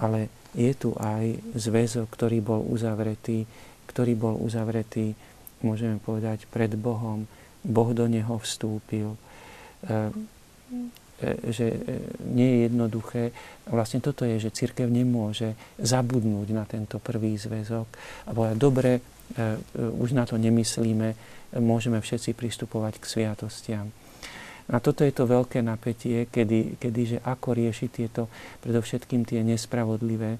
ale 0.00 0.39
je 0.54 0.72
tu 0.74 0.94
aj 0.98 1.38
zväzok, 1.54 2.06
ktorý 2.10 2.42
bol 2.42 2.60
uzavretý, 2.66 3.46
ktorý 3.86 4.12
bol 4.18 4.34
uzavretý, 4.38 5.14
môžeme 5.62 5.98
povedať, 6.02 6.46
pred 6.50 6.74
Bohom. 6.74 7.26
Boh 7.60 7.90
do 7.92 8.08
neho 8.08 8.40
vstúpil 8.40 9.14
E, 9.80 10.12
e, 11.20 11.52
že 11.52 11.66
e, 11.68 11.78
nie 12.32 12.48
je 12.48 12.58
jednoduché. 12.68 13.22
Vlastne 13.68 14.04
toto 14.04 14.28
je, 14.28 14.36
že 14.36 14.52
církev 14.52 14.88
nemôže 14.88 15.56
zabudnúť 15.80 16.48
na 16.52 16.64
tento 16.68 17.00
prvý 17.00 17.36
zväzok 17.36 17.88
a 18.28 18.30
povedať, 18.32 18.56
dobre, 18.56 18.92
už 19.78 20.10
na 20.10 20.26
to 20.26 20.34
nemyslíme, 20.34 21.14
môžeme 21.62 22.02
všetci 22.02 22.34
pristupovať 22.34 22.98
k 22.98 23.04
sviatostiam. 23.06 23.86
A 24.70 24.78
toto 24.78 25.02
je 25.02 25.10
to 25.10 25.26
veľké 25.26 25.60
napätie, 25.66 26.30
kedy, 26.30 26.78
kedy 26.78 27.00
že 27.16 27.18
ako 27.26 27.58
riešiť 27.58 27.90
tieto, 27.90 28.30
predovšetkým 28.62 29.26
tie 29.26 29.42
nespravodlivé 29.42 30.38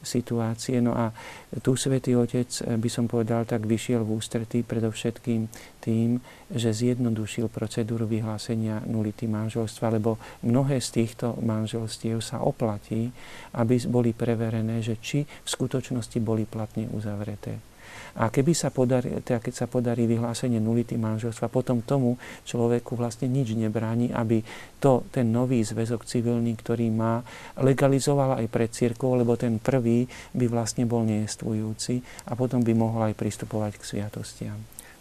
situácie. 0.00 0.80
No 0.80 0.96
a 0.96 1.12
tu 1.60 1.76
Svetý 1.76 2.16
Otec, 2.16 2.48
eh, 2.48 2.76
by 2.76 2.88
som 2.88 3.04
povedal, 3.06 3.44
tak 3.44 3.68
vyšiel 3.68 4.04
v 4.04 4.16
ústretí 4.16 4.64
predovšetkým 4.64 5.48
tým, 5.80 6.20
že 6.50 6.72
zjednodušil 6.72 7.52
procedúru 7.52 8.08
vyhlásenia 8.08 8.82
nulity 8.88 9.28
manželstva, 9.28 10.00
lebo 10.00 10.16
mnohé 10.42 10.80
z 10.80 11.04
týchto 11.04 11.36
manželstiev 11.40 12.24
sa 12.24 12.40
oplatí, 12.40 13.12
aby 13.56 13.76
boli 13.86 14.16
preverené, 14.16 14.80
že 14.80 14.96
či 14.98 15.24
v 15.24 15.48
skutočnosti 15.48 16.18
boli 16.20 16.48
platne 16.48 16.88
uzavreté. 16.90 17.69
A 18.18 18.32
keby 18.32 18.52
sa 18.56 18.74
podarí, 18.74 19.22
teda 19.22 19.38
keď 19.38 19.54
sa 19.54 19.66
podarí 19.70 20.08
vyhlásenie 20.10 20.58
nulity 20.58 20.98
manželstva, 20.98 21.52
potom 21.52 21.84
tomu 21.84 22.18
človeku 22.48 22.98
vlastne 22.98 23.30
nič 23.30 23.54
nebráni, 23.54 24.10
aby 24.10 24.42
to, 24.82 25.06
ten 25.14 25.30
nový 25.30 25.62
zväzok 25.62 26.08
civilný, 26.08 26.56
ktorý 26.58 26.90
má, 26.90 27.22
legalizoval 27.60 28.40
aj 28.42 28.46
pred 28.50 28.70
církou, 28.72 29.14
lebo 29.14 29.38
ten 29.38 29.60
prvý 29.60 30.08
by 30.34 30.46
vlastne 30.50 30.88
bol 30.88 31.06
nejestvujúci 31.06 32.26
a 32.26 32.34
potom 32.34 32.64
by 32.64 32.72
mohol 32.74 33.12
aj 33.12 33.14
pristupovať 33.14 33.78
k 33.78 33.86
sviatostiam. 33.86 34.58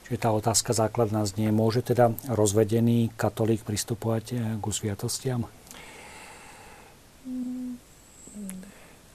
Čiže 0.09 0.25
tá 0.25 0.33
otázka 0.33 0.73
základná 0.73 1.21
znie, 1.29 1.53
môže 1.53 1.85
teda 1.85 2.09
rozvedený 2.25 3.13
katolík 3.13 3.61
pristupovať 3.61 4.25
eh, 4.33 4.41
k 4.57 4.65
sviatostiam? 4.73 5.45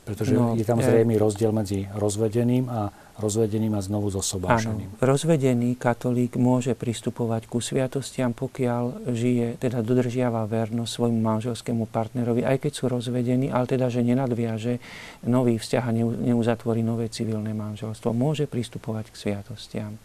Pretože 0.04 0.36
no, 0.36 0.52
je 0.52 0.68
tam 0.68 0.84
zrejmý 0.84 1.16
rozdiel 1.16 1.48
medzi 1.48 1.88
rozvedeným 1.96 2.68
a 2.68 2.92
rozvedeným 3.16 3.72
a 3.72 3.80
znovu 3.80 4.12
zosobášeným. 4.12 4.90
Áno, 4.90 5.00
rozvedený 5.00 5.80
katolík 5.80 6.36
môže 6.36 6.76
pristupovať 6.76 7.48
ku 7.48 7.62
sviatostiam, 7.64 8.36
pokiaľ 8.36 9.08
žije, 9.08 9.56
teda 9.56 9.80
dodržiava 9.80 10.44
vernosť 10.44 10.90
svojmu 10.92 11.20
manželskému 11.24 11.88
partnerovi, 11.88 12.44
aj 12.44 12.68
keď 12.68 12.72
sú 12.74 12.84
rozvedení, 12.90 13.48
ale 13.48 13.64
teda, 13.64 13.88
že 13.88 14.04
nenadviaže 14.04 14.82
nový 15.24 15.56
vzťah 15.56 15.84
a 15.88 15.92
neuzatvorí 16.20 16.84
nové 16.84 17.08
civilné 17.08 17.56
manželstvo. 17.56 18.12
Môže 18.12 18.44
pristupovať 18.44 19.08
k 19.08 19.16
sviatostiam. 19.16 19.94
E, 19.94 19.98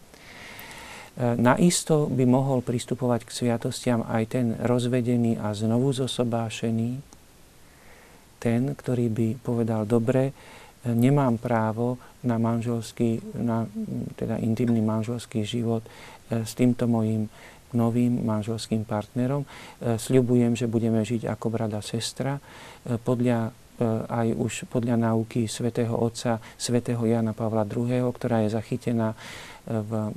naisto 1.34 2.06
by 2.06 2.24
mohol 2.30 2.62
pristupovať 2.62 3.26
k 3.26 3.30
sviatostiam 3.34 4.06
aj 4.06 4.22
ten 4.32 4.46
rozvedený 4.64 5.36
a 5.36 5.50
znovu 5.50 5.90
zosobášený, 5.92 7.19
ten, 8.40 8.72
ktorý 8.72 9.12
by 9.12 9.28
povedal, 9.44 9.84
dobre, 9.84 10.32
nemám 10.88 11.36
právo 11.36 12.00
na 12.24 12.40
manželský, 12.40 13.20
na 13.36 13.68
teda 14.16 14.40
intimný 14.40 14.80
manželský 14.80 15.44
život 15.44 15.84
e, 15.84 16.44
s 16.44 16.56
týmto 16.56 16.88
mojim 16.88 17.28
novým 17.76 18.24
manželským 18.24 18.88
partnerom. 18.88 19.44
E, 19.44 19.48
sľubujem, 20.00 20.56
že 20.56 20.72
budeme 20.72 21.04
žiť 21.04 21.28
ako 21.28 21.46
brada 21.52 21.80
sestra 21.84 22.40
e, 22.40 22.96
podľa 22.96 23.52
aj 24.12 24.36
už 24.36 24.68
podľa 24.68 25.00
náuky 25.00 25.48
svätého 25.48 25.96
Otca, 25.96 26.36
svätého 26.60 27.00
Jana 27.00 27.32
Pavla 27.32 27.64
II., 27.64 28.12
ktorá 28.12 28.44
je 28.44 28.52
zachytená 28.52 29.16
v 29.64 30.12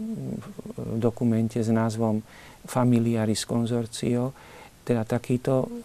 dokumente 0.99 1.63
s 1.63 1.71
názvom 1.71 2.19
Familiaris 2.67 3.47
Consortio, 3.47 4.35
teda 4.83 5.07
takýto 5.07 5.79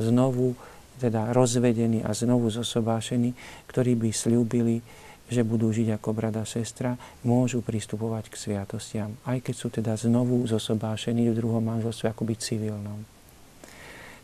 znovu 0.00 0.56
teda 0.98 1.34
rozvedení 1.34 2.02
a 2.04 2.14
znovu 2.14 2.50
zosobášení, 2.50 3.34
ktorí 3.66 3.98
by 3.98 4.10
slúbili, 4.14 4.78
že 5.24 5.40
budú 5.40 5.72
žiť 5.72 5.96
ako 5.96 6.10
brada 6.12 6.44
sestra, 6.44 7.00
môžu 7.24 7.64
pristupovať 7.64 8.28
k 8.28 8.34
sviatostiam, 8.36 9.16
aj 9.24 9.40
keď 9.40 9.54
sú 9.56 9.68
teda 9.72 9.96
znovu 9.96 10.44
zosobášení 10.44 11.32
v 11.32 11.38
druhom 11.38 11.64
manželstve 11.64 12.12
akoby 12.12 12.34
civilnom. 12.36 13.00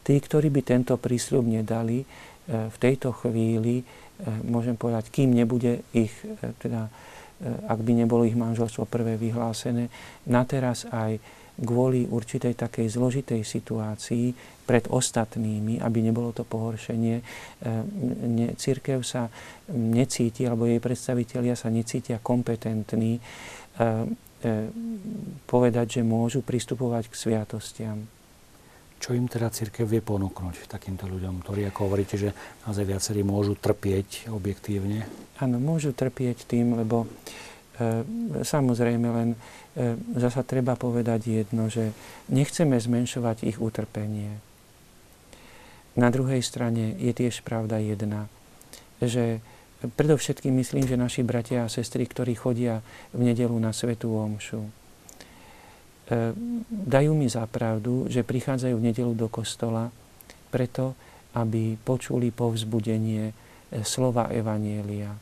Tí, 0.04 0.16
ktorí 0.16 0.48
by 0.52 0.60
tento 0.64 0.96
prísľub 0.96 1.44
nedali, 1.44 2.04
e, 2.04 2.06
v 2.68 2.76
tejto 2.76 3.12
chvíli, 3.16 3.80
e, 3.80 3.84
môžem 4.44 4.76
povedať, 4.76 5.12
kým 5.12 5.32
nebude 5.32 5.84
ich, 5.92 6.12
e, 6.24 6.52
teda, 6.60 6.88
ak 7.40 7.80
by 7.80 8.04
nebolo 8.04 8.28
ich 8.28 8.36
manželstvo 8.36 8.84
prvé 8.84 9.16
vyhlásené, 9.16 9.88
na 10.28 10.44
teraz 10.44 10.84
aj 10.92 11.16
kvôli 11.56 12.04
určitej 12.04 12.52
takej 12.52 12.86
zložitej 12.92 13.40
situácii 13.44 14.26
pred 14.70 14.86
ostatnými, 14.86 15.82
aby 15.82 15.98
nebolo 15.98 16.30
to 16.30 16.46
pohoršenie, 16.46 17.18
e, 17.18 17.24
církev 18.54 19.02
sa 19.02 19.26
necíti, 19.74 20.46
alebo 20.46 20.70
jej 20.70 20.78
predstavitelia 20.78 21.58
sa 21.58 21.74
necítia 21.74 22.22
kompetentní 22.22 23.18
e, 23.18 23.20
e, 23.82 23.90
povedať, 25.50 25.98
že 25.98 26.06
môžu 26.06 26.46
pristupovať 26.46 27.10
k 27.10 27.18
sviatostiam. 27.18 27.98
Čo 29.02 29.18
im 29.18 29.26
teda 29.26 29.50
církev 29.50 29.90
vie 29.90 30.04
ponúknuť 30.04 30.70
takýmto 30.70 31.10
ľuďom, 31.10 31.42
ktorí, 31.42 31.66
ako 31.66 31.90
hovoríte, 31.90 32.14
že 32.14 32.30
naozaj 32.62 32.84
viacerí 32.86 33.26
môžu 33.26 33.58
trpieť 33.58 34.30
objektívne? 34.30 35.02
Áno, 35.42 35.58
môžu 35.58 35.90
trpieť 35.90 36.46
tým, 36.46 36.78
lebo 36.78 37.10
e, 37.74 38.04
samozrejme 38.46 39.06
len 39.10 39.28
e, 39.34 39.98
zasa 40.14 40.46
treba 40.46 40.78
povedať 40.78 41.26
jedno, 41.42 41.66
že 41.66 41.90
nechceme 42.30 42.78
zmenšovať 42.78 43.50
ich 43.50 43.58
utrpenie. 43.58 44.49
Na 45.98 46.08
druhej 46.10 46.42
strane 46.42 46.94
je 46.98 47.10
tiež 47.10 47.42
pravda 47.42 47.82
jedna, 47.82 48.30
že 49.02 49.42
predovšetkým 49.80 50.54
myslím, 50.60 50.86
že 50.86 51.00
naši 51.00 51.24
bratia 51.26 51.66
a 51.66 51.72
sestry, 51.72 52.06
ktorí 52.06 52.36
chodia 52.36 52.84
v 53.10 53.26
nedelu 53.26 53.56
na 53.58 53.74
Svetú 53.74 54.14
Omšu, 54.14 54.80
E, 56.10 56.34
dajú 56.66 57.14
mi 57.14 57.30
za 57.30 57.46
pravdu, 57.46 58.10
že 58.10 58.26
prichádzajú 58.26 58.74
v 58.74 58.86
nedelu 58.90 59.14
do 59.14 59.30
kostola 59.30 59.94
preto, 60.50 60.98
aby 61.38 61.78
počuli 61.78 62.34
povzbudenie 62.34 63.30
e, 63.30 63.32
slova 63.86 64.26
Evanielia. 64.34 65.14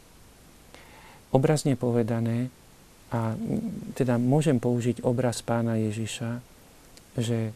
Obrazne 1.28 1.76
povedané, 1.76 2.48
a 3.12 3.36
teda 3.92 4.16
môžem 4.16 4.56
použiť 4.56 5.04
obraz 5.04 5.44
pána 5.44 5.76
Ježiša, 5.76 6.40
že 7.20 7.52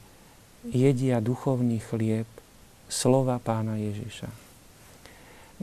jedia 0.68 1.24
duchovný 1.24 1.80
chlieb 1.80 2.28
slova 2.92 3.40
pána 3.40 3.80
Ježiša. 3.80 4.28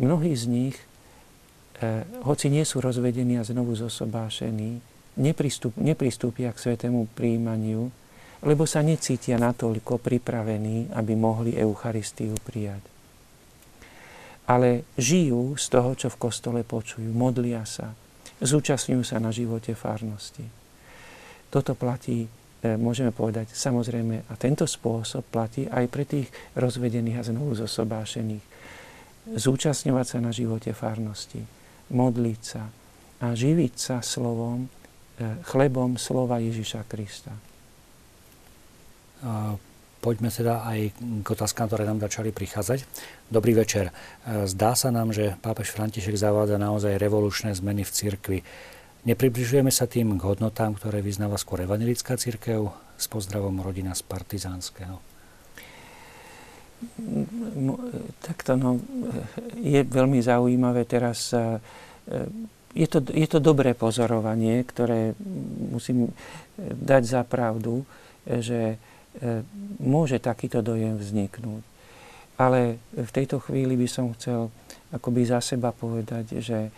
Mnohí 0.02 0.34
z 0.34 0.46
nich, 0.50 0.76
eh, 1.78 2.02
hoci 2.26 2.50
nie 2.50 2.66
sú 2.66 2.82
rozvedení 2.82 3.38
a 3.38 3.46
znovu 3.46 3.78
zosobášení, 3.78 4.82
nepristup, 5.22 5.78
nepristúpia 5.78 6.50
k 6.50 6.74
svetému 6.74 7.12
príjmaniu, 7.14 7.94
lebo 8.42 8.64
sa 8.64 8.80
necítia 8.80 9.36
natoľko 9.36 10.00
pripravení, 10.00 10.90
aby 10.96 11.14
mohli 11.14 11.60
Eucharistiu 11.60 12.34
prijať. 12.42 12.82
Ale 14.50 14.88
žijú 14.98 15.60
z 15.60 15.66
toho, 15.70 15.94
čo 15.94 16.08
v 16.10 16.18
kostole 16.18 16.62
počujú, 16.66 17.12
modlia 17.12 17.68
sa, 17.68 17.94
zúčastňujú 18.40 19.04
sa 19.04 19.20
na 19.20 19.30
živote 19.30 19.76
farnosti. 19.76 20.48
Toto 21.52 21.76
platí, 21.76 22.26
e, 22.26 22.30
môžeme 22.64 23.16
povedať, 23.16 23.56
samozrejme, 23.56 24.28
a 24.28 24.34
tento 24.36 24.68
spôsob 24.68 25.24
platí 25.32 25.70
aj 25.70 25.86
pre 25.88 26.04
tých 26.04 26.28
rozvedených 26.60 27.20
a 27.20 27.28
znovu 27.32 27.56
zosobášených. 27.56 28.46
Zúčastňovať 29.30 30.06
sa 30.06 30.18
na 30.20 30.36
živote 30.36 30.76
farnosti, 30.76 31.40
modliť 31.94 32.42
sa 32.42 32.68
a 33.20 33.32
živiť 33.32 33.74
sa 33.76 33.96
slovom, 34.04 34.68
E, 35.20 35.44
chlebom 35.44 36.00
slova 36.00 36.40
Ježiša 36.40 36.88
Krista. 36.88 37.36
Poďme 40.00 40.32
teda 40.32 40.64
aj 40.64 40.96
k 40.96 41.28
otázkám, 41.28 41.68
ktoré 41.68 41.84
nám 41.84 42.00
začali 42.00 42.32
prichádzať. 42.32 42.88
Dobrý 43.28 43.52
večer. 43.52 43.92
E, 43.92 44.48
zdá 44.48 44.80
sa 44.80 44.96
nám, 44.96 45.12
že 45.12 45.36
pápež 45.44 45.76
František 45.76 46.16
zavádza 46.16 46.56
naozaj 46.56 46.96
revolučné 46.96 47.52
zmeny 47.52 47.84
v 47.84 47.92
cirkvi. 47.92 48.40
Nepribližujeme 49.08 49.72
sa 49.72 49.88
tým 49.88 50.20
k 50.20 50.26
hodnotám, 50.28 50.76
ktoré 50.76 51.00
vyznáva 51.00 51.40
skôr 51.40 51.64
evangelická 51.64 52.20
církev? 52.20 52.68
S 53.00 53.08
pozdravom 53.08 53.64
rodina 53.64 53.96
z 53.96 54.04
Partizánskeho. 54.04 55.00
Takto 58.20 58.52
no, 58.60 58.76
je 59.56 59.80
veľmi 59.88 60.20
zaujímavé 60.20 60.84
teraz 60.84 61.32
e, 61.32 61.64
je 62.76 62.88
to, 62.88 63.00
je 63.08 63.28
to 63.28 63.40
dobré 63.40 63.74
pozorovanie, 63.74 64.62
ktoré 64.68 65.16
musím 65.72 66.12
dať 66.60 67.04
za 67.04 67.22
pravdu, 67.24 67.84
že 68.28 68.76
e, 68.76 69.44
môže 69.82 70.22
takýto 70.22 70.62
dojem 70.62 71.00
vzniknúť. 71.00 71.64
Ale 72.40 72.80
v 72.96 73.12
tejto 73.12 73.42
chvíli 73.44 73.76
by 73.76 73.88
som 73.90 74.14
chcel 74.16 74.48
akoby 74.94 75.28
za 75.28 75.42
seba 75.42 75.74
povedať, 75.74 76.40
že 76.40 76.70
e, 76.70 76.72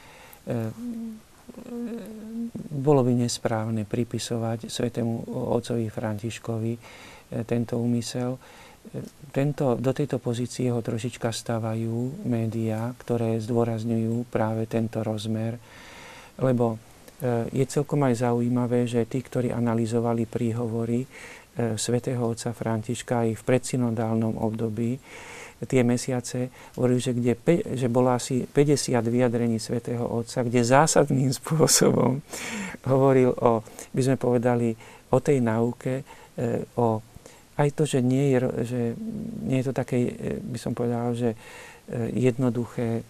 bolo 2.71 3.01
by 3.05 3.13
nesprávne 3.15 3.83
pripisovať 3.85 4.71
svetému 4.71 5.31
otcovi 5.31 5.87
Františkovi 5.91 6.73
e, 6.75 6.79
tento 7.43 7.77
úmysel. 7.77 8.35
Tento, 9.29 9.77
do 9.77 9.93
tejto 9.93 10.17
pozície 10.17 10.73
ho 10.73 10.81
trošička 10.81 11.29
stávajú 11.29 12.25
médiá, 12.25 12.89
ktoré 12.97 13.37
zdôrazňujú 13.37 14.25
práve 14.33 14.65
tento 14.65 15.05
rozmer 15.05 15.61
lebo 16.41 16.75
e, 16.75 17.47
je 17.53 17.65
celkom 17.69 18.01
aj 18.07 18.25
zaujímavé, 18.25 18.89
že 18.89 19.05
tí, 19.05 19.21
ktorí 19.21 19.53
analyzovali 19.53 20.25
príhovory 20.25 21.05
e, 21.05 21.07
svätého 21.77 22.25
otca 22.25 22.51
Františka 22.51 23.29
aj 23.29 23.29
v 23.37 23.45
predsynodálnom 23.45 24.41
období, 24.41 24.97
tie 25.67 25.81
mesiace, 25.85 26.49
hovorili, 26.77 26.99
že, 27.01 27.11
kde, 27.13 27.33
že 27.77 27.87
bolo 27.89 28.09
asi 28.13 28.45
50 28.45 28.97
vyjadrení 29.05 29.61
svätého 29.61 30.05
Otca, 30.05 30.41
kde 30.41 30.61
zásadným 30.65 31.29
spôsobom 31.39 32.21
hovoril 32.85 33.33
o, 33.33 33.61
by 33.93 34.01
sme 34.01 34.15
povedali, 34.17 34.73
o 35.11 35.17
tej 35.19 35.43
náuke, 35.43 36.01
e, 36.01 36.03
o 36.79 37.01
aj 37.61 37.69
to, 37.77 37.83
že 37.85 38.01
nie 38.01 38.33
je, 38.33 38.37
že 38.65 38.81
nie 39.45 39.61
je 39.61 39.69
to 39.69 39.73
také, 39.75 40.09
by 40.41 40.57
som 40.57 40.73
povedal, 40.73 41.13
že 41.13 41.37
jednoduché 42.15 43.05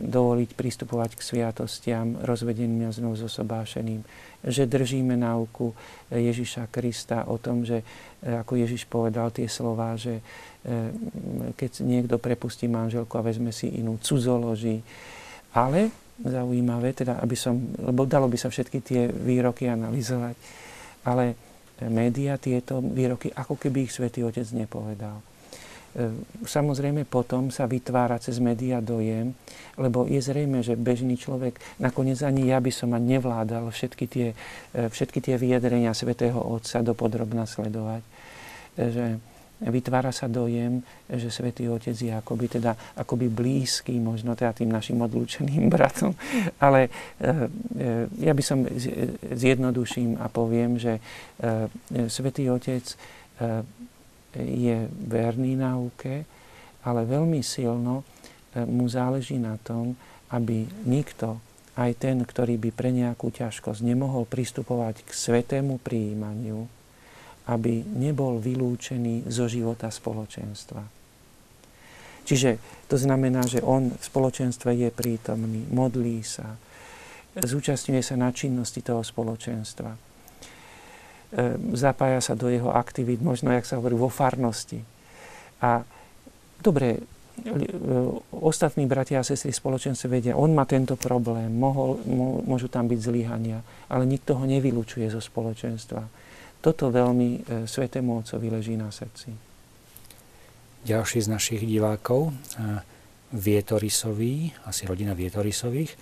dovoliť 0.00 0.56
pristupovať 0.56 1.10
k 1.12 1.20
sviatostiam 1.20 2.16
rozvedeným 2.24 2.88
a 2.88 2.94
znovu 2.94 3.20
zosobášeným. 3.20 4.00
Že 4.40 4.64
držíme 4.64 5.12
náuku 5.12 5.76
Ježiša 6.08 6.72
Krista 6.72 7.28
o 7.28 7.36
tom, 7.36 7.68
že 7.68 7.84
ako 8.24 8.56
Ježiš 8.56 8.88
povedal 8.88 9.28
tie 9.28 9.44
slova, 9.44 9.92
že 10.00 10.18
e, 10.18 10.22
keď 11.54 11.70
niekto 11.80 12.20
prepustí 12.20 12.66
manželku 12.68 13.14
a 13.16 13.24
vezme 13.24 13.54
si 13.54 13.78
inú, 13.78 13.96
cudzoloží. 14.02 14.82
Ale 15.54 15.88
zaujímavé, 16.18 16.92
teda 16.92 17.22
aby 17.22 17.38
som, 17.38 17.56
lebo 17.78 18.02
dalo 18.04 18.26
by 18.26 18.36
sa 18.36 18.50
všetky 18.50 18.78
tie 18.82 19.06
výroky 19.06 19.70
analyzovať, 19.70 20.34
ale 21.06 21.24
média 21.86 22.34
tieto 22.42 22.82
výroky, 22.82 23.30
ako 23.30 23.54
keby 23.54 23.86
ich 23.86 23.94
svätý 23.94 24.26
Otec 24.26 24.50
nepovedal. 24.50 25.22
E, 25.94 26.10
samozrejme 26.42 27.06
potom 27.06 27.54
sa 27.54 27.70
vytvára 27.70 28.18
cez 28.18 28.42
média 28.42 28.82
dojem, 28.82 29.30
lebo 29.78 30.10
je 30.10 30.18
zrejme, 30.18 30.58
že 30.66 30.74
bežný 30.74 31.14
človek, 31.14 31.54
nakoniec 31.78 32.18
ani 32.26 32.50
ja 32.50 32.58
by 32.58 32.74
som 32.74 32.90
ani 32.98 33.18
nevládal 33.18 33.70
všetky 33.70 34.04
tie, 34.10 34.28
e, 34.74 34.90
všetky 34.90 35.22
tie 35.22 35.38
vyjadrenia 35.38 35.94
svätého 35.94 36.42
Otca 36.42 36.82
dopodrobná 36.82 37.46
sledovať. 37.46 38.02
E, 38.74 38.82
že 38.90 39.04
vytvára 39.60 40.14
sa 40.14 40.30
dojem, 40.30 40.82
že 41.10 41.30
Svetý 41.30 41.66
Otec 41.66 41.94
je 41.94 42.14
akoby, 42.14 42.58
teda, 42.58 42.78
akoby 42.94 43.26
blízky, 43.26 43.98
možno 43.98 44.38
teda 44.38 44.54
tým 44.54 44.70
našim 44.70 44.98
odlúčeným 45.02 45.66
bratom. 45.74 46.14
Ale 46.62 46.90
ja 48.22 48.32
by 48.34 48.42
som 48.42 48.62
zjednoduším 49.34 50.18
a 50.22 50.30
poviem, 50.30 50.78
že 50.78 51.02
Svetý 52.06 52.46
Otec 52.50 52.86
je 54.38 54.78
verný 55.08 55.56
náuke, 55.56 56.22
ale 56.84 57.00
veľmi 57.08 57.40
silno 57.42 58.00
e, 58.00 58.62
mu 58.64 58.86
záleží 58.86 59.40
na 59.40 59.56
tom, 59.60 59.96
aby 60.30 60.68
nikto, 60.84 61.40
aj 61.78 61.94
ten, 61.96 62.18
ktorý 62.22 62.58
by 62.58 62.70
pre 62.74 62.90
nejakú 62.90 63.30
ťažkosť 63.30 63.86
nemohol 63.86 64.26
pristupovať 64.26 65.06
k 65.06 65.10
svetému 65.14 65.78
príjmaniu, 65.78 66.66
aby 67.48 67.82
nebol 67.96 68.36
vylúčený 68.38 69.26
zo 69.26 69.48
života 69.48 69.88
spoločenstva. 69.88 70.84
Čiže 72.28 72.60
to 72.92 73.00
znamená, 73.00 73.48
že 73.48 73.64
on 73.64 73.88
v 73.88 74.04
spoločenstve 74.04 74.76
je 74.76 74.88
prítomný, 74.92 75.64
modlí 75.72 76.20
sa, 76.20 76.60
zúčastňuje 77.32 78.04
sa 78.04 78.20
na 78.20 78.28
činnosti 78.36 78.84
toho 78.84 79.00
spoločenstva 79.00 80.08
E, 81.28 81.60
zapája 81.76 82.24
sa 82.24 82.32
do 82.32 82.48
jeho 82.48 82.72
aktivít, 82.72 83.20
možno, 83.20 83.52
jak 83.52 83.68
sa 83.68 83.76
hovorí, 83.76 83.92
vo 83.92 84.08
farnosti. 84.08 84.80
A 85.60 85.84
dobre, 86.64 86.96
e, 86.96 87.00
ostatní 88.32 88.88
bratia 88.88 89.20
a 89.20 89.28
sestry 89.28 89.52
spoločenstve 89.52 90.08
vedia, 90.08 90.40
on 90.40 90.56
má 90.56 90.64
tento 90.64 90.96
problém, 90.96 91.52
mohol, 91.52 92.00
môžu 92.48 92.72
tam 92.72 92.88
byť 92.88 93.00
zlyhania, 93.04 93.60
ale 93.92 94.08
nikto 94.08 94.40
ho 94.40 94.44
nevylučuje 94.48 95.04
zo 95.12 95.20
spoločenstva. 95.20 96.08
Toto 96.58 96.90
veľmi 96.90 97.28
e, 97.28 97.40
Svetému 97.64 98.22
Otcovi 98.22 98.50
leží 98.50 98.74
na 98.74 98.90
srdci. 98.90 99.30
Ďalší 100.86 101.26
z 101.26 101.28
našich 101.28 101.62
divákov, 101.66 102.30
Vietorisový, 103.34 104.54
asi 104.64 104.88
rodina 104.88 105.12
Vietorisových. 105.12 105.92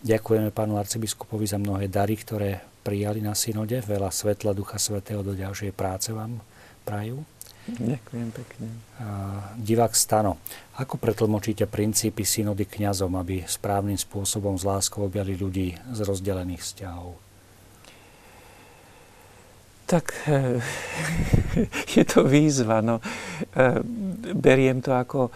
Ďakujeme 0.00 0.48
pánu 0.48 0.80
arcibiskupovi 0.80 1.44
za 1.44 1.60
mnohé 1.60 1.92
dary, 1.92 2.16
ktoré 2.16 2.56
prijali 2.80 3.20
na 3.20 3.36
synode. 3.36 3.76
Veľa 3.84 4.08
svetla 4.08 4.56
Ducha 4.56 4.80
Svetého 4.80 5.20
do 5.20 5.36
ďalšej 5.36 5.76
práce 5.76 6.08
vám 6.16 6.40
prajú. 6.88 7.20
Ďakujem 7.68 8.28
pekne. 8.32 8.68
Divák 9.60 9.92
Stano, 9.92 10.40
ako 10.80 10.96
pretlmočíte 10.96 11.68
princípy 11.68 12.24
synody 12.24 12.64
kňazom, 12.64 13.12
aby 13.20 13.44
správnym 13.44 14.00
spôsobom 14.00 14.56
z 14.56 14.64
láskou 14.64 15.04
objali 15.04 15.36
ľudí 15.36 15.76
z 15.76 15.98
rozdelených 16.00 16.64
vzťahov? 16.64 17.29
Tak 19.90 20.14
je 21.98 22.04
to 22.06 22.22
výzva. 22.22 22.78
No. 22.78 23.02
Beriem 24.30 24.78
to 24.78 24.94
ako 24.94 25.34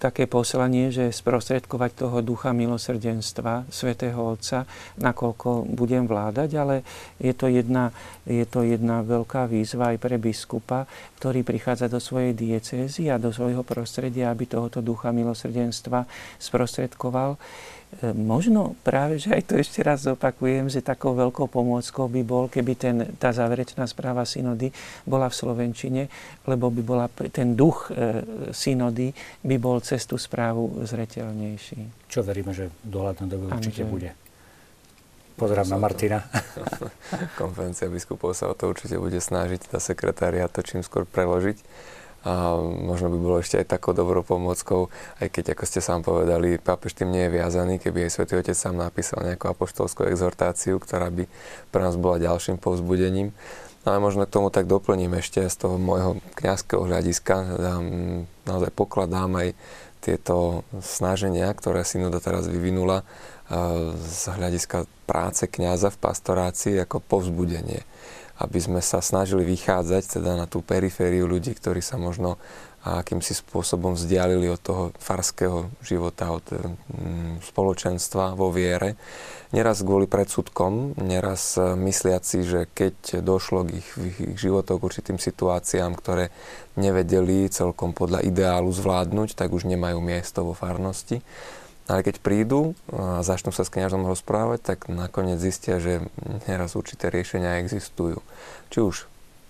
také 0.00 0.24
poslanie, 0.24 0.88
že 0.88 1.12
sprostredkovať 1.12 2.08
toho 2.08 2.24
ducha 2.24 2.56
milosrdenstva 2.56 3.68
svätého 3.68 4.16
Otca, 4.16 4.64
nakoľko 4.96 5.68
budem 5.68 6.08
vládať, 6.08 6.50
ale 6.56 6.80
je 7.20 7.36
to 7.36 7.52
jedna, 7.52 7.92
je 8.24 8.48
to 8.48 8.64
jedna 8.64 9.04
veľká 9.04 9.44
výzva 9.44 9.92
aj 9.92 9.98
pre 10.00 10.16
biskupa, 10.16 10.88
ktorý 11.20 11.44
prichádza 11.44 11.92
do 11.92 12.00
svojej 12.00 12.32
diecézy 12.32 13.12
a 13.12 13.20
do 13.20 13.28
svojho 13.28 13.60
prostredia, 13.60 14.32
aby 14.32 14.48
tohoto 14.48 14.80
ducha 14.80 15.12
milosrdenstva 15.12 16.08
sprostredkoval. 16.40 17.36
E, 18.00 18.08
možno 18.16 18.72
práve, 18.80 19.20
že 19.20 19.36
aj 19.36 19.42
to 19.52 19.54
ešte 19.60 19.84
raz 19.84 20.08
zopakujem, 20.08 20.72
že 20.72 20.80
takou 20.80 21.12
veľkou 21.12 21.44
pomôckou 21.44 22.08
by 22.08 22.22
bol, 22.24 22.48
keby 22.48 22.72
ten, 22.72 22.96
tá 23.20 23.36
záverečná 23.36 23.84
správa 23.84 24.24
synody 24.24 24.72
bola 25.04 25.28
v 25.28 25.36
Slovenčine, 25.36 26.02
lebo 26.48 26.72
by 26.72 26.80
bola, 26.80 27.06
ten 27.28 27.52
duch 27.52 27.92
e, 27.92 28.24
synody 28.56 29.12
by 29.44 29.56
bol 29.60 29.84
cez 29.84 30.08
tú 30.08 30.16
správu 30.16 30.88
zretelnejší. 30.88 32.08
Čo 32.08 32.24
veríme, 32.24 32.56
že 32.56 32.72
dohľadná 32.80 33.28
dobe 33.28 33.52
určite 33.52 33.84
bude. 33.84 34.16
Pozerám 35.36 35.68
na 35.68 35.76
Martina. 35.76 36.24
Konferencia 37.40 37.92
biskupov 37.92 38.32
sa 38.32 38.48
o 38.48 38.56
to 38.56 38.72
určite 38.72 38.96
bude 38.96 39.20
snažiť, 39.20 39.68
tá 39.68 39.76
sekretária 39.76 40.48
to 40.48 40.64
čím 40.64 40.80
skôr 40.80 41.04
preložiť 41.04 41.60
a 42.22 42.54
možno 42.58 43.10
by 43.10 43.18
bolo 43.18 43.36
ešte 43.42 43.58
aj 43.58 43.74
takou 43.74 43.92
dobrou 43.92 44.22
pomôckou, 44.22 44.88
aj 45.18 45.26
keď, 45.26 45.58
ako 45.58 45.64
ste 45.66 45.82
sám 45.82 46.06
povedali, 46.06 46.54
pápež 46.62 46.94
tým 46.94 47.10
nie 47.10 47.26
je 47.26 47.34
viazaný, 47.42 47.82
keby 47.82 48.06
aj 48.06 48.14
svätý 48.14 48.38
Otec 48.38 48.54
sám 48.54 48.78
napísal 48.78 49.26
nejakú 49.26 49.50
apoštolskú 49.50 50.06
exhortáciu, 50.06 50.78
ktorá 50.78 51.10
by 51.10 51.26
pre 51.74 51.82
nás 51.82 51.98
bola 51.98 52.22
ďalším 52.22 52.62
povzbudením. 52.62 53.34
Ale 53.82 53.98
možno 53.98 54.22
k 54.22 54.34
tomu 54.38 54.54
tak 54.54 54.70
doplním 54.70 55.18
ešte 55.18 55.42
z 55.42 55.56
toho 55.58 55.74
môjho 55.74 56.22
kňazského 56.38 56.86
hľadiska. 56.86 57.58
Naozaj 58.46 58.70
pokladám 58.78 59.34
aj 59.42 59.58
tieto 59.98 60.62
snaženia, 60.78 61.50
ktoré 61.50 61.82
synoda 61.82 62.22
teraz 62.22 62.46
vyvinula 62.46 63.02
z 63.98 64.22
hľadiska 64.38 64.86
práce 65.10 65.50
kňaza 65.50 65.90
v 65.90 65.98
pastorácii 65.98 66.78
ako 66.78 67.02
povzbudenie 67.02 67.82
aby 68.42 68.58
sme 68.58 68.80
sa 68.82 68.98
snažili 68.98 69.46
vychádzať 69.46 70.18
teda 70.18 70.34
na 70.34 70.50
tú 70.50 70.60
perifériu 70.66 71.30
ľudí, 71.30 71.54
ktorí 71.54 71.78
sa 71.78 71.94
možno 71.94 72.42
akýmsi 72.82 73.38
spôsobom 73.38 73.94
vzdialili 73.94 74.50
od 74.50 74.58
toho 74.58 74.84
farského 74.98 75.70
života, 75.86 76.34
od 76.34 76.42
mm, 76.50 77.46
spoločenstva 77.46 78.34
vo 78.34 78.50
viere. 78.50 78.98
Neraz 79.54 79.86
kvôli 79.86 80.10
predsudkom, 80.10 80.98
neraz 80.98 81.54
e, 81.54 81.78
mysliaci, 81.78 82.42
že 82.42 82.60
keď 82.74 83.22
došlo 83.22 83.70
k 83.70 83.78
ich, 83.78 83.88
ich 84.18 84.18
životoch 84.34 84.82
k 84.82 84.86
určitým 84.90 85.18
situáciám, 85.22 85.94
ktoré 85.94 86.34
nevedeli 86.74 87.46
celkom 87.46 87.94
podľa 87.94 88.26
ideálu 88.26 88.74
zvládnuť, 88.74 89.38
tak 89.38 89.54
už 89.54 89.70
nemajú 89.70 90.02
miesto 90.02 90.42
vo 90.42 90.58
farnosti. 90.58 91.22
Ale 91.90 92.06
keď 92.06 92.22
prídu 92.22 92.78
a 92.94 93.26
začnú 93.26 93.50
sa 93.50 93.66
s 93.66 93.74
kňažom 93.74 94.06
rozprávať, 94.06 94.60
tak 94.62 94.78
nakoniec 94.86 95.42
zistia, 95.42 95.82
že 95.82 96.06
neraz 96.46 96.78
určité 96.78 97.10
riešenia 97.10 97.58
existujú. 97.58 98.22
Či 98.70 98.78
už 98.80 98.96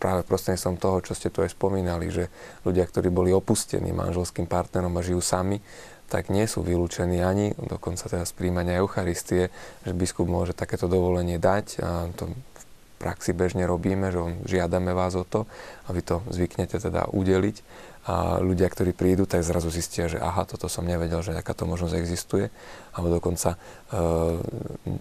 práve 0.02 0.26
prostredníctvom 0.26 0.76
toho, 0.82 0.96
čo 1.06 1.14
ste 1.14 1.30
tu 1.30 1.46
aj 1.46 1.54
spomínali, 1.54 2.10
že 2.10 2.26
ľudia, 2.66 2.88
ktorí 2.88 3.12
boli 3.12 3.30
opustení 3.30 3.94
manželským 3.94 4.50
partnerom 4.50 4.90
a 4.98 5.04
žijú 5.06 5.22
sami, 5.22 5.62
tak 6.10 6.28
nie 6.28 6.44
sú 6.44 6.60
vylúčení 6.60 7.22
ani, 7.22 7.56
dokonca 7.56 8.04
teda 8.10 8.26
z 8.26 8.34
príjmania 8.36 8.82
Eucharistie, 8.82 9.48
že 9.86 9.92
biskup 9.96 10.28
môže 10.28 10.52
takéto 10.52 10.90
dovolenie 10.90 11.38
dať 11.38 11.66
a 11.80 12.10
to 12.12 12.28
v 12.34 12.64
praxi 13.00 13.32
bežne 13.32 13.64
robíme, 13.64 14.12
že 14.12 14.20
žiadame 14.44 14.92
vás 14.92 15.16
o 15.16 15.24
to 15.24 15.48
a 15.86 15.94
vy 15.94 16.02
to 16.04 16.20
zvyknete 16.28 16.76
teda 16.76 17.08
udeliť 17.08 17.56
a 18.02 18.42
ľudia, 18.42 18.66
ktorí 18.66 18.90
prídu, 18.98 19.30
tak 19.30 19.46
zrazu 19.46 19.70
zistia, 19.70 20.10
že 20.10 20.18
aha, 20.18 20.42
toto 20.42 20.66
som 20.66 20.82
nevedel, 20.82 21.22
že 21.22 21.38
takáto 21.38 21.70
možnosť 21.70 21.94
existuje, 21.94 22.50
alebo 22.98 23.22
dokonca 23.22 23.54
e, 23.54 23.58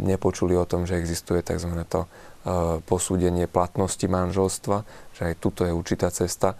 nepočuli 0.05 0.53
o 0.53 0.69
tom, 0.69 0.85
že 0.85 1.01
existuje 1.01 1.41
tzv. 1.41 1.73
to 1.89 2.05
e, 2.05 2.07
posúdenie 2.85 3.49
platnosti 3.49 4.05
manželstva, 4.05 4.85
že 5.17 5.21
aj 5.33 5.41
tuto 5.41 5.65
je 5.65 5.73
určitá 5.73 6.13
cesta, 6.13 6.53
e, 6.53 6.57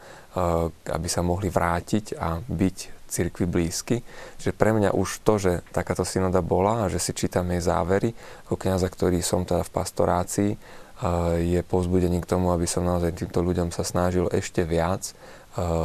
aby 0.89 1.05
sa 1.05 1.21
mohli 1.21 1.53
vrátiť 1.53 2.17
a 2.17 2.41
byť 2.41 2.77
cirkvi 3.11 3.45
blízky. 3.45 4.01
Čiže 4.41 4.57
pre 4.57 4.73
mňa 4.73 4.97
už 4.97 5.21
to, 5.21 5.37
že 5.37 5.61
takáto 5.69 6.07
synoda 6.07 6.41
bola 6.41 6.87
a 6.87 6.89
že 6.89 6.97
si 6.97 7.11
čítam 7.13 7.45
jej 7.53 7.61
závery, 7.61 8.15
ako 8.47 8.55
kniaza, 8.57 8.89
ktorý 8.89 9.21
som 9.21 9.45
teda 9.45 9.61
v 9.61 9.75
pastorácii, 9.77 10.51
e, 10.55 10.57
je 11.53 11.61
povzbudením 11.61 12.25
k 12.25 12.31
tomu, 12.33 12.49
aby 12.49 12.65
som 12.65 12.81
naozaj 12.81 13.13
týmto 13.13 13.45
ľuďom 13.45 13.69
sa 13.69 13.85
snažil 13.85 14.25
ešte 14.33 14.65
viac 14.65 15.13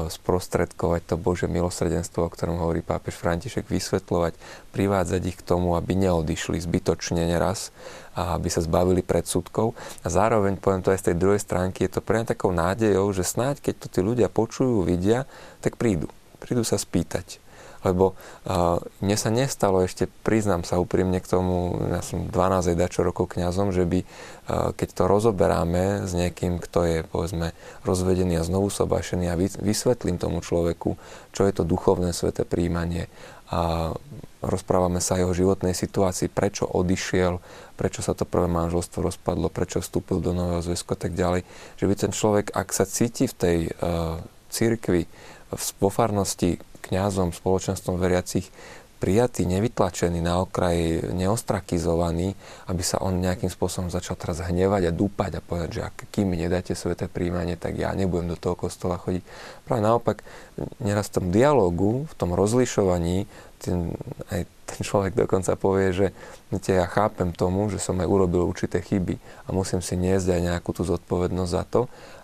sprostredkovať 0.06 1.02
to 1.10 1.14
Bože 1.18 1.50
milosrdenstvo, 1.50 2.26
o 2.26 2.30
ktorom 2.30 2.62
hovorí 2.62 2.86
pápež 2.86 3.18
František, 3.18 3.66
vysvetľovať, 3.66 4.38
privádzať 4.70 5.22
ich 5.26 5.38
k 5.38 5.46
tomu, 5.46 5.74
aby 5.74 5.98
neodišli 5.98 6.62
zbytočne 6.62 7.26
neraz 7.26 7.74
a 8.14 8.38
aby 8.38 8.46
sa 8.46 8.62
zbavili 8.62 9.02
predsudkov. 9.02 9.74
A 10.02 10.06
zároveň, 10.06 10.54
poviem 10.58 10.86
to 10.86 10.94
aj 10.94 11.02
z 11.02 11.06
tej 11.10 11.16
druhej 11.18 11.42
stránky, 11.42 11.86
je 11.86 11.98
to 11.98 12.00
pre 12.04 12.22
takou 12.22 12.54
nádejou, 12.54 13.10
že 13.10 13.26
snáď, 13.26 13.58
keď 13.58 13.74
to 13.82 13.86
tí 13.90 14.00
ľudia 14.06 14.30
počujú, 14.30 14.86
vidia, 14.86 15.26
tak 15.58 15.74
prídu. 15.74 16.06
Prídu 16.38 16.62
sa 16.62 16.78
spýtať 16.78 17.45
lebo 17.86 18.18
uh, 18.46 18.82
mne 18.98 19.14
sa 19.14 19.30
nestalo 19.30 19.86
ešte, 19.86 20.10
priznám 20.26 20.66
sa 20.66 20.82
úprimne 20.82 21.22
k 21.22 21.30
tomu, 21.30 21.78
ja 21.86 22.02
som 22.02 22.26
12 22.26 22.74
dačo 22.74 23.06
rokov 23.06 23.38
kňazom, 23.38 23.70
že 23.70 23.86
by, 23.86 24.02
uh, 24.02 24.74
keď 24.74 24.88
to 24.90 25.02
rozoberáme 25.06 26.02
s 26.02 26.10
niekým, 26.10 26.58
kto 26.58 26.78
je, 26.82 26.98
povedzme, 27.06 27.54
rozvedený 27.86 28.42
a 28.42 28.46
znovu 28.46 28.74
sobášený 28.74 29.30
a 29.30 29.38
vysvetlím 29.62 30.18
tomu 30.18 30.42
človeku, 30.42 30.98
čo 31.30 31.46
je 31.46 31.52
to 31.54 31.62
duchovné 31.62 32.10
sveté 32.10 32.42
príjmanie 32.42 33.06
a 33.46 33.94
rozprávame 34.42 34.98
sa 34.98 35.22
aj 35.22 35.30
o 35.30 35.36
životnej 35.36 35.70
situácii, 35.70 36.26
prečo 36.26 36.66
odišiel, 36.66 37.38
prečo 37.78 38.02
sa 38.02 38.14
to 38.14 38.26
prvé 38.26 38.50
manželstvo 38.50 39.06
rozpadlo, 39.06 39.50
prečo 39.50 39.78
vstúpil 39.78 40.18
do 40.18 40.34
nového 40.34 40.62
zväzku 40.66 40.94
a 40.94 40.98
tak 40.98 41.14
ďalej. 41.14 41.46
Že 41.78 41.84
by 41.86 41.94
ten 41.94 42.12
človek, 42.14 42.46
ak 42.50 42.68
sa 42.74 42.82
cíti 42.86 43.30
v 43.30 43.34
tej 43.38 43.58
uh, 43.70 44.18
cirkvi, 44.50 45.06
vo 45.78 45.90
farnosti 45.94 46.58
kňazom, 46.88 47.34
spoločenstvom 47.34 47.98
veriacich 47.98 48.48
prijatý, 48.96 49.44
nevytlačený 49.44 50.24
na 50.24 50.40
okraji, 50.40 51.12
neostrakizovaný, 51.12 52.32
aby 52.72 52.82
sa 52.82 52.96
on 53.04 53.20
nejakým 53.20 53.52
spôsobom 53.52 53.92
začal 53.92 54.16
teraz 54.16 54.40
hnevať 54.40 54.88
a 54.88 54.96
dúpať 54.96 55.30
a 55.36 55.44
povedať, 55.44 55.70
že 55.76 55.82
ak 55.84 55.96
kým 56.08 56.32
mi 56.32 56.40
nedáte 56.40 56.72
sveté 56.72 57.04
príjmanie, 57.04 57.60
tak 57.60 57.76
ja 57.76 57.92
nebudem 57.92 58.32
do 58.32 58.40
toho 58.40 58.56
kostola 58.56 58.96
chodiť. 58.96 59.20
Práve 59.68 59.84
naopak, 59.84 60.24
neraz 60.80 61.12
v 61.12 61.20
tom 61.20 61.26
dialogu, 61.28 62.08
v 62.08 62.14
tom 62.16 62.32
rozlišovaní, 62.32 63.28
ten, 63.60 63.92
aj 64.32 64.48
ten 64.64 64.80
človek 64.80 65.12
dokonca 65.12 65.60
povie, 65.60 65.92
že 65.92 66.06
ja 66.68 66.88
chápem 66.88 67.36
tomu, 67.36 67.68
že 67.68 67.76
som 67.76 68.00
aj 68.00 68.08
urobil 68.08 68.48
určité 68.48 68.80
chyby 68.80 69.20
a 69.44 69.52
musím 69.52 69.84
si 69.84 69.96
niesť 69.96 70.40
aj 70.40 70.40
nejakú 70.40 70.72
tú 70.72 70.88
zodpovednosť 70.88 71.52
za 71.52 71.64
to, 71.68 71.82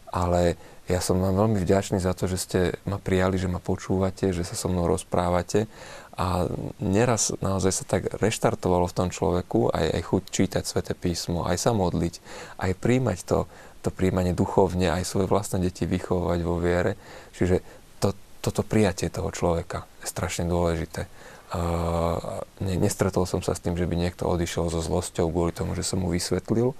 ale 0.09 0.57
ja 0.91 0.99
som 0.99 1.23
vám 1.23 1.39
veľmi 1.39 1.63
vďačný 1.63 2.03
za 2.03 2.11
to, 2.11 2.27
že 2.27 2.39
ste 2.43 2.61
ma 2.91 2.99
prijali, 2.99 3.39
že 3.39 3.47
ma 3.47 3.63
počúvate, 3.63 4.35
že 4.35 4.43
sa 4.43 4.59
so 4.59 4.67
mnou 4.67 4.91
rozprávate 4.91 5.71
a 6.19 6.51
neraz 6.83 7.33
naozaj 7.39 7.73
sa 7.73 7.85
tak 7.87 8.11
reštartovalo 8.19 8.91
v 8.91 8.97
tom 8.97 9.09
človeku 9.09 9.71
aj, 9.73 9.87
aj 9.95 10.03
chuť 10.03 10.23
čítať 10.29 10.65
sväté 10.67 10.93
písmo, 10.99 11.47
aj 11.47 11.57
sa 11.57 11.71
modliť, 11.73 12.19
aj 12.61 12.73
príjmať 12.83 13.19
to, 13.25 13.39
to 13.81 13.89
príjmanie 13.95 14.35
duchovne, 14.37 14.91
aj 14.91 15.07
svoje 15.07 15.31
vlastné 15.31 15.63
deti 15.65 15.87
vychovať 15.89 16.39
vo 16.43 16.59
viere. 16.59 16.99
Čiže 17.39 17.63
to, 18.03 18.13
toto 18.45 18.67
prijatie 18.67 19.09
toho 19.09 19.31
človeka 19.33 19.89
je 20.03 20.07
strašne 20.11 20.51
dôležité. 20.51 21.07
Uh, 21.53 22.41
ne, 22.65 22.81
nestretol 22.81 23.29
som 23.29 23.45
sa 23.45 23.53
s 23.53 23.61
tým, 23.61 23.77
že 23.77 23.85
by 23.85 23.93
niekto 23.97 24.25
odišiel 24.25 24.73
so 24.73 24.81
zlosťou 24.81 25.29
kvôli 25.29 25.53
tomu, 25.53 25.77
že 25.77 25.85
som 25.85 26.01
mu 26.01 26.09
vysvetlil, 26.09 26.73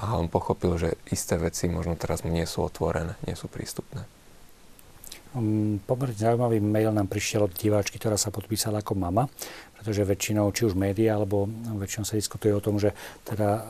a 0.00 0.16
on 0.16 0.32
pochopil, 0.32 0.80
že 0.80 0.96
isté 1.12 1.36
veci 1.36 1.68
možno 1.68 1.92
teraz 1.92 2.24
nie 2.24 2.48
sú 2.48 2.64
otvorené, 2.64 3.20
nie 3.28 3.36
sú 3.36 3.52
prístupné. 3.52 4.08
Um, 5.30 5.78
pomerne 5.86 6.16
zaujímavý 6.16 6.58
mail 6.58 6.90
nám 6.90 7.06
prišiel 7.06 7.46
od 7.46 7.54
diváčky, 7.54 8.02
ktorá 8.02 8.18
sa 8.18 8.34
podpísala 8.34 8.82
ako 8.82 8.98
mama, 8.98 9.30
pretože 9.78 10.02
väčšinou, 10.02 10.50
či 10.50 10.66
už 10.66 10.74
médiá, 10.74 11.14
alebo 11.14 11.46
väčšinou 11.78 12.02
sa 12.08 12.18
diskutuje 12.18 12.50
o 12.50 12.64
tom, 12.64 12.82
že 12.82 12.96
teda 13.22 13.48
uh, 13.54 13.62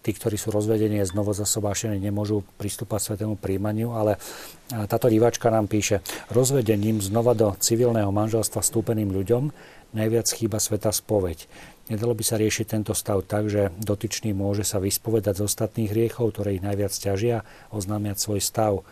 tí, 0.00 0.16
ktorí 0.16 0.40
sú 0.40 0.54
rozvedení 0.54 0.96
a 1.02 1.04
znovu 1.04 1.36
zasobášení, 1.36 2.00
nemôžu 2.00 2.40
pristúpať 2.56 3.12
svetému 3.12 3.36
príjmaniu, 3.36 3.92
ale 3.92 4.16
uh, 4.16 4.88
táto 4.88 5.12
diváčka 5.12 5.52
nám 5.52 5.68
píše, 5.68 6.00
rozvedením 6.32 7.04
znova 7.04 7.36
do 7.36 7.52
civilného 7.60 8.08
manželstva 8.08 8.64
vstúpeným 8.64 9.12
ľuďom 9.12 9.52
najviac 9.92 10.28
chýba 10.32 10.56
sveta 10.56 10.88
spoveď. 10.88 11.44
Nedalo 11.86 12.18
by 12.18 12.24
sa 12.26 12.34
riešiť 12.34 12.66
tento 12.66 12.94
stav 12.98 13.22
tak, 13.22 13.46
že 13.46 13.70
dotyčný 13.78 14.34
môže 14.34 14.66
sa 14.66 14.82
vyspovedať 14.82 15.38
z 15.38 15.46
ostatných 15.46 15.90
hriechov, 15.94 16.34
ktoré 16.34 16.58
ich 16.58 16.64
najviac 16.66 16.90
ťažia, 16.90 17.46
oznámiať 17.70 18.18
svoj 18.18 18.42
stav. 18.42 18.82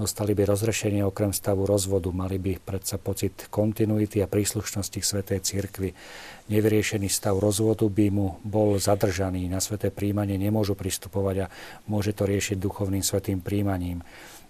Dostali 0.00 0.32
by 0.32 0.48
rozrešenie 0.48 1.04
okrem 1.04 1.36
stavu 1.36 1.68
rozvodu, 1.68 2.08
mali 2.08 2.40
by 2.40 2.56
predsa 2.56 2.96
pocit 2.96 3.52
kontinuity 3.52 4.24
a 4.24 4.30
príslušnosti 4.32 4.96
k 4.96 5.04
Svetej 5.04 5.40
Cirkvi. 5.44 5.92
Nevyriešený 6.48 7.12
stav 7.12 7.36
rozvodu 7.36 7.84
by 7.84 8.06
mu 8.08 8.40
bol 8.40 8.80
zadržaný. 8.80 9.44
Na 9.52 9.60
sveté 9.60 9.92
príjmanie 9.92 10.40
nemôžu 10.40 10.72
pristupovať 10.72 11.44
a 11.44 11.50
môže 11.92 12.16
to 12.16 12.24
riešiť 12.24 12.56
duchovným 12.56 13.04
svetým 13.04 13.44
príjmaním. 13.44 14.00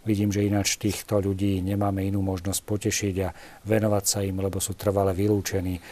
Vidím, 0.07 0.31
že 0.31 0.47
ináč 0.47 0.79
týchto 0.79 1.19
ľudí 1.19 1.59
nemáme 1.61 2.07
inú 2.07 2.23
možnosť 2.23 2.61
potešiť 2.63 3.15
a 3.27 3.35
venovať 3.67 4.05
sa 4.07 4.23
im, 4.23 4.39
lebo 4.39 4.63
sú 4.63 4.79
trvale 4.79 5.11
vylúčení. 5.11 5.83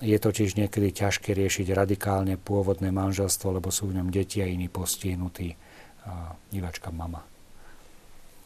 Je 0.00 0.16
totiž 0.16 0.56
niekedy 0.56 0.96
ťažké 0.96 1.36
riešiť 1.36 1.76
radikálne 1.76 2.40
pôvodné 2.40 2.88
manželstvo, 2.88 3.60
lebo 3.60 3.68
sú 3.68 3.92
v 3.92 4.00
ňom 4.00 4.08
deti 4.08 4.40
a 4.40 4.48
iní 4.48 4.72
postihnutí. 4.72 5.52
Divačka 6.48 6.88
mama. 6.88 7.20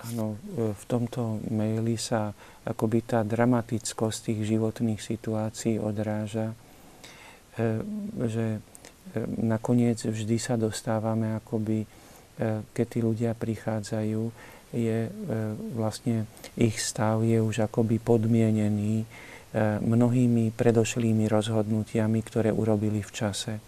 Áno, 0.04 0.36
v 0.52 0.84
tomto 0.84 1.40
maili 1.48 1.96
sa 1.96 2.36
akoby 2.68 3.08
tá 3.08 3.24
dramatickosť 3.24 4.18
tých 4.28 4.40
životných 4.52 5.00
situácií 5.00 5.80
odráža, 5.80 6.52
e, 7.56 7.80
že 8.28 8.46
e, 8.52 8.58
nakoniec 9.40 10.04
vždy 10.04 10.36
sa 10.36 10.60
dostávame 10.60 11.32
akoby, 11.40 11.84
e, 11.84 11.86
keď 12.76 12.86
tí 12.90 12.98
ľudia 13.00 13.32
prichádzajú, 13.32 14.52
je 14.74 15.06
vlastne 15.78 16.26
ich 16.58 16.82
stav 16.82 17.22
je 17.22 17.38
už 17.38 17.62
akoby 17.70 18.02
podmienený 18.02 19.06
mnohými 19.62 20.50
predošlými 20.50 21.30
rozhodnutiami, 21.30 22.20
ktoré 22.26 22.50
urobili 22.50 23.06
v 23.06 23.10
čase. 23.14 23.62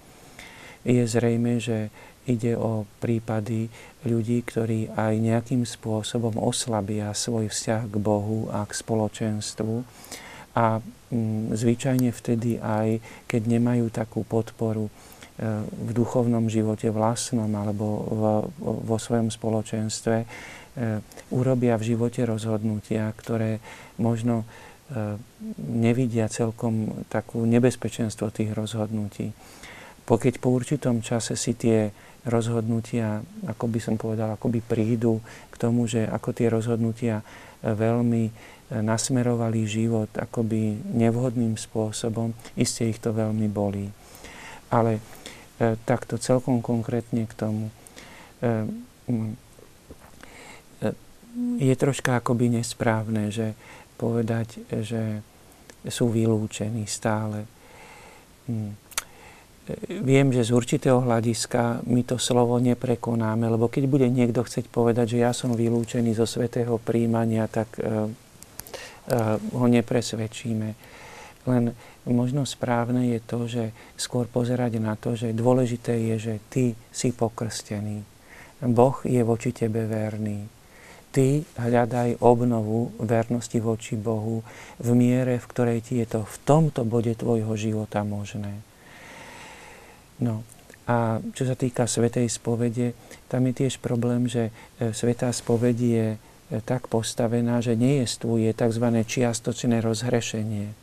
Je 0.83 1.03
zrejme, 1.07 1.63
že 1.63 1.95
ide 2.27 2.59
o 2.59 2.85
prípady 2.99 3.71
ľudí, 4.03 4.43
ktorí 4.43 4.91
aj 4.93 5.15
nejakým 5.19 5.63
spôsobom 5.63 6.35
oslabia 6.43 7.15
svoj 7.15 7.51
vzťah 7.51 7.87
k 7.87 7.97
Bohu 8.03 8.51
a 8.51 8.67
k 8.67 8.73
spoločenstvu. 8.75 9.75
A 10.59 10.83
mm, 10.83 11.55
zvyčajne 11.55 12.11
vtedy 12.11 12.59
aj, 12.59 12.99
keď 13.31 13.43
nemajú 13.47 13.87
takú 13.95 14.27
podporu 14.27 14.91
e, 14.91 14.93
v 15.63 15.91
duchovnom 15.95 16.51
živote 16.51 16.91
vlastnom 16.91 17.51
alebo 17.55 17.87
vo 18.59 18.97
svojom 18.99 19.31
spoločenstve, 19.31 20.17
e, 20.19 20.27
urobia 21.31 21.79
v 21.79 21.95
živote 21.95 22.27
rozhodnutia, 22.27 23.07
ktoré 23.15 23.63
možno 24.03 24.43
E, 24.47 24.76
nevidia 25.67 26.31
celkom 26.31 27.03
takú 27.11 27.43
nebezpečenstvo 27.43 28.31
tých 28.31 28.55
rozhodnutí. 28.55 29.35
Pokiaľ 30.07 30.35
po 30.39 30.55
určitom 30.55 31.03
čase 31.03 31.35
si 31.35 31.59
tie 31.59 31.91
rozhodnutia, 32.23 33.19
ako 33.51 33.67
by 33.67 33.81
som 33.83 33.99
povedal, 33.99 34.35
akoby 34.35 34.63
prídu 34.63 35.19
k 35.51 35.55
tomu, 35.59 35.91
že 35.91 36.07
ako 36.07 36.31
tie 36.31 36.47
rozhodnutia 36.47 37.23
e, 37.23 37.25
veľmi 37.75 38.25
e, 38.27 38.33
nasmerovali 38.83 39.67
život 39.67 40.11
akoby 40.15 40.95
nevhodným 40.95 41.59
spôsobom, 41.59 42.31
iste 42.55 42.87
ich 42.87 43.03
to 43.03 43.11
veľmi 43.11 43.51
bolí. 43.51 43.91
Ale 44.71 45.03
takto 45.87 46.21
celkom 46.21 46.61
konkrétne 46.61 47.25
k 47.25 47.33
tomu 47.33 47.73
je 51.57 51.75
troška 51.77 52.21
akoby 52.21 52.61
nesprávne, 52.61 53.29
že 53.29 53.57
povedať, 53.97 54.63
že 54.85 55.25
sú 55.89 56.13
vylúčení 56.13 56.85
stále. 56.85 57.49
Hm. 58.47 58.73
Viem, 60.07 60.31
že 60.31 60.47
z 60.47 60.55
určitého 60.55 61.03
hľadiska 61.03 61.83
my 61.91 62.07
to 62.07 62.23
slovo 62.23 62.55
neprekonáme, 62.63 63.51
lebo 63.51 63.67
keď 63.67 63.91
bude 63.91 64.07
niekto 64.07 64.47
chcieť 64.47 64.71
povedať, 64.71 65.19
že 65.19 65.27
ja 65.27 65.35
som 65.35 65.59
vylúčený 65.59 66.15
zo 66.15 66.23
svetého 66.23 66.79
príjmania, 66.79 67.51
tak 67.51 67.75
uh, 67.83 68.07
uh, 68.07 69.35
ho 69.59 69.67
nepresvedčíme. 69.67 70.69
Len 71.51 71.65
možno 72.07 72.47
správne 72.47 73.11
je 73.11 73.21
to, 73.27 73.39
že 73.51 73.65
skôr 73.99 74.31
pozerať 74.31 74.79
na 74.79 74.95
to, 74.95 75.19
že 75.19 75.35
dôležité 75.35 75.99
je, 76.15 76.17
že 76.31 76.35
ty 76.47 76.65
si 76.95 77.11
pokrstený. 77.11 78.07
Boh 78.71 79.03
je 79.03 79.19
voči 79.27 79.51
tebe 79.51 79.83
verný 79.83 80.56
ty 81.17 81.49
hľadaj 81.57 82.21
obnovu 82.21 82.93
vernosti 83.01 83.57
voči 83.57 83.97
Bohu 83.97 84.45
v 84.77 84.89
miere, 84.93 85.41
v 85.41 85.49
ktorej 85.49 85.81
ti 85.81 85.97
je 86.05 86.05
to 86.05 86.21
v 86.29 86.37
tomto 86.45 86.85
bode 86.85 87.17
tvojho 87.17 87.57
života 87.57 88.05
možné. 88.05 88.61
No 90.21 90.45
a 90.85 91.25
čo 91.33 91.49
sa 91.49 91.57
týka 91.57 91.89
Svetej 91.89 92.29
spovede, 92.29 92.93
tam 93.33 93.49
je 93.49 93.65
tiež 93.65 93.81
problém, 93.81 94.29
že 94.29 94.53
e, 94.79 94.93
Svetá 94.93 95.33
spoveď 95.33 95.77
je 95.81 96.07
e, 96.15 96.19
tak 96.63 96.87
postavená, 96.87 97.65
že 97.65 97.75
nejestvuje 97.75 98.53
tzv. 98.53 98.87
čiastočné 99.03 99.81
rozhrešenie. 99.81 100.69
E, 100.69 100.75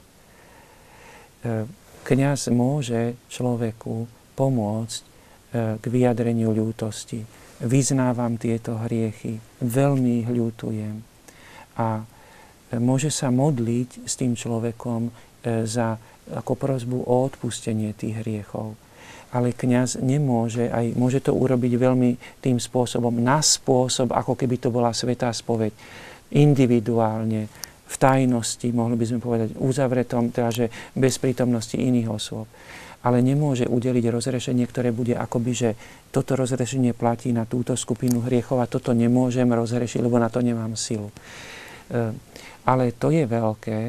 kňaz 2.04 2.50
môže 2.50 3.16
človeku 3.30 4.10
pomôcť 4.34 5.14
k 5.54 5.86
vyjadreniu 5.86 6.50
ľútosti 6.50 7.43
vyznávam 7.62 8.40
tieto 8.42 8.80
hriechy, 8.82 9.38
veľmi 9.62 10.26
ich 10.26 10.30
ľutujem. 10.30 10.96
A 11.78 12.02
môže 12.78 13.14
sa 13.14 13.30
modliť 13.30 14.08
s 14.08 14.14
tým 14.18 14.34
človekom 14.34 15.10
e, 15.10 15.12
za 15.70 15.98
ako 16.34 16.56
prozbu 16.56 17.04
o 17.04 17.16
odpustenie 17.28 17.92
tých 17.94 18.24
hriechov. 18.24 18.74
Ale 19.34 19.52
kňaz 19.54 20.00
nemôže, 20.00 20.70
aj 20.70 20.94
môže 20.94 21.20
to 21.20 21.34
urobiť 21.34 21.74
veľmi 21.76 22.12
tým 22.40 22.62
spôsobom, 22.62 23.18
na 23.18 23.42
spôsob, 23.42 24.14
ako 24.14 24.38
keby 24.38 24.62
to 24.62 24.70
bola 24.70 24.94
svetá 24.94 25.34
spoveď, 25.34 25.74
individuálne, 26.34 27.50
v 27.84 27.96
tajnosti, 28.02 28.66
mohli 28.74 28.98
by 28.98 29.06
sme 29.06 29.20
povedať, 29.22 29.50
uzavretom, 29.62 30.34
teda 30.34 30.50
že 30.50 30.66
bez 30.98 31.22
prítomnosti 31.22 31.78
iných 31.78 32.10
osôb 32.10 32.50
ale 33.04 33.20
nemôže 33.20 33.68
udeliť 33.68 34.06
rozrešenie, 34.08 34.64
ktoré 34.64 34.96
bude 34.96 35.14
akoby, 35.20 35.52
že 35.52 35.70
toto 36.16 36.40
rozrešenie 36.40 36.96
platí 36.96 37.36
na 37.36 37.44
túto 37.44 37.76
skupinu 37.76 38.24
hriechov 38.24 38.64
a 38.64 38.72
toto 38.72 38.96
nemôžem 38.96 39.48
rozrešiť, 39.52 40.00
lebo 40.00 40.16
na 40.16 40.32
to 40.32 40.40
nemám 40.40 40.80
silu. 40.80 41.12
E, 41.12 42.16
ale 42.64 42.96
to 42.96 43.12
je 43.12 43.28
veľké, 43.28 43.80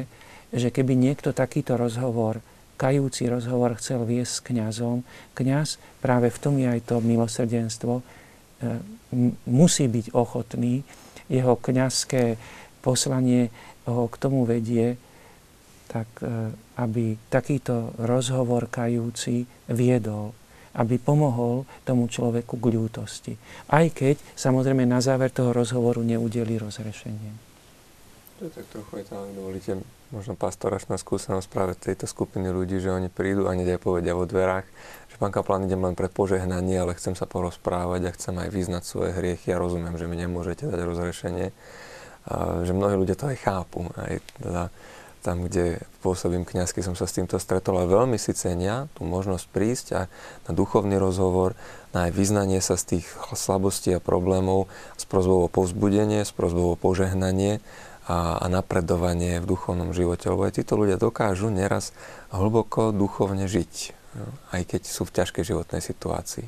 že 0.51 0.67
keby 0.67 0.99
niekto 0.99 1.31
takýto 1.31 1.79
rozhovor, 1.79 2.43
kajúci 2.75 3.31
rozhovor 3.31 3.79
chcel 3.79 4.03
viesť 4.03 4.31
s 4.35 4.43
kňazom, 4.51 5.07
kňaz 5.31 5.79
práve 6.03 6.27
v 6.27 6.37
tom 6.43 6.59
je 6.59 6.67
aj 6.67 6.81
to 6.83 6.99
milosrdenstvo, 6.99 7.93
e, 7.99 8.03
musí 9.47 9.87
byť 9.87 10.11
ochotný, 10.11 10.83
jeho 11.31 11.55
kňazské 11.55 12.35
poslanie 12.83 13.47
ho 13.87 14.11
k 14.11 14.15
tomu 14.19 14.43
vedie, 14.43 14.99
tak 15.87 16.07
e, 16.21 16.51
aby 16.81 17.15
takýto 17.29 17.95
rozhovor 18.01 18.67
kajúci 18.67 19.45
viedol, 19.71 20.33
aby 20.75 20.99
pomohol 20.99 21.63
tomu 21.87 22.11
človeku 22.11 22.59
k 22.59 22.65
ľútosti. 22.73 23.33
Aj 23.71 23.85
keď 23.87 24.19
samozrejme 24.35 24.83
na 24.83 24.99
záver 24.99 25.31
toho 25.31 25.55
rozhovoru 25.55 26.03
neudeli 26.03 26.59
rozrešenie. 26.59 27.31
To 28.35 28.51
je 28.51 28.51
tak 28.51 28.67
trochu 28.67 28.91
aj 28.99 29.05
tam, 29.15 29.31
dovolíte, 29.31 29.79
možno 30.11 30.35
pastoračná 30.35 30.99
skúsenosť 30.99 31.47
práve 31.47 31.73
tejto 31.79 32.03
skupiny 32.03 32.51
ľudí, 32.51 32.83
že 32.83 32.91
oni 32.91 33.07
prídu 33.07 33.47
a 33.47 33.55
nedia 33.55 33.79
povedia 33.79 34.11
vo 34.11 34.27
dverách, 34.27 34.67
že 35.07 35.15
pán 35.15 35.31
kaplan, 35.31 35.63
idem 35.63 35.79
len 35.79 35.95
pre 35.95 36.11
požehnanie, 36.11 36.75
ale 36.75 36.99
chcem 36.99 37.15
sa 37.15 37.23
porozprávať 37.23 38.11
a 38.11 38.15
chcem 38.15 38.35
aj 38.35 38.49
vyznať 38.51 38.83
svoje 38.83 39.15
hriechy 39.15 39.55
a 39.55 39.61
rozumiem, 39.63 39.95
že 39.95 40.11
mi 40.11 40.19
nemôžete 40.19 40.67
dať 40.67 40.79
rozrešenie. 40.83 41.55
A 42.25 42.67
že 42.67 42.75
mnohí 42.75 42.99
ľudia 42.99 43.15
to 43.15 43.31
aj 43.31 43.37
chápu. 43.39 43.87
Aj 43.95 44.19
teda, 44.41 44.67
tam, 45.25 45.49
kde 45.49 45.81
pôsobím 46.05 46.45
kňazky, 46.45 46.85
som 46.85 46.93
sa 46.93 47.09
s 47.09 47.17
týmto 47.17 47.41
stretol 47.41 47.81
a 47.81 47.89
veľmi 47.89 48.21
si 48.21 48.37
cenia 48.37 48.85
tú 48.93 49.09
možnosť 49.09 49.45
prísť 49.49 49.85
a 49.97 50.01
na 50.45 50.51
duchovný 50.53 51.01
rozhovor, 51.01 51.57
na 51.97 52.05
aj 52.05 52.13
vyznanie 52.13 52.61
sa 52.61 52.77
z 52.77 53.01
tých 53.01 53.05
slabostí 53.33 53.89
a 53.97 54.03
problémov, 54.03 54.69
s 54.93 55.09
prozbou 55.09 55.49
o 55.49 55.49
povzbudenie, 55.49 56.21
s 56.21 56.29
prozbou 56.29 56.77
o 56.77 56.79
požehnanie 56.79 57.57
a, 58.05 58.37
a 58.37 58.45
napredovanie 58.45 59.41
v 59.41 59.49
duchovnom 59.49 59.89
živote. 59.97 60.29
Lebo 60.29 60.45
aj 60.45 60.61
títo 60.61 60.77
ľudia 60.77 61.01
dokážu 61.01 61.49
neraz 61.49 61.89
hlboko 62.29 62.93
duchovne 62.93 63.49
žiť, 63.49 63.73
no, 64.21 64.29
aj 64.53 64.61
keď 64.77 64.81
sú 64.85 65.09
v 65.09 65.15
ťažkej 65.17 65.41
životnej 65.41 65.81
situácii. 65.81 66.45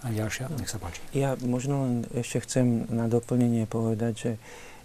A 0.00 0.08
ďalšia, 0.08 0.48
nech 0.56 0.72
sa 0.72 0.80
páči. 0.80 1.04
Ja 1.12 1.36
možno 1.44 1.84
len 1.84 1.94
ešte 2.16 2.40
chcem 2.48 2.88
na 2.88 3.04
doplnenie 3.04 3.68
povedať, 3.68 4.12
že 4.16 4.32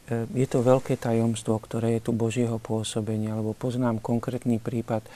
je 0.10 0.48
to 0.48 0.62
veľké 0.62 1.02
tajomstvo, 1.02 1.58
ktoré 1.58 1.98
je 1.98 2.10
tu 2.10 2.12
Božieho 2.14 2.62
pôsobenia, 2.62 3.34
lebo 3.34 3.58
poznám 3.58 3.98
konkrétny 4.02 4.62
prípad, 4.62 5.02
e, 5.02 5.10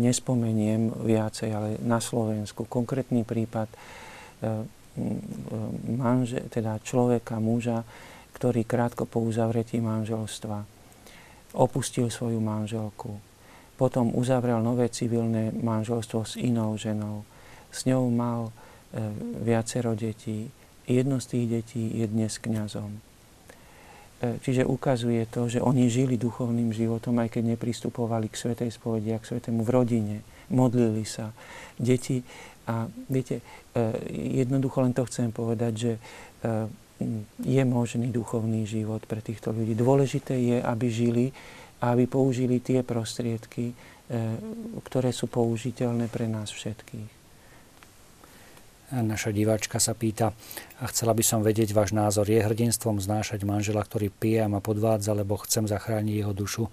nespomeniem 0.00 0.92
viacej, 1.04 1.50
ale 1.52 1.70
na 1.84 2.00
Slovensku, 2.00 2.64
konkrétny 2.64 3.28
prípad 3.28 3.68
e, 3.68 3.76
manže, 5.92 6.48
teda 6.48 6.80
človeka, 6.80 7.36
muža, 7.36 7.84
ktorý 8.32 8.64
krátko 8.64 9.04
po 9.04 9.20
uzavretí 9.24 9.80
manželstva 9.80 10.64
opustil 11.56 12.12
svoju 12.12 12.40
manželku. 12.40 13.16
Potom 13.76 14.12
uzavrel 14.16 14.60
nové 14.60 14.88
civilné 14.88 15.52
manželstvo 15.52 16.24
s 16.24 16.36
inou 16.40 16.76
ženou. 16.76 17.24
S 17.72 17.84
ňou 17.84 18.08
mal 18.08 18.52
viacero 19.44 19.92
detí 19.92 20.48
jedno 20.86 21.18
z 21.20 21.26
tých 21.26 21.46
detí 21.50 21.82
je 21.98 22.06
dnes 22.06 22.30
kňazom. 22.38 23.15
E, 24.16 24.40
čiže 24.40 24.64
ukazuje 24.64 25.28
to, 25.28 25.44
že 25.44 25.60
oni 25.60 25.92
žili 25.92 26.16
duchovným 26.16 26.72
životom, 26.72 27.20
aj 27.20 27.36
keď 27.36 27.56
nepristupovali 27.56 28.32
k 28.32 28.40
svetej 28.40 28.72
spovedi 28.72 29.12
a 29.12 29.20
k 29.20 29.28
svetému 29.28 29.60
v 29.60 29.70
rodine. 29.70 30.16
Modlili 30.48 31.04
sa. 31.04 31.36
Deti 31.76 32.24
a 32.64 32.88
viete, 33.12 33.44
e, 33.76 33.82
jednoducho 34.40 34.80
len 34.80 34.96
to 34.96 35.04
chcem 35.04 35.28
povedať, 35.28 35.72
že 35.76 35.92
je 37.42 37.62
možný 37.66 38.08
duchovný 38.14 38.64
život 38.70 39.02
pre 39.04 39.18
týchto 39.18 39.50
ľudí. 39.50 39.74
Dôležité 39.74 40.38
je, 40.38 40.58
aby 40.62 40.86
žili 40.86 41.26
a 41.82 41.92
aby 41.92 42.06
použili 42.06 42.62
tie 42.62 42.86
prostriedky, 42.86 43.74
ktoré 44.86 45.10
sú 45.10 45.26
použiteľné 45.26 46.06
pre 46.06 46.30
nás 46.30 46.54
všetkých. 46.54 47.15
Naša 48.94 49.34
diváčka 49.34 49.82
sa 49.82 49.98
pýta, 49.98 50.30
a 50.78 50.86
chcela 50.86 51.10
by 51.10 51.24
som 51.26 51.42
vedieť 51.42 51.74
váš 51.74 51.90
názor. 51.90 52.30
Je 52.30 52.38
hrdinstvom 52.38 53.02
znášať 53.02 53.42
manžela, 53.42 53.82
ktorý 53.82 54.14
pije 54.14 54.46
a 54.46 54.52
ma 54.52 54.62
podvádza, 54.62 55.10
lebo 55.10 55.34
chcem 55.42 55.66
zachrániť 55.66 56.22
jeho 56.22 56.30
dušu, 56.30 56.64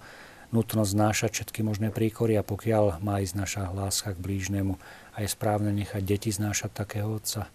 nutno 0.54 0.86
znášať 0.86 1.34
všetky 1.34 1.66
možné 1.66 1.90
príkory 1.90 2.38
a 2.38 2.46
pokiaľ 2.46 3.02
má 3.02 3.18
ísť 3.18 3.34
naša 3.34 3.62
láska 3.74 4.14
k 4.14 4.22
blížnemu 4.22 4.78
a 5.18 5.26
je 5.26 5.28
správne 5.34 5.74
nechať 5.74 6.02
deti 6.06 6.30
znášať 6.30 6.70
takého 6.70 7.10
otca. 7.10 7.50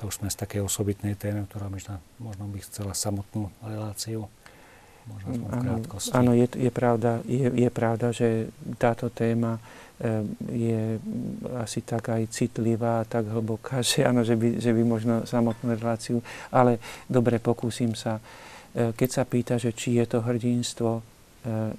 To 0.00 0.08
už 0.08 0.24
sme 0.24 0.32
z 0.32 0.40
takej 0.40 0.64
osobitnej 0.64 1.12
témy, 1.12 1.44
ktorá 1.44 1.68
možno 1.68 2.44
by 2.48 2.58
chcela 2.64 2.96
samotnú 2.96 3.52
reláciu. 3.60 4.32
Možno 5.02 5.28
v 5.34 5.54
krátkosti. 5.58 6.14
Áno, 6.14 6.30
je, 6.34 6.46
je, 6.46 6.70
pravda, 6.70 7.22
je, 7.26 7.48
je 7.50 7.70
pravda, 7.74 8.14
že 8.14 8.50
táto 8.78 9.10
téma 9.10 9.58
Ehm, 10.02 10.34
je 10.50 10.98
asi 11.62 11.78
tak 11.86 12.10
aj 12.10 12.26
citlivá, 12.34 13.06
tak 13.06 13.30
hlboká, 13.30 13.82
že, 13.86 14.02
áno, 14.02 14.26
že, 14.26 14.34
by, 14.34 14.58
že 14.58 14.74
by 14.74 14.82
možno 14.82 15.14
samotnú 15.22 15.78
reláciu, 15.78 16.18
ale 16.50 16.82
dobre, 17.06 17.38
pokúsim 17.38 17.94
sa. 17.94 18.18
Ehm, 18.74 18.90
keď 18.98 19.08
sa 19.14 19.22
pýta, 19.22 19.54
že 19.62 19.70
či 19.70 20.02
je 20.02 20.06
to 20.10 20.18
hrdinstvo, 20.26 20.90
ehm, 20.98 21.70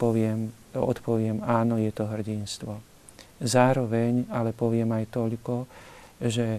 poviem, 0.00 0.48
odpoviem, 0.72 1.44
áno, 1.44 1.76
je 1.76 1.92
to 1.92 2.08
hrdinstvo. 2.08 2.80
Zároveň, 3.44 4.32
ale 4.32 4.56
poviem 4.56 4.88
aj 4.98 5.04
toľko, 5.14 5.54
že 6.18 6.58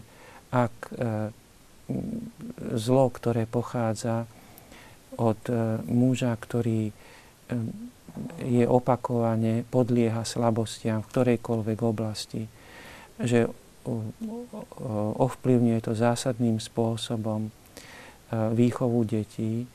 ak 0.50 0.96
zlo, 2.80 3.06
ktoré 3.12 3.44
pochádza 3.44 4.24
od 5.20 5.42
muža, 5.92 6.32
ktorý 6.40 6.96
je 8.40 8.66
opakovane, 8.68 9.68
podlieha 9.68 10.24
slabostiam 10.24 11.04
v 11.04 11.10
ktorejkoľvek 11.12 11.80
oblasti, 11.84 12.48
že 13.20 13.52
ovplyvňuje 15.20 15.80
to 15.82 15.94
zásadným 15.96 16.62
spôsobom 16.62 17.48
e, 17.48 17.52
výchovu 18.54 19.02
detí, 19.08 19.66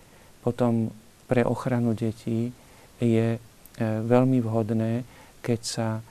potom 0.45 0.93
pre 1.25 1.43
ochranu 1.43 1.97
detí 1.97 2.53
je 3.01 3.29
e, 3.35 3.39
veľmi 3.83 4.39
vhodné, 4.45 5.03
keď 5.41 5.61
sa 5.65 5.89
e, 5.99 6.03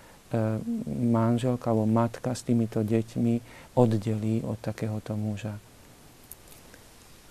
manželka 0.90 1.72
alebo 1.72 1.88
matka 1.88 2.34
s 2.34 2.44
týmito 2.44 2.82
deťmi 2.82 3.34
oddelí 3.78 4.44
od 4.44 4.58
takéhoto 4.60 5.16
muža. 5.16 5.56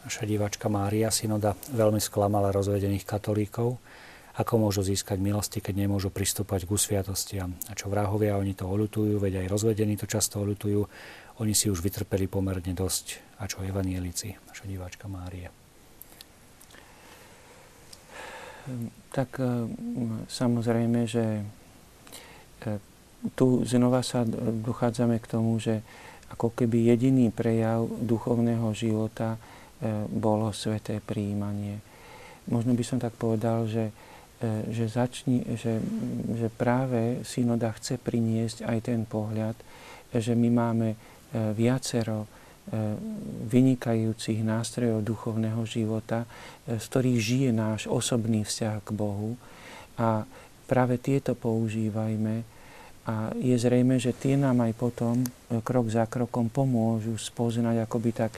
Naša 0.02 0.26
diváčka 0.26 0.66
Mária 0.66 1.10
Synoda 1.14 1.54
veľmi 1.70 2.02
sklamala 2.02 2.50
rozvedených 2.50 3.06
katolíkov 3.06 3.78
ako 4.32 4.64
môžu 4.64 4.80
získať 4.80 5.20
milosti, 5.20 5.60
keď 5.60 5.84
nemôžu 5.84 6.08
pristúpať 6.08 6.64
k 6.64 6.72
sviatostiam. 6.80 7.52
A 7.68 7.76
čo 7.76 7.92
vrahovia, 7.92 8.40
oni 8.40 8.56
to 8.56 8.64
olutujú, 8.64 9.20
veď 9.20 9.44
aj 9.44 9.52
rozvedení 9.52 10.00
to 10.00 10.08
často 10.08 10.40
olutujú. 10.40 10.88
Oni 11.44 11.52
si 11.52 11.68
už 11.68 11.84
vytrpeli 11.84 12.32
pomerne 12.32 12.72
dosť. 12.72 13.36
A 13.44 13.44
čo 13.44 13.60
evanielici, 13.60 14.32
naša 14.48 14.64
diváčka 14.64 15.04
Mária. 15.04 15.52
Tak 19.12 19.36
e, 19.36 19.68
samozrejme, 20.30 21.04
že 21.04 21.44
e, 22.64 22.78
tu 23.36 23.66
znova 23.68 24.00
sa 24.00 24.24
dochádzame 24.24 25.20
k 25.20 25.26
tomu, 25.28 25.60
že 25.60 25.82
ako 26.32 26.56
keby 26.56 26.88
jediný 26.88 27.28
prejav 27.28 27.84
duchovného 28.00 28.72
života 28.72 29.36
bolo 30.06 30.54
sveté 30.54 31.02
príjmanie. 31.02 31.82
Možno 32.46 32.74
by 32.74 32.84
som 32.86 33.02
tak 33.02 33.18
povedal, 33.18 33.66
že 33.66 33.90
E, 34.42 34.74
že, 34.74 34.90
začni, 34.90 35.46
že, 35.54 35.78
že 36.34 36.50
práve 36.50 37.22
synoda 37.22 37.70
chce 37.78 37.94
priniesť 37.94 38.66
aj 38.66 38.78
ten 38.82 39.06
pohľad, 39.06 39.54
že 40.10 40.34
my 40.34 40.50
máme 40.50 40.88
e, 40.90 40.96
viacero 41.54 42.26
e, 42.26 42.28
vynikajúcich 43.46 44.42
nástrojov 44.42 45.06
duchovného 45.06 45.62
života, 45.62 46.26
z 46.66 46.82
ktorých 46.82 47.20
žije 47.22 47.50
náš 47.54 47.86
osobný 47.86 48.42
vzťah 48.42 48.82
k 48.82 48.90
Bohu 48.90 49.38
a 49.94 50.26
práve 50.66 50.98
tieto 50.98 51.38
používajme 51.38 52.42
a 53.02 53.34
je 53.34 53.56
zrejme, 53.58 53.98
že 53.98 54.14
tie 54.14 54.38
nám 54.38 54.62
aj 54.62 54.72
potom 54.78 55.26
krok 55.66 55.90
za 55.90 56.06
krokom 56.06 56.46
pomôžu 56.48 57.18
spoznať, 57.18 57.84
akoby 57.84 58.10
tak 58.14 58.32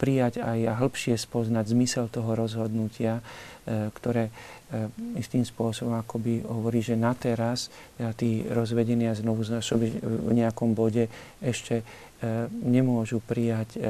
prijať 0.00 0.40
aj 0.40 0.58
a 0.64 0.72
hĺbšie 0.80 1.14
spoznať 1.14 1.64
zmysel 1.76 2.08
toho 2.08 2.32
rozhodnutia, 2.32 3.20
ktoré 3.68 4.32
E, 4.72 4.88
istým 5.20 5.44
spôsobom 5.44 5.92
akoby 6.00 6.40
hovorí, 6.48 6.80
že 6.80 6.96
na 6.96 7.12
teraz 7.12 7.68
teda 8.00 8.16
tí 8.16 8.40
rozvedení 8.48 9.04
a 9.04 9.12
znovu 9.12 9.44
znašobi 9.44 10.00
v 10.00 10.32
nejakom 10.32 10.72
bode 10.72 11.12
ešte 11.44 11.84
e, 11.84 12.48
nemôžu 12.48 13.20
prijať 13.20 13.76
e, 13.76 13.80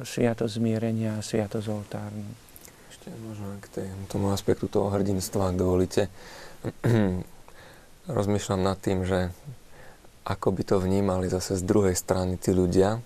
sviatosť 0.00 0.56
zmierenia 0.56 1.20
a 1.20 1.24
sviatosť 1.24 1.68
oltárnu. 1.68 2.24
Ešte 2.88 3.12
možno 3.20 3.60
k 3.60 4.08
tomu 4.08 4.32
aspektu 4.32 4.72
toho 4.72 4.88
hrdinstva, 4.88 5.52
dovolíte. 5.52 6.08
Rozmýšľam 8.10 8.66
nad 8.66 8.82
tým, 8.82 9.06
že 9.06 9.30
ako 10.26 10.50
by 10.50 10.62
to 10.66 10.76
vnímali 10.82 11.30
zase 11.30 11.54
z 11.54 11.62
druhej 11.62 11.94
strany 11.94 12.34
tí 12.34 12.50
ľudia, 12.50 12.98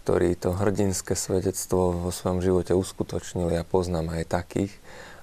ktorí 0.00 0.40
to 0.40 0.56
hrdinské 0.56 1.12
svedectvo 1.12 1.92
vo 1.92 2.08
svojom 2.08 2.40
živote 2.40 2.72
uskutočnili. 2.72 3.60
A 3.60 3.68
poznám 3.68 4.08
aj 4.16 4.32
takých, 4.32 4.72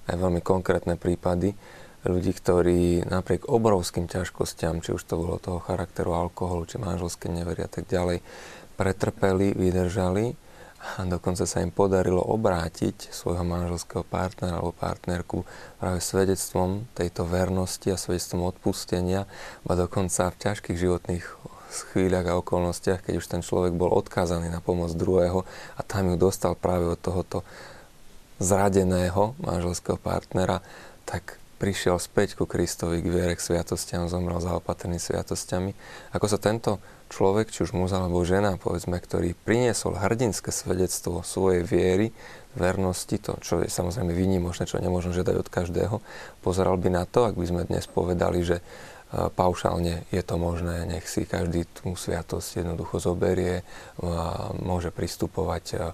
aj 0.06 0.22
veľmi 0.22 0.46
konkrétne 0.46 0.94
prípady 0.94 1.58
ľudí, 2.06 2.38
ktorí 2.38 3.02
napriek 3.10 3.50
obrovským 3.50 4.06
ťažkostiam, 4.06 4.86
či 4.86 4.94
už 4.94 5.02
to 5.02 5.18
bolo 5.18 5.42
toho 5.42 5.58
charakteru 5.58 6.14
alkoholu, 6.14 6.70
či 6.70 6.78
manželské 6.78 7.26
nevery 7.26 7.66
a 7.66 7.70
tak 7.70 7.90
ďalej, 7.90 8.22
pretrpeli, 8.78 9.58
vydržali 9.58 10.38
a 10.86 11.04
dokonca 11.10 11.50
sa 11.50 11.66
im 11.66 11.74
podarilo 11.74 12.22
obrátiť 12.22 13.10
svojho 13.10 13.42
manželského 13.42 14.06
partnera 14.06 14.62
alebo 14.62 14.72
partnerku 14.72 15.42
práve 15.82 16.00
svedectvom 16.00 16.86
tejto 16.94 17.26
vernosti 17.26 17.90
a 17.90 17.98
svedectvom 17.98 18.46
odpustenia, 18.46 19.26
a 19.66 19.72
dokonca 19.74 20.30
v 20.30 20.40
ťažkých 20.46 20.78
životných 20.78 21.26
chvíľach 21.92 22.28
a 22.30 22.40
okolnostiach, 22.40 23.04
keď 23.04 23.14
už 23.20 23.28
ten 23.28 23.42
človek 23.44 23.76
bol 23.76 23.92
odkázaný 23.92 24.48
na 24.48 24.64
pomoc 24.64 24.94
druhého 24.96 25.44
a 25.76 25.82
tam 25.84 26.14
ju 26.14 26.16
dostal 26.16 26.56
práve 26.56 26.88
od 26.88 27.00
tohoto 27.02 27.44
zradeného 28.40 29.36
manželského 29.44 30.00
partnera, 30.00 30.64
tak 31.04 31.40
prišiel 31.56 31.98
späť 31.98 32.36
ku 32.36 32.44
Kristovi, 32.46 33.00
k 33.00 33.08
viere, 33.08 33.34
k 33.34 33.42
sviatostiam, 33.42 34.12
zomrel 34.12 34.44
zaopatrný 34.44 35.00
sviatostiami. 35.00 35.72
Ako 36.12 36.28
sa 36.28 36.40
tento 36.40 36.84
človek, 37.10 37.54
či 37.54 37.64
už 37.64 37.72
muž 37.72 37.96
alebo 37.96 38.26
žena, 38.28 38.58
povedzme, 38.60 38.98
ktorý 38.98 39.38
priniesol 39.46 39.96
hrdinské 39.96 40.52
svedectvo 40.52 41.22
svojej 41.24 41.64
viery, 41.64 42.12
vernosti, 42.56 43.20
to, 43.20 43.36
čo 43.44 43.62
je 43.62 43.68
samozrejme 43.68 44.16
výnimočné, 44.16 44.64
čo 44.64 44.80
nemôžem 44.80 45.12
žiadať 45.12 45.36
od 45.36 45.48
každého, 45.52 45.96
pozeral 46.40 46.80
by 46.80 46.88
na 46.88 47.04
to, 47.04 47.28
ak 47.28 47.36
by 47.36 47.46
sme 47.46 47.68
dnes 47.68 47.84
povedali, 47.86 48.42
že 48.42 48.64
paušálne 49.14 50.04
je 50.10 50.24
to 50.26 50.36
možné, 50.36 50.90
nech 50.90 51.06
si 51.06 51.24
každý 51.24 51.70
tú 51.72 51.94
sviatosť 51.94 52.66
jednoducho 52.66 52.98
zoberie, 53.00 53.62
môže 54.60 54.90
pristupovať, 54.90 55.94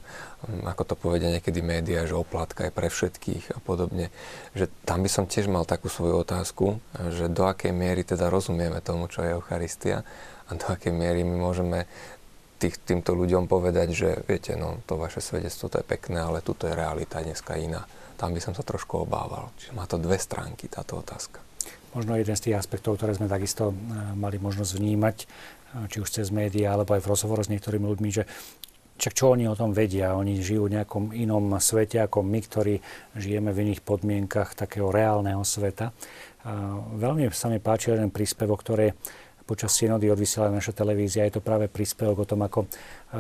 ako 0.66 0.84
to 0.88 0.96
povedia 0.98 1.30
niekedy 1.30 1.60
médiá, 1.62 2.08
že 2.08 2.18
oplatka 2.18 2.68
je 2.68 2.74
pre 2.74 2.88
všetkých 2.90 3.54
a 3.54 3.60
podobne. 3.62 4.10
Že 4.58 4.72
tam 4.88 5.04
by 5.04 5.10
som 5.12 5.26
tiež 5.28 5.52
mal 5.52 5.68
takú 5.68 5.92
svoju 5.92 6.24
otázku, 6.24 6.82
že 7.14 7.30
do 7.30 7.46
akej 7.46 7.76
miery 7.76 8.02
teda 8.08 8.32
rozumieme 8.32 8.82
tomu, 8.82 9.06
čo 9.12 9.22
je 9.22 9.36
Eucharistia 9.38 10.08
a 10.48 10.52
do 10.56 10.66
akej 10.72 10.96
miery 10.96 11.22
my 11.28 11.36
môžeme 11.36 11.86
tých, 12.58 12.80
týmto 12.82 13.14
ľuďom 13.14 13.46
povedať, 13.46 13.88
že 13.92 14.10
viete, 14.26 14.58
no 14.58 14.82
to 14.88 14.98
vaše 14.98 15.22
svedectvo 15.22 15.68
to 15.68 15.84
je 15.84 15.86
pekné, 15.86 16.24
ale 16.24 16.42
tuto 16.42 16.66
je 16.66 16.74
realita 16.74 17.22
dneska 17.22 17.60
iná. 17.60 17.86
Tam 18.18 18.34
by 18.34 18.42
som 18.42 18.54
sa 18.54 18.62
trošku 18.62 19.04
obával. 19.04 19.50
Čiže 19.58 19.74
má 19.74 19.90
to 19.90 19.98
dve 19.98 20.18
stránky 20.18 20.70
táto 20.70 21.02
otázka 21.02 21.51
možno 21.92 22.16
jeden 22.16 22.36
z 22.36 22.50
tých 22.50 22.58
aspektov, 22.58 22.98
ktoré 22.98 23.16
sme 23.16 23.32
takisto 23.32 23.72
e, 23.72 23.76
mali 24.16 24.40
možnosť 24.40 24.72
vnímať, 24.80 25.18
e, 25.22 25.26
či 25.92 25.98
už 26.00 26.10
cez 26.10 26.28
médiá, 26.32 26.76
alebo 26.76 26.96
aj 26.96 27.04
v 27.04 27.12
rozhovoroch 27.12 27.48
s 27.48 27.54
niektorými 27.54 27.86
ľuďmi, 27.88 28.10
že 28.12 28.24
čak 29.02 29.18
čo 29.18 29.34
oni 29.34 29.50
o 29.50 29.58
tom 29.58 29.74
vedia? 29.74 30.14
Oni 30.14 30.40
žijú 30.40 30.70
v 30.70 30.78
nejakom 30.78 31.12
inom 31.12 31.58
svete 31.58 32.00
ako 32.00 32.22
my, 32.22 32.40
ktorí 32.46 32.76
žijeme 33.18 33.50
v 33.50 33.70
iných 33.70 33.82
podmienkach 33.82 34.54
takého 34.54 34.94
reálneho 34.94 35.42
sveta. 35.42 35.90
A 36.46 36.52
veľmi 36.98 37.30
sa 37.34 37.50
mi 37.50 37.58
páči 37.58 37.94
jeden 37.94 38.14
príspevok, 38.14 38.62
ktorý 38.62 38.94
počas 39.42 39.74
synody 39.74 40.08
odvysiela 40.08 40.54
naša 40.54 40.72
televízia. 40.72 41.26
Je 41.28 41.36
to 41.36 41.44
práve 41.44 41.68
príspevok 41.68 42.24
o 42.24 42.30
tom, 42.30 42.46
ako 42.46 42.70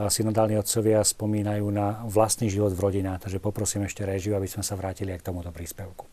synodálni 0.08 0.56
otcovia 0.56 1.04
spomínajú 1.04 1.66
na 1.74 2.06
vlastný 2.08 2.48
život 2.48 2.72
v 2.72 2.88
rodinách. 2.88 3.28
Takže 3.28 3.44
poprosím 3.44 3.84
ešte 3.84 4.08
režiu, 4.08 4.38
aby 4.38 4.48
sme 4.48 4.64
sa 4.64 4.80
vrátili 4.80 5.12
aj 5.12 5.20
k 5.20 5.28
tomuto 5.28 5.52
príspevku. 5.52 6.08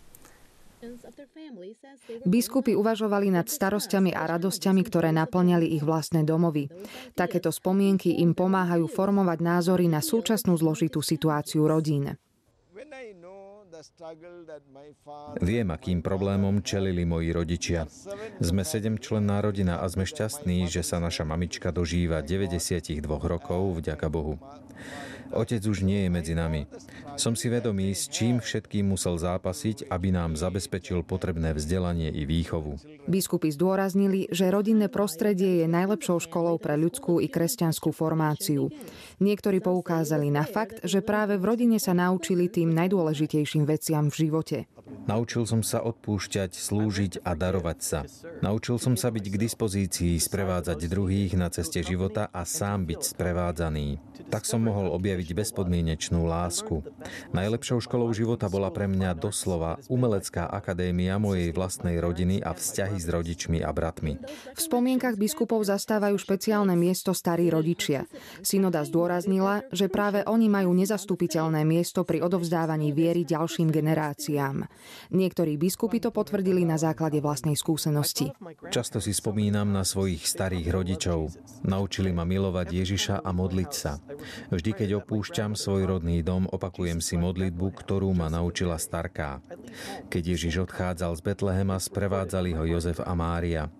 Biskupy 2.24 2.76
uvažovali 2.76 3.32
nad 3.32 3.48
starosťami 3.48 4.12
a 4.12 4.28
radosťami, 4.28 4.82
ktoré 4.84 5.10
naplňali 5.14 5.66
ich 5.76 5.84
vlastné 5.84 6.24
domovy. 6.24 6.68
Takéto 7.16 7.48
spomienky 7.52 8.20
im 8.20 8.36
pomáhajú 8.36 8.88
formovať 8.88 9.38
názory 9.40 9.86
na 9.88 10.04
súčasnú 10.04 10.56
zložitú 10.56 11.00
situáciu 11.00 11.64
rodín. 11.64 12.16
Viem, 15.38 15.70
akým 15.70 16.02
problémom 16.02 16.66
čelili 16.66 17.06
moji 17.06 17.30
rodičia. 17.30 17.86
Sme 18.42 18.66
sedemčlenná 18.66 19.38
rodina 19.38 19.78
a 19.78 19.86
sme 19.86 20.02
šťastní, 20.02 20.66
že 20.66 20.82
sa 20.82 20.98
naša 20.98 21.22
mamička 21.22 21.70
dožíva 21.70 22.18
92 22.26 22.98
rokov, 23.06 23.78
vďaka 23.78 24.06
Bohu. 24.10 24.34
Otec 25.32 25.60
už 25.60 25.84
nie 25.84 26.06
je 26.06 26.10
medzi 26.10 26.34
nami. 26.34 26.64
Som 27.18 27.34
si 27.34 27.50
vedomý, 27.50 27.92
s 27.92 28.06
čím 28.08 28.38
všetkým 28.38 28.94
musel 28.94 29.18
zápasiť, 29.18 29.90
aby 29.90 30.14
nám 30.14 30.38
zabezpečil 30.38 31.02
potrebné 31.02 31.52
vzdelanie 31.52 32.08
i 32.14 32.22
výchovu. 32.24 32.78
Biskupy 33.10 33.50
zdôraznili, 33.50 34.30
že 34.30 34.48
rodinné 34.48 34.86
prostredie 34.86 35.64
je 35.64 35.66
najlepšou 35.66 36.22
školou 36.30 36.56
pre 36.62 36.78
ľudskú 36.78 37.18
i 37.18 37.26
kresťanskú 37.26 37.90
formáciu. 37.90 38.70
Niektorí 39.18 39.58
poukázali 39.58 40.30
na 40.30 40.46
fakt, 40.46 40.84
že 40.86 41.02
práve 41.02 41.36
v 41.36 41.44
rodine 41.44 41.78
sa 41.82 41.92
naučili 41.92 42.46
tým 42.46 42.70
najdôležitejším 42.72 43.66
veciam 43.66 44.08
v 44.08 44.28
živote. 44.28 44.58
Naučil 45.08 45.48
som 45.48 45.64
sa 45.64 45.80
odpúšťať, 45.80 46.52
slúžiť 46.52 47.24
a 47.24 47.32
darovať 47.32 47.78
sa. 47.80 48.04
Naučil 48.44 48.76
som 48.76 48.92
sa 48.92 49.08
byť 49.08 49.24
k 49.32 49.40
dispozícii, 49.40 50.20
sprevádzať 50.20 50.84
druhých 50.84 51.32
na 51.32 51.48
ceste 51.48 51.80
života 51.80 52.28
a 52.28 52.44
sám 52.44 52.84
byť 52.84 53.16
sprevádzaný. 53.16 53.96
Tak 54.28 54.44
som 54.44 54.60
mohol 54.60 54.92
objaviť 54.92 55.32
bezpodmienečnú 55.32 56.28
lásku. 56.28 56.84
Najlepšou 57.32 57.80
školou 57.80 58.12
života 58.12 58.52
bola 58.52 58.68
pre 58.68 58.84
mňa 58.84 59.16
doslova 59.16 59.80
umelecká 59.88 60.44
akadémia 60.44 61.16
mojej 61.16 61.56
vlastnej 61.56 61.96
rodiny 61.96 62.44
a 62.44 62.52
vzťahy 62.52 63.00
s 63.00 63.08
rodičmi 63.08 63.64
a 63.64 63.72
bratmi. 63.72 64.20
V 64.52 64.60
spomienkach 64.60 65.16
biskupov 65.16 65.64
zastávajú 65.64 66.20
špeciálne 66.20 66.76
miesto 66.76 67.16
starí 67.16 67.48
rodičia. 67.48 68.04
Synoda 68.44 68.84
zdôraznila, 68.84 69.64
že 69.72 69.88
práve 69.88 70.20
oni 70.28 70.52
majú 70.52 70.76
nezastupiteľné 70.76 71.64
miesto 71.64 72.04
pri 72.04 72.20
odovzdávaní 72.20 72.92
viery 72.92 73.24
ďalším 73.24 73.72
generáciám. 73.72 74.68
Niektorí 75.12 75.56
biskupy 75.56 75.98
to 76.02 76.10
potvrdili 76.10 76.62
na 76.64 76.80
základe 76.80 77.18
vlastnej 77.22 77.54
skúsenosti. 77.54 78.30
Často 78.68 78.98
si 78.98 79.12
spomínam 79.12 79.70
na 79.70 79.82
svojich 79.82 80.24
starých 80.24 80.68
rodičov. 80.70 81.32
Naučili 81.64 82.14
ma 82.14 82.28
milovať 82.28 82.66
Ježiša 82.70 83.16
a 83.24 83.30
modliť 83.34 83.70
sa. 83.72 83.98
Vždy, 84.52 84.70
keď 84.74 84.88
opúšťam 85.04 85.58
svoj 85.58 85.88
rodný 85.88 86.22
dom, 86.22 86.46
opakujem 86.48 87.02
si 87.02 87.18
modlitbu, 87.18 87.66
ktorú 87.84 88.12
ma 88.14 88.30
naučila 88.30 88.78
starká. 88.78 89.40
Keď 90.08 90.22
Ježiš 90.36 90.68
odchádzal 90.68 91.18
z 91.18 91.22
Betlehema, 91.24 91.76
sprevádzali 91.80 92.56
ho 92.56 92.64
Jozef 92.64 93.00
a 93.02 93.12
Mária. 93.16 93.70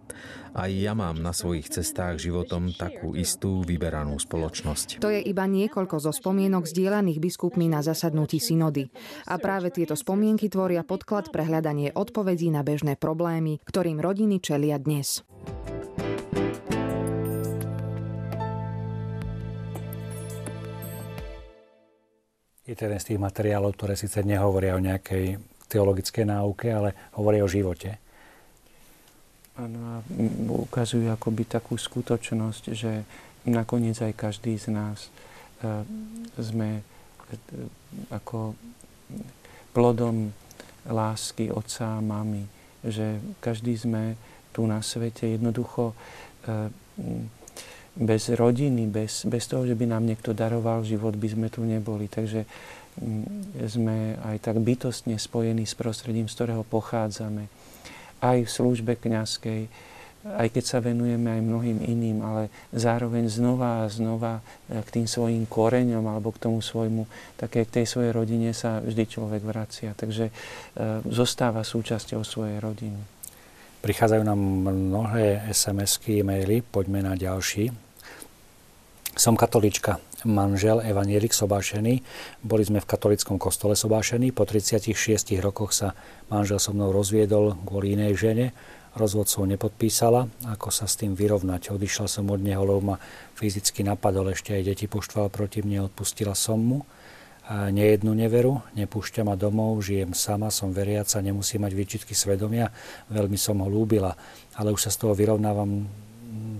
Aj 0.57 0.71
ja 0.73 0.97
mám 0.97 1.21
na 1.21 1.37
svojich 1.37 1.69
cestách 1.69 2.21
životom 2.23 2.73
takú 2.73 3.13
istú 3.13 3.61
vyberanú 3.61 4.17
spoločnosť. 4.17 5.03
To 5.05 5.13
je 5.13 5.21
iba 5.21 5.45
niekoľko 5.45 6.01
zo 6.01 6.13
spomienok 6.15 6.65
zdieľaných 6.65 7.21
biskupmi 7.21 7.69
na 7.69 7.85
zasadnutí 7.85 8.41
synody. 8.41 8.89
A 9.29 9.37
práve 9.37 9.69
tieto 9.69 9.93
spomienky 9.93 10.49
tvoria 10.49 10.81
podklad 10.85 11.29
pre 11.29 11.45
hľadanie 11.45 11.93
odpovedí 11.93 12.49
na 12.49 12.65
bežné 12.65 12.97
problémy, 12.97 13.61
ktorým 13.69 14.01
rodiny 14.01 14.41
čelia 14.41 14.81
dnes. 14.81 15.21
Je 22.69 22.77
to 22.77 22.85
jeden 22.85 23.01
z 23.01 23.09
tých 23.17 23.21
materiálov, 23.21 23.73
ktoré 23.81 23.97
síce 23.97 24.21
nehovoria 24.21 24.77
o 24.77 24.85
nejakej 24.85 25.41
teologickej 25.73 26.25
náuke, 26.29 26.69
ale 26.69 26.93
hovoria 27.17 27.41
o 27.41 27.49
živote. 27.49 28.08
Áno, 29.59 30.07
ukazujú 30.71 31.11
akoby 31.11 31.43
takú 31.43 31.75
skutočnosť, 31.75 32.65
že 32.79 33.03
nakoniec 33.43 33.99
aj 33.99 34.15
každý 34.15 34.55
z 34.55 34.71
nás 34.71 35.11
uh, 35.67 35.83
sme 36.39 36.79
uh, 36.79 38.15
ako 38.15 38.55
plodom 39.75 40.31
lásky 40.87 41.51
otca 41.51 41.99
a 41.99 42.05
mamy, 42.05 42.47
že 42.87 43.19
každý 43.43 43.75
sme 43.75 44.15
tu 44.55 44.63
na 44.63 44.79
svete 44.79 45.27
jednoducho 45.27 45.91
uh, 45.91 46.71
bez 47.99 48.31
rodiny, 48.31 48.87
bez, 48.87 49.27
bez 49.27 49.51
toho, 49.51 49.67
že 49.67 49.75
by 49.75 49.91
nám 49.91 50.07
niekto 50.07 50.31
daroval 50.31 50.87
život, 50.87 51.19
by 51.19 51.29
sme 51.35 51.47
tu 51.51 51.67
neboli. 51.67 52.07
Takže 52.07 52.47
mm, 53.03 53.59
sme 53.67 54.15
aj 54.23 54.39
tak 54.39 54.63
bytostne 54.63 55.19
spojení 55.19 55.67
s 55.67 55.75
prostredím, 55.75 56.31
z 56.31 56.35
ktorého 56.39 56.63
pochádzame. 56.63 57.51
Aj 58.19 58.39
v 58.39 58.51
službe 58.51 58.99
kňazskej, 58.99 59.71
aj 60.27 60.49
keď 60.51 60.65
sa 60.67 60.79
venujeme 60.83 61.31
aj 61.31 61.43
mnohým 61.47 61.79
iným, 61.87 62.19
ale 62.21 62.51
zároveň 62.75 63.31
znova 63.31 63.87
a 63.87 63.91
znova 63.91 64.43
e, 64.67 64.83
k 64.83 64.89
tým 65.01 65.07
svojim 65.07 65.47
koreňom 65.47 66.03
alebo 66.05 66.35
k 66.35 66.43
tomu 66.43 66.59
svojmu, 66.59 67.07
také 67.39 67.65
k 67.65 67.81
tej 67.81 67.87
svojej 67.87 68.13
rodine 68.13 68.51
sa 68.51 68.83
vždy 68.83 69.05
človek 69.07 69.43
vracia. 69.47 69.95
Takže 69.95 70.29
e, 70.29 70.33
zostáva 71.09 71.63
súčasťou 71.63 72.27
svojej 72.27 72.59
rodiny. 72.59 72.99
Prichádzajú 73.79 74.23
nám 74.27 74.41
mnohé 74.75 75.55
SMS-ky, 75.55 76.21
e-maily, 76.21 76.67
poďme 76.67 77.07
na 77.07 77.15
ďalší. 77.15 77.71
Som 79.15 79.39
katolička, 79.39 80.03
manžel 80.27 80.83
Evanielik 80.83 81.31
Sobášený. 81.31 82.03
Boli 82.43 82.63
sme 82.67 82.83
v 82.83 82.91
katolickom 82.91 83.39
kostole 83.39 83.79
Sobášený. 83.79 84.35
Po 84.35 84.43
36 84.43 84.95
rokoch 85.39 85.71
sa 85.71 85.95
manžel 86.33 86.59
so 86.59 86.75
mnou 86.75 86.91
rozviedol 86.91 87.55
kvôli 87.63 87.95
inej 87.95 88.19
žene. 88.19 88.47
Rozvod 88.99 89.31
som 89.31 89.47
nepodpísala. 89.47 90.27
Ako 90.51 90.75
sa 90.75 90.91
s 90.91 90.99
tým 90.99 91.15
vyrovnať? 91.15 91.71
Odišla 91.71 92.11
som 92.11 92.27
od 92.35 92.43
neho, 92.43 92.65
lebo 92.67 92.95
ma 92.95 92.97
fyzicky 93.39 93.87
napadol, 93.87 94.35
ešte 94.35 94.59
aj 94.59 94.75
deti 94.75 94.91
poštval 94.91 95.31
proti 95.31 95.63
mne, 95.63 95.87
odpustila 95.87 96.35
som 96.35 96.59
mu. 96.59 96.81
A 97.49 97.73
nejednu 97.73 98.13
neveru, 98.13 98.61
nepúšťa 98.77 99.25
ma 99.25 99.33
domov, 99.33 99.81
žijem 99.81 100.13
sama, 100.13 100.53
som 100.53 100.69
veriaca, 100.69 101.25
nemusím 101.25 101.65
mať 101.65 101.73
výčitky 101.73 102.13
svedomia, 102.13 102.69
veľmi 103.09 103.41
som 103.41 103.65
ho 103.65 103.69
lúbila, 103.73 104.13
ale 104.53 104.69
už 104.69 104.85
sa 104.85 104.93
z 104.93 105.01
toho 105.01 105.17
vyrovnávam, 105.17 105.89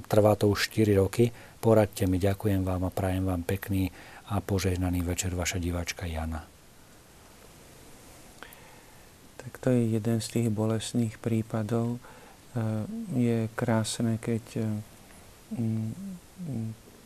trvá 0.09 0.33
to 0.33 0.49
už 0.49 0.73
4 0.73 0.97
roky 0.97 1.29
Poradte 1.59 2.07
mi, 2.07 2.23
ďakujem 2.23 2.63
vám 2.63 2.87
a 2.87 2.95
prajem 2.95 3.27
vám 3.27 3.43
pekný 3.43 3.91
a 4.31 4.39
požehnaný 4.39 5.03
večer, 5.03 5.35
vaša 5.35 5.59
diváčka 5.59 6.07
Jana. 6.07 6.47
Tak 9.43 9.53
to 9.59 9.75
je 9.75 9.99
jeden 9.99 10.23
z 10.23 10.27
tých 10.39 10.49
bolestných 10.55 11.19
prípadov. 11.19 11.99
E, 11.99 12.01
je 13.19 13.39
krásne, 13.59 14.23
keď 14.23 14.45
e, 14.55 14.63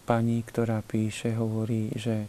pani, 0.05 0.45
ktorá 0.45 0.85
píše, 0.85 1.33
hovorí, 1.33 1.89
že 1.97 2.29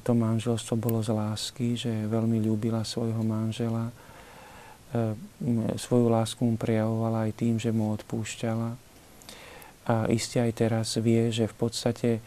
to 0.00 0.16
manželstvo 0.16 0.80
bolo 0.80 1.04
z 1.04 1.12
lásky, 1.12 1.76
že 1.76 2.08
veľmi 2.08 2.40
ľúbila 2.48 2.80
svojho 2.80 3.20
manžela. 3.20 3.92
Svoju 5.76 6.08
lásku 6.08 6.40
mu 6.40 6.56
prejavovala 6.56 7.28
aj 7.28 7.32
tým, 7.36 7.60
že 7.60 7.68
mu 7.68 7.92
odpúšťala 7.92 8.85
a 9.86 10.10
iste 10.10 10.42
aj 10.42 10.52
teraz 10.54 10.98
vie, 10.98 11.30
že 11.30 11.46
v 11.46 11.56
podstate 11.56 12.10
e, 12.18 12.20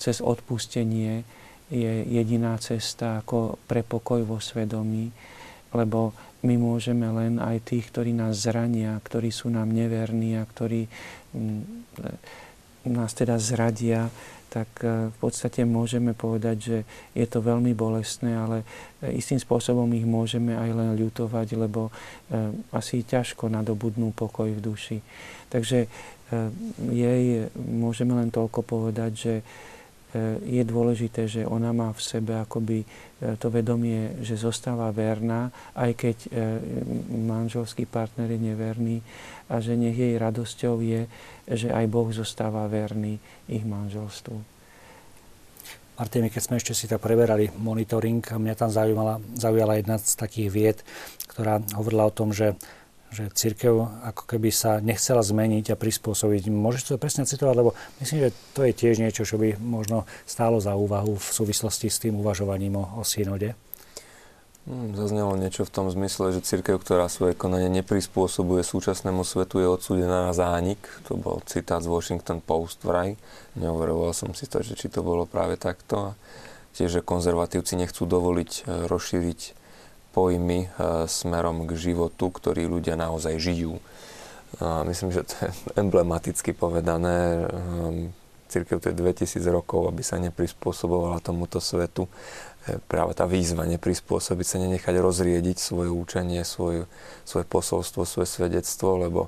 cez 0.00 0.24
odpustenie 0.24 1.24
je 1.68 1.92
jediná 2.08 2.56
cesta 2.60 3.24
ako 3.24 3.60
pre 3.68 3.84
pokoj 3.84 4.20
vo 4.24 4.40
svedomí, 4.40 5.12
lebo 5.72 6.12
my 6.44 6.54
môžeme 6.60 7.08
len 7.08 7.40
aj 7.40 7.72
tých, 7.72 7.88
ktorí 7.88 8.12
nás 8.12 8.36
zrania, 8.44 9.00
ktorí 9.00 9.32
sú 9.32 9.48
nám 9.48 9.72
neverní 9.72 10.36
a 10.36 10.44
ktorí 10.44 10.84
nás 12.84 13.10
teda 13.16 13.40
zradia, 13.40 14.12
tak 14.54 14.70
e, 14.86 15.10
v 15.10 15.16
podstate 15.18 15.66
môžeme 15.66 16.14
povedať, 16.14 16.56
že 16.62 16.78
je 17.10 17.26
to 17.26 17.42
veľmi 17.42 17.74
bolestné, 17.74 18.38
ale 18.38 18.62
e, 19.02 19.18
istým 19.18 19.42
spôsobom 19.42 19.90
ich 19.98 20.06
môžeme 20.06 20.54
aj 20.54 20.70
len 20.70 20.90
ľutovať, 20.94 21.58
lebo 21.58 21.90
e, 21.90 21.92
asi 22.70 23.02
ťažko 23.02 23.50
nadobudnú 23.50 24.14
pokoj 24.14 24.46
v 24.46 24.62
duši. 24.62 24.98
Takže 25.50 25.90
jej 26.90 27.46
môžeme 27.54 28.16
len 28.16 28.32
toľko 28.32 28.66
povedať, 28.66 29.12
že 29.14 29.34
je 30.46 30.62
dôležité, 30.62 31.26
že 31.26 31.42
ona 31.42 31.74
má 31.74 31.90
v 31.90 31.98
sebe 31.98 32.38
akoby 32.38 32.86
to 33.42 33.50
vedomie, 33.50 34.14
že 34.22 34.38
zostáva 34.38 34.94
verná, 34.94 35.50
aj 35.74 35.90
keď 35.98 36.16
manželský 37.10 37.90
partner 37.90 38.30
je 38.30 38.40
neverný 38.40 38.96
a 39.50 39.58
že 39.58 39.74
nech 39.74 39.98
jej 39.98 40.14
radosťou 40.14 40.78
je, 40.78 41.10
že 41.50 41.68
aj 41.74 41.84
Boh 41.90 42.08
zostáva 42.14 42.64
verný 42.70 43.18
ich 43.50 43.66
manželstvu. 43.66 44.38
Martine, 45.94 46.26
keď 46.26 46.42
sme 46.42 46.58
ešte 46.58 46.74
si 46.74 46.90
to 46.90 46.98
preberali 46.98 47.54
monitoring, 47.54 48.18
mňa 48.18 48.54
tam 48.58 48.70
zaujímala, 48.70 49.22
zaujala 49.38 49.78
jedna 49.78 49.94
z 50.02 50.14
takých 50.18 50.48
vied, 50.50 50.78
ktorá 51.30 51.62
hovorila 51.78 52.10
o 52.10 52.14
tom, 52.14 52.34
že 52.34 52.58
že 53.14 53.30
církev 53.30 53.72
ako 54.10 54.26
keby 54.26 54.50
sa 54.50 54.82
nechcela 54.82 55.22
zmeniť 55.22 55.70
a 55.70 55.78
prispôsobiť. 55.78 56.50
Môžeš 56.50 56.82
to 56.90 57.00
presne 57.00 57.22
citovať, 57.22 57.54
lebo 57.54 57.70
myslím, 58.02 58.26
že 58.26 58.34
to 58.52 58.66
je 58.66 58.72
tiež 58.74 58.98
niečo, 58.98 59.22
čo 59.22 59.38
by 59.38 59.54
možno 59.62 60.02
stálo 60.26 60.58
za 60.58 60.74
úvahu 60.74 61.14
v 61.14 61.28
súvislosti 61.30 61.86
s 61.86 62.02
tým 62.02 62.18
uvažovaním 62.18 62.82
o, 62.82 62.84
o 62.98 63.02
synode. 63.06 63.54
Hmm, 64.64 64.96
zaznelo 64.96 65.36
niečo 65.36 65.68
v 65.68 65.74
tom 65.76 65.92
zmysle, 65.92 66.32
že 66.32 66.40
církev, 66.40 66.80
ktorá 66.80 67.04
svoje 67.12 67.36
konanie 67.36 67.68
neprispôsobuje 67.68 68.64
súčasnému 68.64 69.20
svetu, 69.20 69.60
je 69.60 69.68
odsúdená 69.68 70.24
na 70.24 70.32
zánik. 70.32 70.80
To 71.04 71.20
bol 71.20 71.44
citát 71.44 71.84
z 71.84 71.92
Washington 71.92 72.40
Post 72.40 72.80
vraj. 72.80 73.20
Neuveroval 73.60 74.16
som 74.16 74.32
si 74.32 74.48
to, 74.48 74.64
že 74.64 74.72
či 74.72 74.88
to 74.88 75.04
bolo 75.04 75.28
práve 75.28 75.60
takto. 75.60 76.16
Tiež, 76.72 76.96
že 76.96 77.04
konzervatívci 77.04 77.76
nechcú 77.76 78.08
dovoliť 78.08 78.50
e, 78.64 78.88
rozšíriť 78.88 79.40
pojmy 80.14 80.58
e, 80.64 80.68
smerom 81.10 81.66
k 81.66 81.74
životu, 81.74 82.30
ktorý 82.30 82.70
ľudia 82.70 82.94
naozaj 82.94 83.34
žijú. 83.42 83.82
A 84.62 84.86
myslím, 84.86 85.10
že 85.10 85.26
to 85.26 85.34
je 85.42 85.48
emblematicky 85.82 86.54
povedané. 86.54 87.50
Ehm, 87.50 88.14
církev 88.46 88.78
to 88.78 88.94
je 88.94 89.02
2000 89.02 89.42
rokov, 89.50 89.90
aby 89.90 90.06
sa 90.06 90.22
neprispôsobovala 90.22 91.18
tomuto 91.18 91.58
svetu 91.58 92.06
práve 92.88 93.12
tá 93.12 93.28
výzva 93.28 93.68
neprispôsobiť 93.68 94.46
sa, 94.46 94.56
nenechať 94.56 94.96
rozriediť 94.96 95.56
svoje 95.60 95.92
učenie, 95.92 96.40
svoje, 96.48 96.88
svoje 97.28 97.44
posolstvo, 97.44 98.08
svoje 98.08 98.28
svedectvo, 98.28 99.04
lebo 99.04 99.20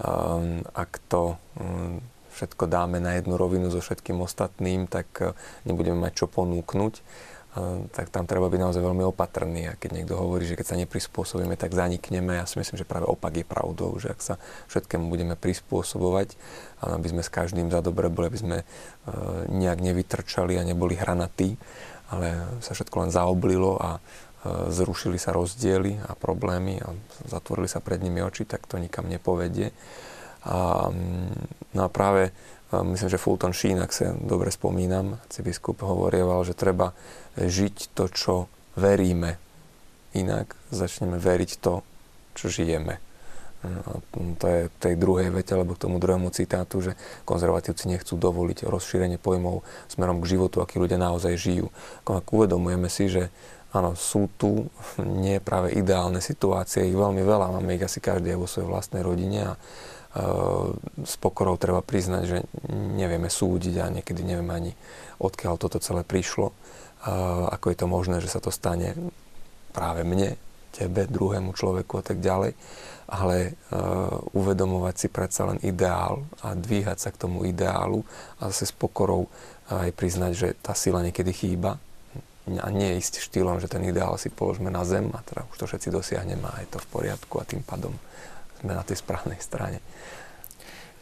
um, 0.00 0.64
ak 0.72 0.96
to 1.12 1.36
um, 1.60 2.00
všetko 2.32 2.64
dáme 2.70 3.02
na 3.02 3.18
jednu 3.18 3.36
rovinu 3.36 3.68
so 3.68 3.82
všetkým 3.82 4.22
ostatným, 4.22 4.88
tak 4.88 5.10
nebudeme 5.66 6.06
mať 6.06 6.24
čo 6.24 6.26
ponúknuť. 6.30 7.02
Uh, 7.58 7.90
tak 7.90 8.14
tam 8.14 8.22
treba 8.22 8.46
byť 8.46 8.60
naozaj 8.62 8.78
veľmi 8.78 9.02
opatrný. 9.10 9.66
A 9.66 9.74
keď 9.74 9.98
niekto 9.98 10.14
hovorí, 10.14 10.46
že 10.46 10.54
keď 10.54 10.66
sa 10.70 10.76
neprispôsobíme, 10.78 11.58
tak 11.58 11.74
zanikneme, 11.74 12.38
ja 12.38 12.46
si 12.46 12.54
myslím, 12.62 12.78
že 12.78 12.86
práve 12.86 13.10
opak 13.10 13.34
je 13.34 13.42
pravdou, 13.42 13.98
že 13.98 14.14
ak 14.14 14.20
sa 14.22 14.34
všetkému 14.70 15.10
budeme 15.10 15.34
prispôsobovať, 15.34 16.38
aby 16.86 17.06
sme 17.10 17.26
s 17.26 17.30
každým 17.32 17.66
za 17.74 17.82
dobre 17.82 18.06
boli, 18.06 18.30
aby 18.30 18.38
sme 18.38 18.58
uh, 18.62 19.42
nejak 19.50 19.82
nevytrčali 19.82 20.54
a 20.54 20.62
neboli 20.62 20.94
hranatí, 20.94 21.58
ale 22.08 22.58
sa 22.64 22.72
všetko 22.72 22.96
len 23.04 23.10
zaoblilo 23.12 23.76
a 23.76 23.90
e, 23.96 24.00
zrušili 24.72 25.20
sa 25.20 25.36
rozdiely 25.36 26.00
a 26.08 26.16
problémy 26.16 26.80
a 26.80 26.96
zatvorili 27.28 27.68
sa 27.68 27.84
pred 27.84 28.00
nimi 28.00 28.24
oči, 28.24 28.48
tak 28.48 28.64
to 28.64 28.80
nikam 28.80 29.04
nepovedie. 29.08 29.72
A, 30.46 30.88
mm, 30.92 31.74
no 31.74 31.80
a 31.86 31.88
práve 31.90 32.30
e, 32.30 32.32
myslím, 32.76 33.08
že 33.10 33.22
Fulton 33.22 33.54
Sheen, 33.56 33.82
ak 33.82 33.90
sa 33.90 34.14
dobre 34.14 34.52
spomínam, 34.52 35.18
biskup 35.42 35.82
hovorieval, 35.82 36.46
že 36.46 36.58
treba 36.58 36.94
žiť 37.38 37.94
to, 37.94 38.04
čo 38.10 38.34
veríme. 38.78 39.38
Inak 40.14 40.54
začneme 40.70 41.18
veriť 41.18 41.50
to, 41.58 41.82
čo 42.38 42.46
žijeme. 42.48 43.02
A 43.58 43.98
to 44.38 44.46
je 44.46 44.70
tej 44.78 44.94
druhej 44.94 45.34
vete, 45.34 45.50
alebo 45.50 45.74
k 45.74 45.82
tomu 45.82 45.98
druhému 45.98 46.30
citátu, 46.30 46.78
že 46.78 46.92
konzervatívci 47.26 47.90
nechcú 47.90 48.14
dovoliť 48.14 48.62
rozšírenie 48.62 49.18
pojmov 49.18 49.66
smerom 49.90 50.22
k 50.22 50.38
životu, 50.38 50.62
aký 50.62 50.78
ľudia 50.78 50.94
naozaj 50.94 51.34
žijú. 51.34 51.74
Ak 52.06 52.30
uvedomujeme 52.30 52.86
si, 52.86 53.10
že 53.10 53.34
áno, 53.74 53.98
sú 53.98 54.30
tu 54.38 54.70
nie 55.22 55.42
práve 55.42 55.74
ideálne 55.74 56.22
situácie, 56.22 56.86
ich 56.86 56.94
veľmi 56.94 57.22
veľa, 57.26 57.58
máme 57.58 57.74
ich 57.74 57.82
asi 57.82 57.98
každý 57.98 58.34
aj 58.34 58.38
vo 58.38 58.46
svojej 58.46 58.70
vlastnej 58.70 59.02
rodine 59.02 59.40
a 59.42 59.52
s 61.04 61.14
pokorou 61.20 61.60
treba 61.60 61.84
priznať, 61.84 62.22
že 62.24 62.38
nevieme 62.72 63.28
súdiť 63.28 63.74
a 63.80 63.92
niekedy 63.92 64.24
nevieme 64.24 64.52
ani 64.56 64.72
odkiaľ 65.20 65.60
toto 65.60 65.78
celé 65.78 66.00
prišlo. 66.02 66.50
E, 66.50 66.54
ako 67.52 67.66
je 67.70 67.76
to 67.76 67.86
možné, 67.86 68.16
že 68.24 68.32
sa 68.32 68.40
to 68.40 68.48
stane 68.48 68.96
práve 69.76 70.02
mne, 70.02 70.40
tebe, 70.72 71.04
druhému 71.06 71.52
človeku 71.52 72.00
a 72.00 72.04
tak 72.04 72.18
ďalej 72.24 72.56
ale 73.08 73.56
uh, 73.72 74.20
uvedomovať 74.36 74.94
si 75.00 75.08
predsa 75.08 75.48
len 75.48 75.58
ideál 75.64 76.28
a 76.44 76.52
dvíhať 76.52 76.98
sa 77.00 77.08
k 77.08 77.24
tomu 77.24 77.48
ideálu 77.48 78.04
a 78.36 78.52
zase 78.52 78.68
s 78.68 78.74
pokorou 78.76 79.26
uh, 79.26 79.88
aj 79.88 79.96
priznať, 79.96 80.32
že 80.36 80.48
tá 80.60 80.76
sila 80.76 81.00
niekedy 81.00 81.32
chýba 81.32 81.80
a 82.48 82.68
nie 82.68 83.00
ísť 83.00 83.24
štýlom, 83.24 83.60
že 83.60 83.68
ten 83.68 83.80
ideál 83.84 84.16
si 84.20 84.28
položme 84.28 84.68
na 84.68 84.84
zem 84.84 85.08
a 85.16 85.24
teda 85.24 85.48
už 85.48 85.56
to 85.56 85.64
všetci 85.68 85.88
dosiahneme 85.88 86.48
a 86.48 86.60
je 86.64 86.68
to 86.68 86.78
v 86.84 86.88
poriadku 86.92 87.40
a 87.40 87.48
tým 87.48 87.64
pádom 87.64 87.96
sme 88.60 88.74
na 88.74 88.82
tej 88.82 88.98
správnej 89.00 89.38
strane. 89.38 89.78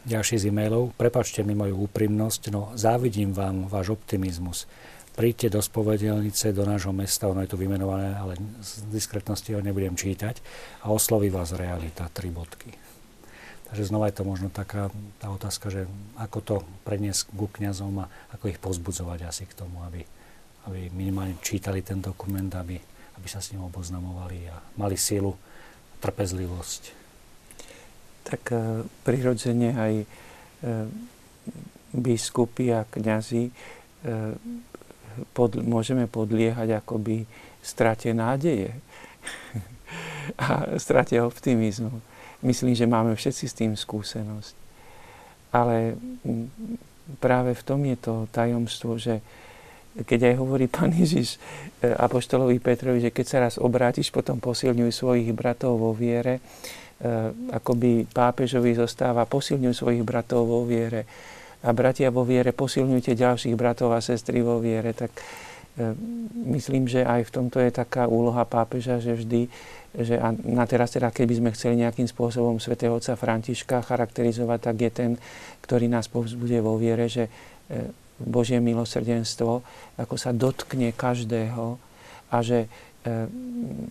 Ďalší 0.06 0.38
z 0.38 0.54
e-mailov. 0.54 0.94
Prepačte 0.94 1.42
mi 1.42 1.58
moju 1.58 1.90
úprimnosť, 1.90 2.54
no 2.54 2.70
závidím 2.78 3.34
vám 3.34 3.66
váš 3.66 3.98
optimizmus 3.98 4.70
príďte 5.16 5.56
do 5.56 5.60
spovedelnice 5.64 6.52
do 6.52 6.68
nášho 6.68 6.92
mesta, 6.92 7.26
ono 7.26 7.40
je 7.40 7.48
tu 7.48 7.56
vymenované, 7.56 8.12
ale 8.12 8.36
z 8.60 8.84
diskretnosti 8.92 9.48
ho 9.56 9.64
nebudem 9.64 9.96
čítať, 9.96 10.44
a 10.84 10.92
osloví 10.92 11.32
vás 11.32 11.56
realita, 11.56 12.12
tri 12.12 12.28
bodky. 12.28 12.76
Takže 13.66 13.88
znova 13.88 14.12
je 14.12 14.20
to 14.20 14.28
možno 14.28 14.52
taká 14.52 14.92
tá 15.18 15.26
otázka, 15.32 15.72
že 15.72 15.90
ako 16.20 16.38
to 16.44 16.56
predniesť 16.86 17.32
ku 17.34 17.50
kniazom 17.50 18.06
a 18.06 18.06
ako 18.30 18.52
ich 18.52 18.62
pozbudzovať 18.62 19.26
asi 19.26 19.48
k 19.48 19.56
tomu, 19.58 19.82
aby, 19.82 20.06
aby 20.70 20.92
minimálne 20.94 21.34
čítali 21.42 21.82
ten 21.82 21.98
dokument, 21.98 22.52
aby, 22.54 22.78
aby 23.18 23.26
sa 23.26 23.42
s 23.42 23.50
ním 23.50 23.66
oboznamovali 23.66 24.46
a 24.52 24.60
mali 24.78 24.94
sílu, 24.94 25.34
trpezlivosť. 25.98 27.05
Tak 28.26 28.42
e, 28.50 28.82
prirodzene 29.06 29.70
aj 29.78 29.94
e, 30.02 30.06
biskupy 31.94 32.74
a 32.74 32.82
kňazi 32.82 33.48
e, 33.48 33.52
pod, 35.30 35.54
môžeme 35.62 36.10
podliehať 36.10 36.82
akoby 36.82 37.22
strate 37.62 38.10
nádeje 38.10 38.74
a 40.42 40.76
strate 40.82 41.14
optimizmu. 41.22 42.02
Myslím, 42.42 42.74
že 42.74 42.90
máme 42.90 43.14
všetci 43.14 43.44
s 43.46 43.54
tým 43.56 43.72
skúsenosť. 43.78 44.54
Ale 45.54 45.96
práve 47.22 47.54
v 47.56 47.62
tom 47.64 47.80
je 47.86 47.96
to 47.96 48.14
tajomstvo, 48.34 48.98
že 49.00 49.22
keď 49.96 50.28
aj 50.28 50.34
hovorí 50.36 50.68
pán 50.68 50.92
Ježiš 50.92 51.40
Apoštolovi 51.80 52.60
Petrovi, 52.60 53.00
že 53.00 53.14
keď 53.14 53.24
sa 53.24 53.38
raz 53.48 53.54
obrátiš, 53.56 54.12
potom 54.12 54.36
posilňuj 54.36 54.92
svojich 54.92 55.32
bratov 55.32 55.80
vo 55.80 55.96
viere, 55.96 56.44
akoby 57.52 58.08
pápežovi 58.08 58.72
zostáva, 58.72 59.28
posilňuj 59.28 59.74
svojich 59.76 60.00
bratov 60.00 60.48
vo 60.48 60.64
viere, 60.64 61.04
a 61.66 61.70
bratia 61.74 62.14
vo 62.14 62.22
viere, 62.22 62.54
posilňujte 62.54 63.18
ďalších 63.18 63.58
bratov 63.58 63.90
a 63.96 64.04
sestry 64.04 64.44
vo 64.44 64.62
viere, 64.62 64.94
tak 64.94 65.10
e, 65.16 65.92
myslím, 66.52 66.86
že 66.86 67.02
aj 67.02 67.26
v 67.26 67.34
tomto 67.34 67.58
je 67.58 67.74
taká 67.74 68.06
úloha 68.06 68.46
pápeža, 68.46 69.02
že 69.02 69.18
vždy, 69.18 69.50
že 69.96 70.14
a 70.20 70.30
na 70.30 70.68
teraz 70.68 70.94
teda, 70.94 71.10
keby 71.10 71.34
sme 71.40 71.50
chceli 71.56 71.82
nejakým 71.82 72.06
spôsobom 72.06 72.62
svätého 72.62 72.94
otca 72.94 73.18
Františka 73.18 73.82
charakterizovať, 73.82 74.58
tak 74.62 74.76
je 74.78 74.90
ten, 74.92 75.10
ktorý 75.64 75.90
nás 75.90 76.06
povzbuduje 76.06 76.60
vo 76.62 76.78
viere, 76.78 77.10
že 77.10 77.26
e, 77.26 77.90
Božie 78.16 78.62
milosrdenstvo 78.62 79.60
ako 80.00 80.14
sa 80.16 80.32
dotkne 80.32 80.92
každého 80.96 81.76
a 82.32 82.36
že 82.40 82.68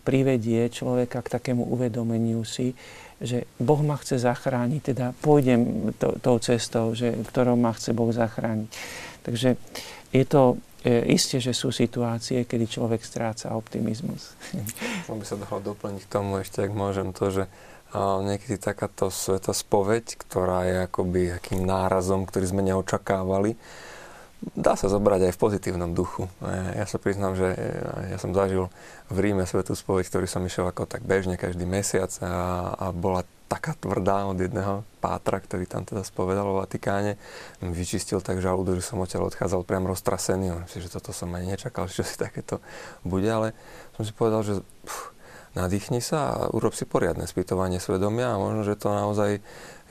privedie 0.04 0.70
človeka 0.70 1.24
k 1.24 1.32
takému 1.40 1.66
uvedomeniu 1.72 2.44
si, 2.44 2.76
že 3.20 3.48
Boh 3.58 3.80
ma 3.80 3.96
chce 3.96 4.20
zachrániť, 4.20 4.82
teda 4.94 5.16
pôjdem 5.24 5.92
to, 5.96 6.20
tou 6.20 6.36
cestou, 6.44 6.92
že, 6.92 7.16
ktorou 7.32 7.56
ma 7.56 7.72
chce 7.72 7.96
Boh 7.96 8.12
zachrániť. 8.12 8.70
Takže 9.24 9.56
je 10.12 10.24
to 10.28 10.60
e, 10.84 11.16
isté, 11.16 11.40
že 11.40 11.56
sú 11.56 11.72
situácie, 11.72 12.44
kedy 12.44 12.68
človek 12.68 13.02
stráca 13.02 13.56
optimizmus. 13.56 14.36
Som 15.08 15.24
by 15.24 15.26
sa 15.26 15.40
dal 15.40 15.64
doplniť 15.64 16.04
k 16.04 16.12
tomu 16.12 16.44
ešte, 16.44 16.68
ak 16.68 16.72
môžem, 16.76 17.16
to, 17.16 17.32
že 17.32 17.44
a 17.96 18.20
niekedy 18.20 18.60
takáto 18.60 19.08
sveta 19.08 19.56
spoveď, 19.56 20.20
ktorá 20.20 20.68
je 20.68 20.76
akoby 20.84 21.40
akým 21.40 21.64
nárazom, 21.64 22.28
ktorý 22.28 22.46
sme 22.52 22.62
neočakávali, 22.68 23.56
dá 24.42 24.76
sa 24.76 24.92
zobrať 24.92 25.32
aj 25.32 25.34
v 25.34 25.42
pozitívnom 25.42 25.92
duchu. 25.96 26.28
Ja 26.76 26.86
sa 26.86 27.00
priznám, 27.00 27.40
že 27.40 27.56
ja 28.12 28.18
som 28.20 28.36
zažil 28.36 28.70
v 29.10 29.18
Ríme 29.22 29.48
svetú 29.48 29.74
spoveď, 29.74 30.06
ktorý 30.12 30.28
som 30.28 30.44
išiel 30.46 30.68
ako 30.70 30.86
tak 30.86 31.02
bežne 31.08 31.40
každý 31.40 31.64
mesiac 31.64 32.12
a, 32.22 32.76
a 32.76 32.86
bola 32.92 33.24
taká 33.46 33.78
tvrdá 33.78 34.26
od 34.26 34.42
jedného 34.42 34.82
pátra, 34.98 35.38
ktorý 35.38 35.70
tam 35.70 35.86
teda 35.86 36.02
spovedal 36.02 36.50
o 36.50 36.60
Vatikáne. 36.66 37.22
Vyčistil 37.62 38.18
tak 38.20 38.42
žalúdu, 38.42 38.74
že 38.78 38.86
som 38.86 38.98
odtiaľ 38.98 39.30
odchádzal 39.30 39.62
priam 39.64 39.86
roztrasený. 39.86 40.66
Myslím, 40.66 40.82
že 40.82 40.94
toto 40.94 41.14
som 41.14 41.30
ani 41.34 41.54
nečakal, 41.54 41.86
že 41.92 42.02
si 42.02 42.18
takéto 42.18 42.60
bude, 43.06 43.30
ale 43.30 43.54
som 43.98 44.04
si 44.04 44.12
povedal, 44.14 44.42
že 44.42 44.54
pff, 44.86 45.14
nadýchni 45.56 46.04
sa 46.04 46.36
a 46.36 46.38
urob 46.52 46.76
si 46.76 46.84
poriadne 46.84 47.24
spýtovanie 47.24 47.80
svedomia 47.80 48.36
a 48.36 48.42
možno, 48.42 48.68
že 48.68 48.76
to 48.76 48.92
naozaj 48.92 49.40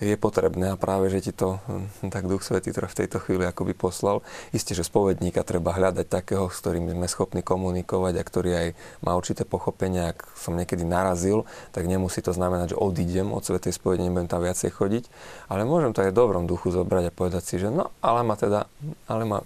je 0.03 0.19
potrebné 0.19 0.75
a 0.75 0.81
práve, 0.81 1.07
že 1.07 1.31
ti 1.31 1.33
to 1.33 1.63
hm, 1.71 2.11
tak 2.11 2.27
Duch 2.27 2.43
Svetý 2.43 2.75
v 2.75 2.99
tejto 2.99 3.23
chvíli 3.23 3.47
akoby 3.47 3.79
poslal. 3.79 4.27
Isté, 4.51 4.75
že 4.75 4.83
spovedníka 4.83 5.47
treba 5.47 5.71
hľadať 5.71 6.07
takého, 6.11 6.51
s 6.51 6.59
ktorým 6.59 6.91
sme 6.91 7.07
schopní 7.07 7.47
komunikovať 7.47 8.15
a 8.19 8.27
ktorý 8.27 8.51
aj 8.55 8.69
má 9.07 9.15
určité 9.15 9.47
pochopenie. 9.47 10.11
Ak 10.11 10.27
som 10.35 10.59
niekedy 10.59 10.83
narazil, 10.83 11.47
tak 11.71 11.87
nemusí 11.87 12.19
to 12.19 12.35
znamenať, 12.35 12.75
že 12.75 12.81
odídem 12.81 13.31
od 13.31 13.47
Svetej 13.47 13.79
spovede, 13.79 14.03
nebudem 14.03 14.27
tam 14.27 14.43
viacej 14.43 14.75
chodiť, 14.75 15.05
ale 15.47 15.63
môžem 15.63 15.95
to 15.95 16.03
aj 16.03 16.11
v 16.11 16.19
dobrom 16.19 16.51
duchu 16.51 16.75
zobrať 16.75 17.09
a 17.09 17.15
povedať 17.15 17.43
si, 17.47 17.55
že 17.63 17.71
no, 17.71 17.95
ale 18.03 18.27
ma 18.27 18.35
teda, 18.35 18.67
ale 19.07 19.23
ma 19.23 19.39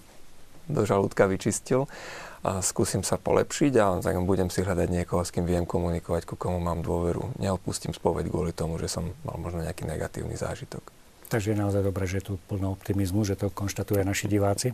do 0.68 0.84
žalúdka 0.84 1.28
vyčistil 1.28 1.88
a 2.46 2.62
skúsim 2.62 3.02
sa 3.02 3.18
polepšiť 3.18 3.72
a 3.78 3.86
tak 3.98 4.18
budem 4.22 4.50
si 4.52 4.62
hľadať 4.62 4.88
niekoho, 4.90 5.26
s 5.26 5.34
kým 5.34 5.46
viem 5.46 5.66
komunikovať, 5.66 6.28
ku 6.28 6.34
komu 6.38 6.62
mám 6.62 6.82
dôveru. 6.82 7.38
Neopustím 7.42 7.90
spoveď 7.94 8.30
kvôli 8.30 8.52
tomu, 8.54 8.78
že 8.78 8.86
som 8.90 9.10
mal 9.26 9.36
možno 9.38 9.62
nejaký 9.66 9.86
negatívny 9.86 10.38
zážitok. 10.38 10.98
Takže 11.28 11.52
je 11.52 11.60
naozaj 11.60 11.84
dobré, 11.84 12.08
že 12.08 12.24
je 12.24 12.32
tu 12.32 12.34
plno 12.48 12.72
optimizmu, 12.72 13.20
že 13.20 13.36
to 13.36 13.52
konštatujú 13.52 14.00
naši 14.00 14.32
diváci. 14.32 14.72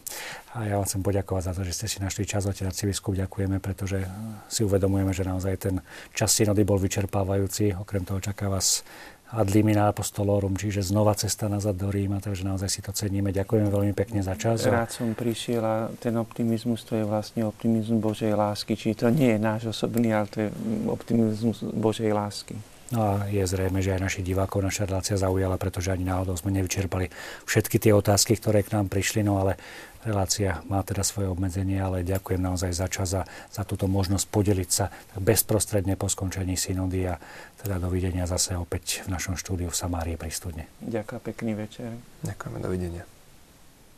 A 0.54 0.70
ja 0.70 0.78
vám 0.78 0.86
chcem 0.86 1.02
poďakovať 1.02 1.42
za 1.50 1.52
to, 1.58 1.62
že 1.66 1.74
ste 1.74 1.86
si 1.90 1.98
našli 1.98 2.30
čas, 2.30 2.46
otec 2.46 2.70
arcibiskup, 2.70 3.18
ďakujeme, 3.18 3.58
pretože 3.58 4.06
si 4.46 4.62
uvedomujeme, 4.62 5.10
že 5.10 5.26
naozaj 5.26 5.54
ten 5.58 5.82
čas 6.14 6.30
synody 6.30 6.62
bol 6.62 6.78
vyčerpávajúci. 6.78 7.74
Okrem 7.74 8.06
toho 8.06 8.22
čaká 8.22 8.46
vás 8.46 8.86
ad 9.34 9.50
limina 9.50 9.90
apostolorum, 9.90 10.54
čiže 10.54 10.86
znova 10.86 11.18
cesta 11.18 11.50
nazad 11.50 11.74
do 11.74 11.90
Ríma, 11.90 12.22
takže 12.22 12.46
naozaj 12.46 12.70
si 12.70 12.80
to 12.80 12.94
ceníme. 12.94 13.34
Ďakujem 13.34 13.66
veľmi 13.66 13.90
pekne 13.90 14.22
za 14.22 14.38
čas. 14.38 14.62
Rád 14.62 14.94
som 14.94 15.10
prišiel 15.12 15.62
a 15.62 15.74
ten 15.98 16.14
optimizmus 16.14 16.86
to 16.86 16.94
je 16.94 17.04
vlastne 17.04 17.42
optimizmus 17.42 17.98
Božej 17.98 18.38
lásky, 18.38 18.78
čiže 18.78 19.04
to 19.04 19.08
nie 19.10 19.34
je 19.34 19.40
náš 19.42 19.74
osobný, 19.74 20.14
ale 20.14 20.30
to 20.30 20.38
je 20.46 20.48
optimizmus 20.86 21.66
Božej 21.66 22.14
lásky. 22.14 22.54
No 22.94 23.00
a 23.00 23.12
je 23.26 23.42
zrejme, 23.42 23.82
že 23.82 23.96
aj 23.96 24.06
našich 24.06 24.28
divákov 24.28 24.62
naša 24.62 24.86
relácia 24.86 25.18
zaujala, 25.18 25.58
pretože 25.58 25.90
ani 25.90 26.06
náhodou 26.06 26.36
sme 26.38 26.54
nevyčerpali 26.54 27.10
všetky 27.48 27.82
tie 27.82 27.90
otázky, 27.96 28.38
ktoré 28.38 28.62
k 28.62 28.76
nám 28.76 28.92
prišli, 28.92 29.26
no 29.26 29.40
ale 29.40 29.58
relácia 30.04 30.60
má 30.68 30.84
teda 30.84 31.00
svoje 31.00 31.32
obmedzenie, 31.32 31.80
ale 31.80 32.04
ďakujem 32.04 32.38
naozaj 32.38 32.70
za 32.76 32.86
čas 32.92 33.10
a 33.16 33.24
za 33.48 33.64
túto 33.64 33.88
možnosť 33.88 34.26
podeliť 34.28 34.70
sa 34.70 34.92
bezprostredne 35.16 35.96
po 35.96 36.12
skončení 36.12 36.60
synody 36.60 37.08
a 37.08 37.16
teda 37.64 37.80
dovidenia 37.80 38.28
zase 38.28 38.52
opäť 38.60 39.00
v 39.08 39.16
našom 39.16 39.40
štúdiu 39.40 39.72
v 39.72 39.76
Samárii 39.76 40.20
pri 40.20 40.28
Studne. 40.28 40.68
Ďakujem 40.84 41.22
pekný 41.24 41.52
večer. 41.56 41.96
Ďakujeme, 42.20 42.58
dovidenia. 42.60 43.04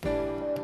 thank 0.07 0.47
you 0.51 0.56